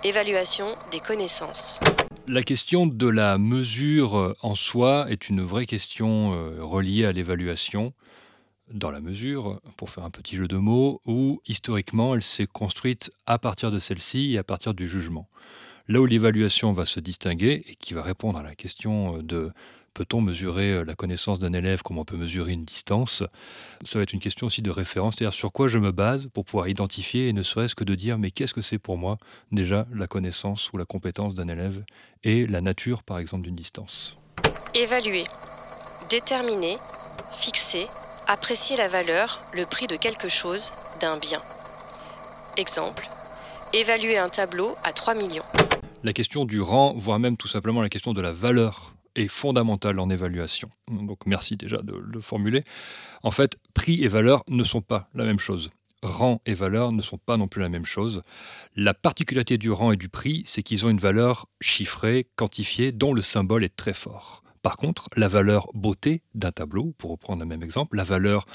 évaluation 0.03 0.75
des 0.91 0.99
connaissances. 0.99 1.79
La 2.27 2.43
question 2.43 2.85
de 2.85 3.07
la 3.07 3.39
mesure 3.39 4.35
en 4.43 4.53
soi 4.53 5.07
est 5.09 5.27
une 5.27 5.41
vraie 5.41 5.65
question 5.65 6.35
euh, 6.35 6.63
reliée 6.63 7.05
à 7.05 7.13
l'évaluation, 7.13 7.93
dans 8.71 8.91
la 8.91 9.01
mesure, 9.01 9.59
pour 9.75 9.89
faire 9.89 10.03
un 10.03 10.11
petit 10.11 10.35
jeu 10.35 10.47
de 10.47 10.57
mots, 10.57 11.01
où 11.07 11.41
historiquement 11.47 12.13
elle 12.13 12.21
s'est 12.21 12.45
construite 12.45 13.09
à 13.25 13.39
partir 13.39 13.71
de 13.71 13.79
celle-ci 13.79 14.35
et 14.35 14.37
à 14.37 14.43
partir 14.43 14.75
du 14.75 14.87
jugement. 14.87 15.27
Là 15.87 15.99
où 15.99 16.05
l'évaluation 16.05 16.73
va 16.73 16.85
se 16.85 16.99
distinguer 16.99 17.63
et 17.65 17.75
qui 17.75 17.95
va 17.95 18.03
répondre 18.03 18.37
à 18.37 18.43
la 18.43 18.53
question 18.53 19.17
de 19.17 19.51
Peut-on 19.93 20.21
mesurer 20.21 20.71
euh, 20.71 20.83
la 20.83 20.95
connaissance 20.95 21.37
d'un 21.37 21.53
élève 21.53 21.83
comme 21.83 21.99
on 21.99 22.05
peut 22.05 22.17
mesurer 22.17 22.53
une 22.53 22.65
distance? 22.65 23.21
Ça 23.83 23.99
va 23.99 24.03
être 24.03 24.13
une 24.13 24.19
question 24.19 24.47
aussi 24.47 24.63
de 24.63 24.71
référence, 24.71 25.15
c'est-à-dire 25.17 25.33
sur 25.33 25.51
quoi 25.51 25.67
je 25.67 25.77
me 25.77 25.91
base 25.91 26.27
pour 26.33 26.45
pouvoir 26.45 26.67
identifier 26.67 27.27
et 27.27 27.33
ne 27.33 27.43
serait-ce 27.43 27.75
que 27.75 27.83
de 27.83 27.93
dire 27.93 28.17
mais 28.17 28.31
qu'est-ce 28.31 28.55
que 28.55 28.61
c'est 28.61 28.79
pour 28.79 28.97
moi 28.97 29.17
déjà 29.51 29.85
la 29.93 30.07
connaissance 30.07 30.73
ou 30.73 30.77
la 30.77 30.85
compétence 30.85 31.35
d'un 31.35 31.47
élève 31.47 31.83
et 32.23 32.47
la 32.47 32.61
nature 32.61 33.03
par 33.03 33.19
exemple 33.19 33.43
d'une 33.43 33.55
distance? 33.55 34.17
Évaluer, 34.73 35.25
déterminer, 36.09 36.77
fixer, 37.31 37.85
apprécier 38.27 38.75
la 38.77 38.87
valeur, 38.87 39.41
le 39.53 39.65
prix 39.65 39.85
de 39.85 39.95
quelque 39.95 40.27
chose, 40.27 40.71
d'un 41.01 41.17
bien. 41.17 41.41
Exemple, 42.57 43.07
évaluer 43.73 44.17
un 44.17 44.29
tableau 44.29 44.75
à 44.83 44.91
3 44.91 45.13
millions. 45.13 45.43
La 46.03 46.13
question 46.13 46.45
du 46.45 46.61
rang, 46.61 46.93
voire 46.97 47.19
même 47.19 47.37
tout 47.37 47.47
simplement 47.47 47.83
la 47.83 47.89
question 47.89 48.13
de 48.13 48.21
la 48.21 48.33
valeur 48.33 48.92
est 49.15 49.27
fondamentale 49.27 49.99
en 49.99 50.09
évaluation. 50.09 50.69
Donc 50.89 51.25
merci 51.25 51.57
déjà 51.57 51.81
de 51.81 51.93
le 51.95 52.21
formuler. 52.21 52.63
En 53.21 53.31
fait, 53.31 53.57
prix 53.73 54.03
et 54.03 54.07
valeur 54.07 54.43
ne 54.47 54.63
sont 54.63 54.81
pas 54.81 55.09
la 55.13 55.23
même 55.23 55.39
chose. 55.39 55.71
Rang 56.01 56.41
et 56.45 56.53
valeur 56.53 56.91
ne 56.91 57.01
sont 57.01 57.17
pas 57.17 57.37
non 57.37 57.47
plus 57.47 57.61
la 57.61 57.69
même 57.69 57.85
chose. 57.85 58.23
La 58.75 58.93
particularité 58.93 59.57
du 59.57 59.71
rang 59.71 59.93
et 59.93 59.97
du 59.97 60.09
prix, 60.09 60.43
c'est 60.45 60.61
qu'ils 60.61 60.85
ont 60.85 60.89
une 60.89 60.97
valeur 60.97 61.47
chiffrée, 61.61 62.27
quantifiée, 62.35 62.91
dont 62.91 63.13
le 63.13 63.21
symbole 63.21 63.63
est 63.63 63.75
très 63.75 63.93
fort. 63.93 64.42
Par 64.63 64.77
contre, 64.77 65.09
la 65.17 65.27
valeur 65.27 65.69
beauté 65.73 66.21
d'un 66.35 66.53
tableau, 66.53 66.95
pour 66.97 67.11
reprendre 67.11 67.41
le 67.41 67.45
même 67.45 67.63
exemple, 67.63 67.97
la 67.97 68.05
valeur 68.05 68.45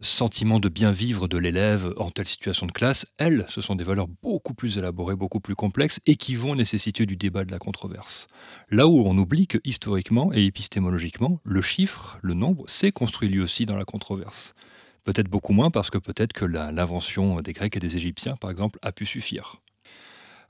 sentiment 0.00 0.60
de 0.60 0.68
bien 0.68 0.92
vivre 0.92 1.26
de 1.26 1.38
l'élève 1.38 1.92
en 1.96 2.12
telle 2.12 2.28
situation 2.28 2.66
de 2.66 2.72
classe, 2.72 3.04
elles, 3.18 3.44
ce 3.48 3.60
sont 3.60 3.74
des 3.74 3.82
valeurs 3.82 4.06
beaucoup 4.22 4.54
plus 4.54 4.78
élaborées, 4.78 5.16
beaucoup 5.16 5.40
plus 5.40 5.56
complexes 5.56 5.98
et 6.06 6.14
qui 6.14 6.36
vont 6.36 6.54
nécessiter 6.54 7.04
du 7.04 7.16
débat, 7.16 7.44
de 7.44 7.50
la 7.50 7.58
controverse. 7.58 8.28
Là 8.70 8.86
où 8.86 9.02
on 9.08 9.18
oublie 9.18 9.48
que 9.48 9.58
historiquement 9.64 10.32
et 10.32 10.44
épistémologiquement, 10.44 11.40
le 11.42 11.60
chiffre, 11.60 12.16
le 12.22 12.34
nombre, 12.34 12.62
s'est 12.68 12.92
construit 12.92 13.28
lui 13.28 13.40
aussi 13.40 13.66
dans 13.66 13.76
la 13.76 13.84
controverse. 13.84 14.54
Peut-être 15.02 15.28
beaucoup 15.28 15.52
moins 15.52 15.72
parce 15.72 15.90
que 15.90 15.98
peut-être 15.98 16.32
que 16.32 16.44
l'invention 16.44 17.40
des 17.40 17.52
Grecs 17.52 17.76
et 17.76 17.80
des 17.80 17.96
Égyptiens, 17.96 18.36
par 18.40 18.52
exemple, 18.52 18.78
a 18.82 18.92
pu 18.92 19.04
suffire. 19.04 19.56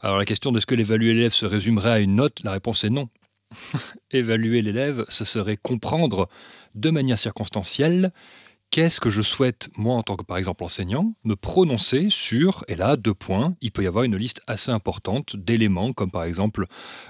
Alors 0.00 0.18
la 0.18 0.26
question 0.26 0.52
de 0.52 0.60
ce 0.60 0.66
que 0.66 0.74
l'évaluer 0.74 1.14
l'élève 1.14 1.32
se 1.32 1.46
résumerait 1.46 1.92
à 1.92 1.98
une 2.00 2.16
note, 2.16 2.44
la 2.44 2.52
réponse 2.52 2.84
est 2.84 2.90
non. 2.90 3.08
Évaluer 4.10 4.62
l'élève, 4.62 5.04
ce 5.08 5.24
serait 5.24 5.56
comprendre 5.56 6.28
de 6.74 6.90
manière 6.90 7.18
circonstancielle 7.18 8.12
qu'est-ce 8.70 9.00
que 9.00 9.10
je 9.10 9.22
souhaite, 9.22 9.68
moi 9.76 9.94
en 9.94 10.02
tant 10.02 10.16
que 10.16 10.24
par 10.24 10.36
exemple 10.36 10.64
enseignant, 10.64 11.14
me 11.24 11.34
prononcer 11.34 12.08
sur, 12.10 12.64
et 12.68 12.74
là, 12.74 12.96
deux 12.96 13.14
points, 13.14 13.56
il 13.60 13.72
peut 13.72 13.82
y 13.82 13.86
avoir 13.86 14.04
une 14.04 14.16
liste 14.16 14.42
assez 14.46 14.70
importante 14.70 15.36
d'éléments, 15.36 15.92
comme 15.92 16.10
par 16.10 16.24
exemple 16.24 16.66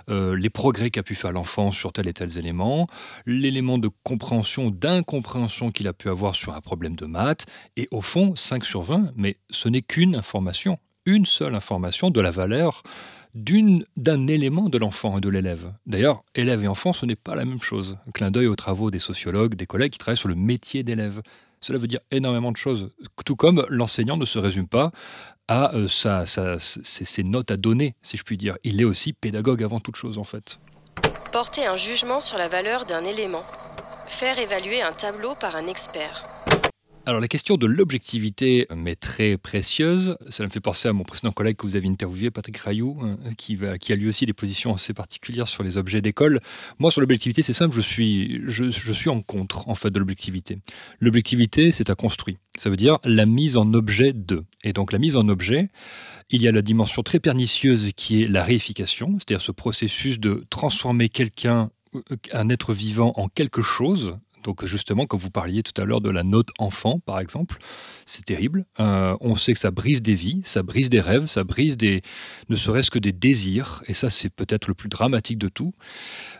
euh, 0.09 0.37
les 0.37 0.51
progrès 0.51 0.90
qu'a 0.90 1.03
pu 1.03 1.14
faire 1.14 1.33
l'enfant 1.33 1.71
sur 1.71 1.92
tel 1.92 2.08
et 2.08 2.13
tel 2.13 2.38
élément, 2.38 2.87
l'élément 3.27 3.79
de 3.79 3.90
compréhension, 4.04 4.71
d'incompréhension 4.71 5.71
qu'il 5.71 5.88
a 5.88 5.92
pu 5.92 6.08
avoir 6.08 6.35
sur 6.35 6.54
un 6.54 6.60
problème 6.60 6.96
de 6.96 7.06
maths, 7.06 7.46
et 7.77 7.88
au 7.90 8.00
fond, 8.00 8.37
5 8.37 8.65
sur 8.65 8.83
20, 8.83 9.13
mais 9.17 9.38
ce 9.50 9.69
n'est 9.69 9.83
qu'une 9.83 10.15
information, 10.15 10.79
une 11.04 11.27
seule 11.27 11.54
information 11.54 12.10
de 12.10 12.21
la 12.21 12.31
valeur 12.31 12.83
d'un 13.37 14.26
élément 14.26 14.68
de 14.68 14.78
l'enfant 14.78 15.18
et 15.18 15.20
de 15.20 15.28
l'élève. 15.28 15.72
D'ailleurs, 15.87 16.24
élève 16.34 16.64
et 16.64 16.68
enfant, 16.68 16.92
ce 16.92 17.04
n'est 17.04 17.16
pas 17.16 17.34
la 17.34 17.44
même 17.44 17.60
chose. 17.60 17.98
Clin 18.14 18.30
d'œil 18.30 18.46
aux 18.46 18.56
travaux 18.56 18.90
des 18.90 18.98
sociologues, 18.98 19.54
des 19.54 19.66
collègues 19.66 19.92
qui 19.92 19.98
travaillent 19.98 20.16
sur 20.16 20.28
le 20.28 20.34
métier 20.34 20.82
d'élève. 20.82 21.20
Cela 21.60 21.78
veut 21.78 21.87
dire 21.87 22.00
énormément 22.10 22.50
de 22.50 22.56
choses. 22.56 22.90
Tout 23.24 23.37
comme 23.37 23.66
l'enseignant 23.68 24.16
ne 24.16 24.24
se 24.24 24.38
résume 24.38 24.68
pas 24.68 24.90
à 25.48 25.74
euh, 25.74 25.87
ses 26.58 27.24
notes 27.24 27.50
à 27.50 27.56
donner, 27.56 27.94
si 28.02 28.16
je 28.16 28.22
puis 28.22 28.38
dire. 28.38 28.56
Il 28.64 28.80
est 28.80 28.84
aussi 28.84 29.12
pédagogue 29.12 29.62
avant 29.62 29.80
toute 29.80 29.96
chose, 29.96 30.18
en 30.18 30.24
fait. 30.24 30.58
Porter 31.30 31.66
un 31.66 31.76
jugement 31.76 32.20
sur 32.20 32.38
la 32.38 32.48
valeur 32.48 32.87
d'un 32.87 33.04
élément. 33.04 33.44
Faire 34.08 34.38
évaluer 34.38 34.80
un 34.80 34.92
tableau 34.92 35.34
par 35.38 35.56
un 35.56 35.66
expert. 35.66 36.35
Alors 37.09 37.21
la 37.21 37.29
question 37.29 37.57
de 37.57 37.67
l'objectivité 37.67 38.67
m'est 38.75 38.96
très 38.96 39.37
précieuse. 39.37 40.17
Ça 40.29 40.42
me 40.42 40.48
fait 40.48 40.59
penser 40.59 40.88
à 40.88 40.92
mon 40.92 41.04
précédent 41.04 41.31
collègue 41.31 41.54
que 41.54 41.65
vous 41.65 41.77
avez 41.77 41.87
interviewé, 41.87 42.33
Patrick 42.33 42.57
Rayou, 42.57 42.98
hein, 43.00 43.17
qui, 43.38 43.57
a 43.65 43.94
lui 43.94 44.09
aussi 44.09 44.27
des 44.27 44.33
positions 44.33 44.75
assez 44.75 44.92
particulières 44.92 45.46
sur 45.46 45.63
les 45.63 45.79
objets 45.79 46.00
d'école. 46.00 46.40
Moi, 46.81 46.90
sur 46.90 47.00
l'objectivité, 47.00 47.42
c'est 47.42 47.52
simple, 47.52 47.77
je 47.77 47.81
suis, 47.81 48.40
je, 48.48 48.92
suis 48.92 49.09
en 49.09 49.23
contre 49.23 49.69
en 49.69 49.77
fait 49.77 49.90
de 49.90 50.00
l'objectivité. 50.00 50.59
L'objectivité, 50.98 51.71
c'est 51.71 51.90
à 51.90 51.94
construire. 51.94 52.38
Ça 52.59 52.71
veut 52.71 52.77
dire 52.77 52.98
la 53.04 53.25
mise 53.25 53.57
en 53.57 53.73
objet 53.73 54.13
de. 54.13 54.42
Et 54.65 54.73
donc 54.73 54.90
la 54.90 54.98
mise 54.98 55.15
en 55.15 55.29
objet, 55.29 55.69
il 56.31 56.42
y 56.42 56.48
a 56.48 56.52
la 56.52 56.63
dimension 56.63 57.04
très 57.04 57.21
pernicieuse 57.21 57.92
qui 57.94 58.25
est 58.25 58.27
la 58.27 58.42
réification, 58.42 59.17
c'est-à-dire 59.19 59.42
ce 59.42 59.52
processus 59.52 60.19
de 60.19 60.44
transformer 60.50 61.09
quelqu'un, 61.09 61.71
euh, 61.94 62.00
un 62.33 62.48
être 62.48 62.75
vivant, 62.75 63.13
en 63.15 63.29
quelque 63.29 63.63
chose, 63.63 64.19
donc 64.47 64.65
justement, 64.65 65.07
comme 65.07 65.19
vous 65.19 65.31
parliez 65.31 65.65
tout 65.65 65.79
à 65.83 65.85
l'heure 65.85 66.01
de 66.01 66.09
la 66.09 66.23
note 66.23 66.51
enfant, 66.61 67.01
par 67.01 67.19
exemple, 67.19 67.59
c'est 68.05 68.25
terrible. 68.25 68.65
Euh, 68.79 69.17
on 69.21 69.35
sait 69.35 69.53
que 69.53 69.59
ça 69.59 69.73
brise 69.73 70.03
des 70.03 70.15
vies, 70.15 70.40
ça 70.44 70.63
brise 70.63 70.88
des 70.88 71.01
rêves, 71.01 71.27
ça 71.27 71.42
brise 71.42 71.77
des, 71.77 72.03
ne 72.49 72.55
serait-ce 72.55 72.92
que 72.92 73.01
des 73.01 73.11
désirs, 73.11 73.83
et 73.88 73.92
ça 73.92 74.09
c'est 74.09 74.31
peut-être 74.31 74.69
le 74.69 74.75
plus 74.75 74.88
dramatique 74.88 75.38
de 75.38 75.49
tout. 75.49 75.75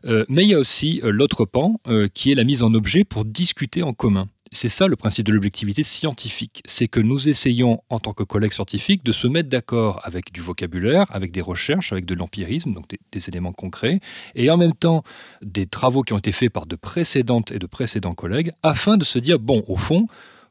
Euh, 0.05 0.25
mais 0.29 0.45
il 0.45 0.51
y 0.51 0.55
a 0.55 0.59
aussi 0.59 1.01
euh, 1.03 1.11
l'autre 1.11 1.45
pan, 1.45 1.81
qui 2.15 2.31
est 2.31 2.37
la 2.37 2.45
mise 2.45 2.63
en 2.63 2.73
objet 2.75 3.03
pour 3.03 3.25
discuter 3.25 3.83
en 3.83 3.93
commun 3.93 4.29
c'est 4.53 4.68
ça 4.68 4.86
le 4.86 4.97
principe 4.97 5.26
de 5.26 5.32
l'objectivité 5.32 5.82
scientifique. 5.82 6.62
C'est 6.66 6.88
que 6.88 7.01
nous 7.01 7.28
essayons, 7.28 7.82
en 7.90 7.99
tant 7.99 8.12
que 8.12 8.22
collègues 8.22 8.53
scientifiques, 8.53 9.05
de 9.05 9.12
se 9.12 9.26
mettre 9.26 9.49
d'accord 9.49 10.01
avec 10.05 10.32
du 10.32 10.40
vocabulaire, 10.40 11.05
avec 11.11 11.32
des 11.32 11.40
recherches, 11.40 11.92
avec 11.92 12.05
de 12.05 12.14
l'empirisme, 12.14 12.72
donc 12.72 12.86
des, 12.88 13.28
éléments 13.28 13.53
concrets, 13.53 14.01
et 14.34 14.51
en 14.51 14.57
même 14.57 14.74
temps 14.74 15.03
des 15.42 15.66
travaux 15.66 16.03
qui 16.03 16.12
ont 16.12 16.18
été 16.18 16.32
faits 16.32 16.53
par 16.53 16.66
de 16.66 16.76
précédentes 16.76 17.51
et 17.51 17.59
de 17.59 17.66
précédents 17.66 18.14
collègues, 18.14 18.53
afin 18.62 18.97
de 18.97 19.05
se 19.05 19.18
dire, 19.18 19.38
bon, 19.38 19.64
au 19.66 19.76
fond, 19.76 20.07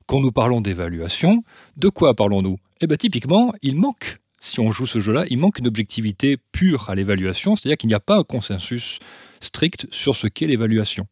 quand 0.08 0.20
nous 0.20 0.32
parlons 0.32 0.62
d'évaluation, 0.62 1.44
de 1.78 1.90
quoi 1.90 2.14
parlons-nous? 2.14 2.58
Eh 2.82 2.88
bien, 2.88 2.98
typiquement, 2.98 3.54
il 3.62 3.76
manque 3.76 4.20
si 4.40 4.60
on 4.60 4.72
joue 4.72 4.86
ce 4.86 5.00
jeu-là, 5.00 5.26
il 5.30 5.40
manque 5.40 5.60
une 5.60 5.68
objectivité 5.68 6.38
pure 6.52 6.90
à 6.90 6.96
l'évaluation, 6.96 7.56
c'est-à-dire 7.56 7.78
qu'il 7.78 7.88
n'y 7.88 7.96
a 7.96 8.00
pas 8.00 8.18
un 8.18 8.24
consensus 8.24 9.00
strict 9.40 9.88
sur 9.92 10.16
ce 10.16 10.28
qu'est 10.28 10.46
l'évaluation, 10.46 11.08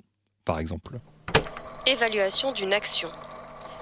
par 0.45 0.59
exemple. 0.59 0.99
Évaluation 1.85 2.53
d'une 2.53 2.71
action. 2.71 3.09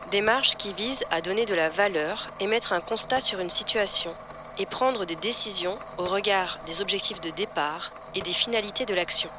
Démarche 0.09 0.55
qui 0.55 0.73
vise 0.73 1.03
à 1.11 1.21
donner 1.21 1.45
de 1.45 1.53
la 1.53 1.69
valeur, 1.69 2.31
émettre 2.39 2.73
un 2.73 2.81
constat 2.81 3.19
sur 3.19 3.39
une 3.39 3.51
situation 3.51 4.09
et 4.57 4.65
prendre 4.65 5.05
des 5.05 5.15
décisions 5.15 5.75
au 5.99 6.05
regard 6.05 6.57
des 6.65 6.81
objectifs 6.81 7.21
de 7.21 7.29
départ 7.29 7.91
et 8.15 8.21
des 8.21 8.33
finalités 8.33 8.87
de 8.87 8.95
l'action. 8.95 9.29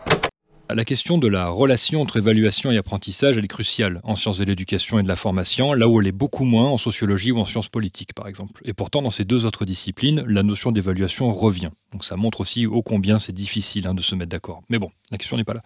La 0.71 0.85
question 0.85 1.19
de 1.19 1.27
la 1.27 1.49
relation 1.49 2.01
entre 2.01 2.19
évaluation 2.19 2.71
et 2.71 2.79
apprentissage, 2.79 3.37
elle 3.37 3.45
est 3.45 3.49
cruciale 3.49 4.01
en 4.05 4.15
sciences 4.15 4.39
de 4.39 4.45
l'éducation 4.45 5.01
et 5.01 5.03
de 5.03 5.09
la 5.09 5.17
formation, 5.17 5.73
là 5.73 5.89
où 5.89 6.01
elle 6.01 6.07
est 6.07 6.13
beaucoup 6.13 6.45
moins 6.45 6.69
en 6.69 6.79
sociologie 6.79 7.33
ou 7.33 7.41
en 7.41 7.45
sciences 7.45 7.69
politiques, 7.69 8.15
par 8.15 8.29
exemple. 8.29 8.63
Et 8.65 8.73
pourtant, 8.73 9.03
dans 9.03 9.11
ces 9.11 9.25
deux 9.25 9.45
autres 9.45 9.65
disciplines, 9.65 10.25
la 10.27 10.45
notion 10.45 10.71
d'évaluation 10.71 11.35
revient. 11.35 11.71
Donc 11.93 12.05
ça 12.05 12.17
montre 12.17 12.41
aussi 12.41 12.67
ô 12.67 12.81
combien 12.81 13.19
c'est 13.19 13.33
difficile 13.33 13.89
hein, 13.89 13.95
de 13.95 14.03
se 14.03 14.15
mettre 14.15 14.31
d'accord. 14.31 14.63
Mais 14.71 14.79
bon, 14.79 14.91
la 15.11 15.19
question 15.19 15.37
n'est 15.37 15.45
pas 15.45 15.55
là. 15.55 15.63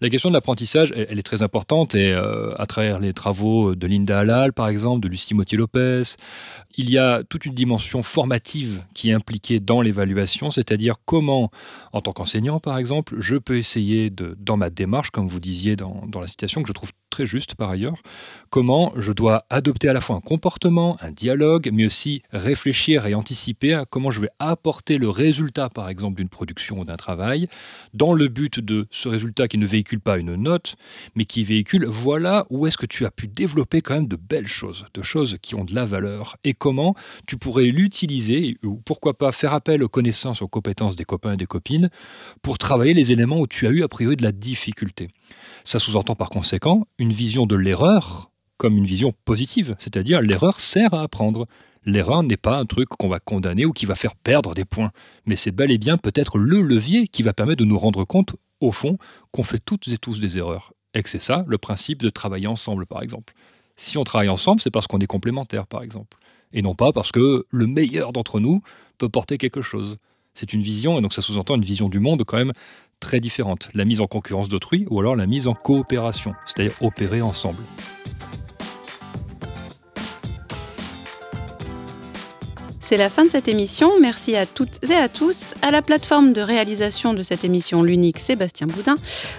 La 0.00 0.10
question 0.10 0.28
de 0.28 0.34
l'apprentissage, 0.34 0.94
elle, 0.94 1.18
est 1.18 1.24
très 1.24 1.42
importante 1.42 1.96
et 1.96 2.12
euh, 2.12 2.54
à 2.56 2.66
travers 2.66 3.00
les 3.00 3.12
travaux 3.12 3.74
de 3.74 3.84
Linda 3.88 4.20
Halal, 4.20 4.52
par 4.52 4.68
exemple, 4.68 5.00
de 5.00 5.08
Lucie 5.08 5.34
Motier-Lopez, 5.34 6.02
il 6.76 6.88
y 6.88 6.98
a 6.98 7.24
toute 7.24 7.46
une 7.46 7.54
dimension 7.54 8.04
formative 8.04 8.84
qui 8.94 9.10
est 9.10 9.12
impliquée 9.12 9.58
dans 9.58 9.80
l'évaluation, 9.80 10.52
c'est-à-dire 10.52 10.94
comment, 11.04 11.50
en 11.92 12.00
tant 12.00 12.12
qu'enseignant, 12.12 12.60
par 12.60 12.78
exemple, 12.78 13.16
je 13.18 13.34
peux 13.34 13.56
essayer 13.56 14.10
de, 14.10 14.36
dans 14.38 14.56
ma 14.56 14.70
démarche, 14.70 15.10
comme 15.10 15.26
vous 15.26 15.40
disiez 15.40 15.74
dans, 15.74 16.04
dans 16.06 16.20
la 16.20 16.28
citation, 16.28 16.62
que 16.62 16.68
je 16.68 16.74
trouve 16.74 16.92
très 17.10 17.26
juste 17.26 17.54
par 17.54 17.70
ailleurs, 17.70 17.96
comment 18.50 18.92
je 18.96 19.12
dois 19.12 19.44
adopter 19.50 19.88
à 19.88 19.92
la 19.92 20.00
fois 20.00 20.16
un 20.16 20.20
comportement, 20.20 20.96
un 21.00 21.10
dialogue, 21.10 21.70
mais 21.72 21.86
aussi 21.86 22.22
réfléchir 22.32 23.06
et 23.06 23.14
anticiper 23.14 23.74
à 23.74 23.84
comment 23.84 24.10
je 24.10 24.20
vais 24.20 24.30
apporter 24.38 24.98
le 24.98 25.08
résultat, 25.08 25.68
par 25.70 25.88
exemple, 25.88 26.18
d'une 26.18 26.28
production 26.28 26.80
ou 26.80 26.84
d'un 26.84 26.96
travail, 26.96 27.48
dans 27.94 28.12
le 28.12 28.28
but 28.28 28.60
de 28.60 28.86
ce 28.90 29.08
résultat 29.08 29.48
qui 29.48 29.58
ne 29.58 29.66
pas 29.96 30.18
une 30.18 30.34
note, 30.34 30.76
mais 31.14 31.24
qui 31.24 31.42
véhicule 31.42 31.86
voilà 31.86 32.46
où 32.50 32.66
est-ce 32.66 32.76
que 32.76 32.86
tu 32.86 33.06
as 33.06 33.10
pu 33.10 33.28
développer 33.28 33.80
quand 33.80 33.94
même 33.94 34.08
de 34.08 34.16
belles 34.16 34.46
choses, 34.46 34.84
de 34.92 35.02
choses 35.02 35.38
qui 35.40 35.54
ont 35.54 35.64
de 35.64 35.74
la 35.74 35.86
valeur, 35.86 36.36
et 36.44 36.52
comment 36.52 36.94
tu 37.26 37.38
pourrais 37.38 37.66
l'utiliser, 37.66 38.58
ou 38.62 38.76
pourquoi 38.76 39.16
pas 39.16 39.32
faire 39.32 39.54
appel 39.54 39.82
aux 39.82 39.88
connaissances, 39.88 40.42
aux 40.42 40.48
compétences 40.48 40.96
des 40.96 41.04
copains 41.04 41.32
et 41.32 41.36
des 41.38 41.46
copines, 41.46 41.88
pour 42.42 42.58
travailler 42.58 42.94
les 42.94 43.12
éléments 43.12 43.40
où 43.40 43.46
tu 43.46 43.66
as 43.66 43.70
eu 43.70 43.82
a 43.82 43.88
priori 43.88 44.16
de 44.16 44.22
la 44.22 44.32
difficulté. 44.32 45.08
Ça 45.64 45.78
sous-entend 45.78 46.14
par 46.14 46.28
conséquent 46.30 46.86
une 46.98 47.12
vision 47.12 47.46
de 47.46 47.56
l'erreur 47.56 48.30
comme 48.58 48.76
une 48.76 48.84
vision 48.84 49.12
positive, 49.24 49.76
c'est-à-dire 49.78 50.20
l'erreur 50.20 50.60
sert 50.60 50.92
à 50.92 51.02
apprendre. 51.02 51.46
L'erreur 51.84 52.22
n'est 52.24 52.36
pas 52.36 52.58
un 52.58 52.64
truc 52.64 52.88
qu'on 52.88 53.08
va 53.08 53.20
condamner 53.20 53.64
ou 53.64 53.72
qui 53.72 53.86
va 53.86 53.94
faire 53.94 54.16
perdre 54.16 54.54
des 54.54 54.64
points, 54.64 54.90
mais 55.26 55.36
c'est 55.36 55.52
bel 55.52 55.70
et 55.70 55.78
bien 55.78 55.96
peut-être 55.96 56.36
le 56.36 56.60
levier 56.60 57.06
qui 57.06 57.22
va 57.22 57.32
permettre 57.32 57.60
de 57.60 57.64
nous 57.64 57.78
rendre 57.78 58.04
compte, 58.04 58.34
au 58.60 58.72
fond, 58.72 58.98
qu'on 59.32 59.42
fait 59.42 59.60
toutes 59.64 59.88
et 59.88 59.98
tous 59.98 60.20
des 60.20 60.38
erreurs. 60.38 60.72
Et 60.94 61.02
que 61.02 61.10
c'est 61.10 61.20
ça 61.20 61.44
le 61.46 61.58
principe 61.58 62.02
de 62.02 62.10
travailler 62.10 62.46
ensemble, 62.46 62.86
par 62.86 63.02
exemple. 63.02 63.34
Si 63.76 63.98
on 63.98 64.04
travaille 64.04 64.28
ensemble, 64.28 64.60
c'est 64.60 64.70
parce 64.70 64.86
qu'on 64.86 64.98
est 64.98 65.06
complémentaires, 65.06 65.66
par 65.66 65.82
exemple. 65.82 66.18
Et 66.52 66.62
non 66.62 66.74
pas 66.74 66.92
parce 66.92 67.12
que 67.12 67.46
le 67.50 67.66
meilleur 67.66 68.12
d'entre 68.12 68.40
nous 68.40 68.62
peut 68.96 69.08
porter 69.08 69.38
quelque 69.38 69.62
chose. 69.62 69.98
C'est 70.34 70.52
une 70.52 70.62
vision, 70.62 70.98
et 70.98 71.02
donc 71.02 71.12
ça 71.12 71.22
sous-entend 71.22 71.56
une 71.56 71.64
vision 71.64 71.88
du 71.88 72.00
monde 72.00 72.24
quand 72.24 72.38
même 72.38 72.52
très 73.00 73.20
différente. 73.20 73.70
La 73.74 73.84
mise 73.84 74.00
en 74.00 74.06
concurrence 74.06 74.48
d'autrui 74.48 74.86
ou 74.90 74.98
alors 75.00 75.16
la 75.16 75.26
mise 75.26 75.46
en 75.46 75.54
coopération, 75.54 76.34
c'est-à-dire 76.46 76.74
opérer 76.82 77.22
ensemble. 77.22 77.62
C'est 82.88 82.96
la 82.96 83.10
fin 83.10 83.24
de 83.24 83.28
cette 83.28 83.48
émission. 83.48 84.00
Merci 84.00 84.34
à 84.34 84.46
toutes 84.46 84.82
et 84.88 84.94
à 84.94 85.10
tous. 85.10 85.52
À 85.60 85.70
la 85.70 85.82
plateforme 85.82 86.32
de 86.32 86.40
réalisation 86.40 87.12
de 87.12 87.22
cette 87.22 87.44
émission, 87.44 87.82
l'unique 87.82 88.18
Sébastien 88.18 88.66
Boudin. 88.66 88.94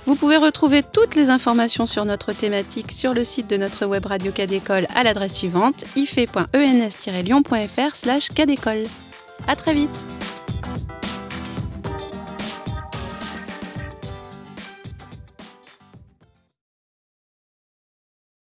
Vous 0.06 0.14
pouvez 0.14 0.38
retrouver 0.38 0.84
toutes 0.84 1.16
les 1.16 1.32
informations 1.32 1.88
sur 1.88 2.06
notre 2.06 2.32
thématique 2.32 2.92
sur 2.92 3.12
le 3.12 3.24
site 3.24 3.50
de 3.50 3.58
notre 3.58 3.88
web 3.88 4.06
radio 4.06 4.32
Cadécole 4.32 4.86
à 4.94 5.02
l'adresse 5.02 5.34
suivante 5.34 5.84
ife.ens-lyon.fr 5.96 7.96
slash. 7.96 8.28
À 9.48 9.56
très 9.56 9.74
vite 9.74 10.06